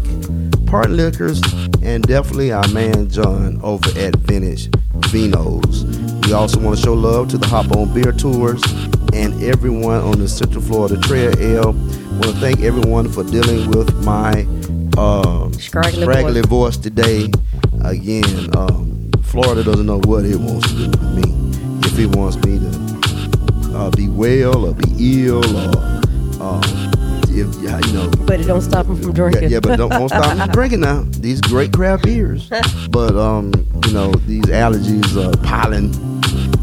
Part 0.71 0.89
Liquors, 0.89 1.41
and 1.83 2.01
definitely 2.01 2.53
our 2.53 2.65
man 2.69 3.09
John 3.09 3.59
over 3.61 3.89
at 3.99 4.15
Vintage 4.15 4.71
Vinos. 5.11 5.83
We 6.25 6.31
also 6.31 6.61
want 6.61 6.77
to 6.77 6.81
show 6.81 6.93
love 6.93 7.27
to 7.31 7.37
the 7.37 7.45
Hop 7.47 7.75
On 7.75 7.93
Beer 7.93 8.13
Tours 8.13 8.63
and 9.13 9.43
everyone 9.43 9.99
on 9.99 10.19
the 10.19 10.29
Central 10.29 10.63
Florida 10.63 10.95
Trail 11.01 11.37
Ale. 11.39 11.73
want 11.73 12.23
to 12.23 12.31
thank 12.39 12.61
everyone 12.61 13.09
for 13.11 13.25
dealing 13.25 13.69
with 13.71 13.93
my 14.05 14.43
um, 14.97 15.51
Scraggly 15.55 16.03
scraggly 16.03 16.41
voice. 16.43 16.45
voice 16.45 16.77
today. 16.77 17.29
Again, 17.83 18.55
um, 18.55 19.11
Florida 19.23 19.65
doesn't 19.65 19.85
know 19.85 19.99
what 20.05 20.23
it 20.23 20.37
wants 20.37 20.69
to 20.69 20.75
do 20.75 20.85
with 20.87 21.25
me. 21.25 21.83
If 21.85 21.99
it 21.99 22.15
wants 22.15 22.37
me 22.45 22.59
to 22.59 23.77
uh, 23.77 23.89
be 23.91 24.07
well 24.07 24.67
or 24.67 24.73
be 24.73 25.25
ill 25.27 25.43
or 25.43 26.01
um, 26.41 26.91
if 27.39 27.53
yeah, 27.61 27.79
know 27.93 28.09
But 28.25 28.39
it 28.41 28.47
don't 28.47 28.61
stop 28.61 28.87
them 28.87 29.01
from 29.01 29.13
drinking. 29.13 29.49
yeah, 29.49 29.59
but 29.59 29.77
don't, 29.77 29.89
don't 29.89 30.09
stop 30.09 30.25
them 30.25 30.37
from 30.39 30.51
drinking 30.51 30.79
now. 30.81 31.03
These 31.09 31.41
great 31.41 31.71
craft 31.73 32.03
beers, 32.03 32.49
but 32.89 33.15
um, 33.15 33.53
you 33.85 33.93
know 33.93 34.11
these 34.27 34.45
allergies, 34.45 35.15
uh, 35.17 35.35
pollen 35.43 35.89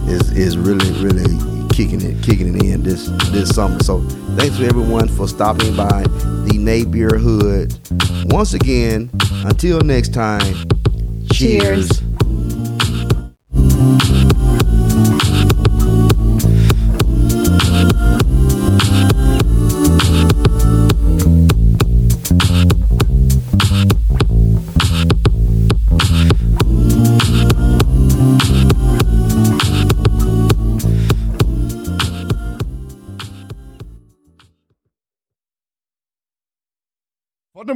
is 0.08 0.30
is 0.32 0.56
really 0.56 0.90
really 1.02 1.36
kicking 1.70 2.00
it 2.00 2.22
kicking 2.24 2.54
it 2.56 2.62
in 2.64 2.82
this 2.82 3.08
this 3.30 3.54
summer. 3.54 3.78
So 3.82 4.00
thanks 4.36 4.56
to 4.58 4.66
everyone 4.66 5.08
for 5.08 5.28
stopping 5.28 5.76
by 5.76 6.02
the 6.02 6.56
Nay 6.58 6.84
Beer 6.84 7.18
Hood 7.18 7.72
once 8.32 8.54
again 8.54 9.10
Until 9.44 9.80
next 9.80 10.12
time, 10.12 10.54
cheers. 11.32 11.88
Cheers. 11.88 12.07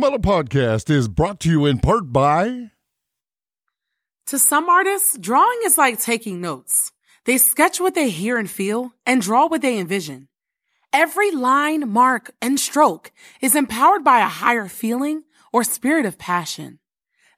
Fundamental 0.03 0.43
Podcast 0.43 0.91
is 0.91 1.07
brought 1.07 1.39
to 1.39 1.49
you 1.49 1.65
in 1.65 1.79
part 1.79 2.13
by 2.13 2.73
To 4.27 4.37
some 4.37 4.69
artists, 4.69 5.17
drawing 5.17 5.61
is 5.65 5.79
like 5.79 6.01
taking 6.01 6.41
notes. 6.41 6.91
They 7.25 7.39
sketch 7.39 7.81
what 7.81 7.95
they 7.95 8.11
hear 8.11 8.37
and 8.37 8.51
feel 8.51 8.95
and 9.07 9.23
draw 9.23 9.47
what 9.47 9.63
they 9.63 9.79
envision. 9.79 10.27
Every 10.93 11.31
line, 11.31 11.89
mark, 11.89 12.33
and 12.43 12.59
stroke 12.59 13.13
is 13.41 13.55
empowered 13.55 14.03
by 14.03 14.19
a 14.19 14.27
higher 14.27 14.67
feeling 14.67 15.23
or 15.53 15.63
spirit 15.63 16.05
of 16.05 16.19
passion. 16.19 16.81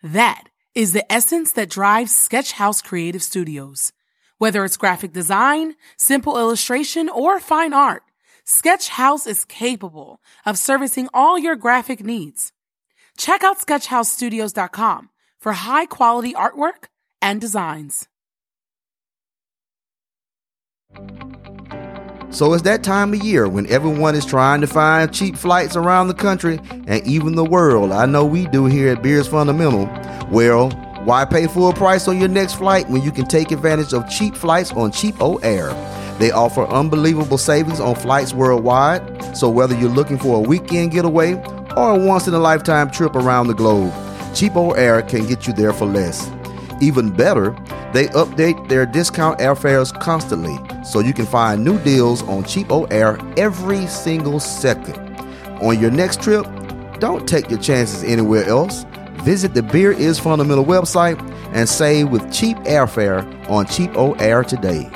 That 0.02 0.44
is 0.74 0.94
the 0.94 1.12
essence 1.12 1.52
that 1.52 1.68
drives 1.68 2.14
Sketch 2.14 2.52
House 2.52 2.80
Creative 2.80 3.22
Studios. 3.22 3.92
Whether 4.38 4.64
it's 4.64 4.78
graphic 4.78 5.12
design, 5.12 5.74
simple 5.98 6.38
illustration, 6.38 7.10
or 7.10 7.40
fine 7.40 7.74
art, 7.74 8.04
Sketch 8.46 8.88
House 8.88 9.26
is 9.26 9.44
capable 9.44 10.18
of 10.46 10.56
servicing 10.56 11.10
all 11.12 11.38
your 11.38 11.56
graphic 11.56 12.02
needs. 12.02 12.53
Check 13.16 13.44
out 13.44 13.58
sketchhousestudios.com 13.58 15.08
for 15.40 15.52
high 15.52 15.86
quality 15.86 16.32
artwork 16.34 16.88
and 17.20 17.40
designs. 17.40 18.08
So 22.30 22.52
it's 22.52 22.64
that 22.64 22.82
time 22.82 23.14
of 23.14 23.22
year 23.22 23.48
when 23.48 23.70
everyone 23.70 24.16
is 24.16 24.26
trying 24.26 24.60
to 24.62 24.66
find 24.66 25.14
cheap 25.14 25.36
flights 25.36 25.76
around 25.76 26.08
the 26.08 26.14
country 26.14 26.58
and 26.88 27.06
even 27.06 27.36
the 27.36 27.44
world. 27.44 27.92
I 27.92 28.06
know 28.06 28.24
we 28.24 28.46
do 28.46 28.66
here 28.66 28.88
at 28.88 29.04
Beers 29.04 29.28
Fundamental. 29.28 29.86
Well, 30.32 30.70
why 31.04 31.24
pay 31.26 31.46
full 31.46 31.72
price 31.72 32.08
on 32.08 32.18
your 32.18 32.28
next 32.28 32.54
flight 32.54 32.88
when 32.88 33.02
you 33.02 33.12
can 33.12 33.26
take 33.26 33.52
advantage 33.52 33.92
of 33.92 34.08
cheap 34.10 34.34
flights 34.34 34.72
on 34.72 34.90
CheapOair? 34.90 36.18
They 36.18 36.32
offer 36.32 36.64
unbelievable 36.66 37.38
savings 37.38 37.78
on 37.78 37.94
flights 37.94 38.34
worldwide. 38.34 39.36
So 39.36 39.48
whether 39.48 39.76
you're 39.76 39.90
looking 39.90 40.18
for 40.18 40.38
a 40.38 40.40
weekend 40.40 40.90
getaway 40.90 41.34
or 41.76 41.90
a 41.90 41.98
once 41.98 42.26
in 42.28 42.34
a 42.34 42.38
lifetime 42.38 42.90
trip 42.90 43.14
around 43.14 43.46
the 43.46 43.54
globe, 43.54 43.92
CheapOair 44.32 45.08
can 45.08 45.26
get 45.26 45.46
you 45.46 45.52
there 45.52 45.72
for 45.72 45.86
less. 45.86 46.30
Even 46.80 47.10
better, 47.10 47.50
they 47.92 48.08
update 48.08 48.68
their 48.68 48.84
discount 48.84 49.38
airfares 49.38 49.98
constantly, 50.00 50.58
so 50.84 50.98
you 50.98 51.12
can 51.12 51.26
find 51.26 51.64
new 51.64 51.78
deals 51.80 52.22
on 52.22 52.42
CheapOair 52.42 53.38
every 53.38 53.86
single 53.86 54.40
second. 54.40 54.98
On 55.62 55.78
your 55.80 55.90
next 55.90 56.20
trip, 56.20 56.46
don't 56.98 57.28
take 57.28 57.48
your 57.50 57.60
chances 57.60 58.02
anywhere 58.04 58.44
else. 58.44 58.84
Visit 59.22 59.54
the 59.54 59.62
Beer 59.62 59.92
is 59.92 60.18
Fundamental 60.18 60.64
website 60.64 61.18
and 61.52 61.68
save 61.68 62.08
with 62.10 62.32
cheap 62.32 62.56
airfare 62.58 63.24
on 63.48 63.66
CheapOair 63.66 64.46
today. 64.46 64.90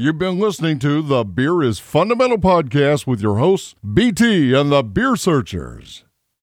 You've 0.00 0.16
been 0.16 0.38
listening 0.38 0.78
to 0.78 1.02
the 1.02 1.24
Beer 1.24 1.62
is 1.62 1.78
Fundamental 1.78 2.38
Podcast 2.38 3.06
with 3.06 3.20
your 3.20 3.36
hosts, 3.36 3.74
BT 3.84 4.54
and 4.54 4.72
the 4.72 4.82
Beer 4.82 5.14
Searchers. 5.14 6.04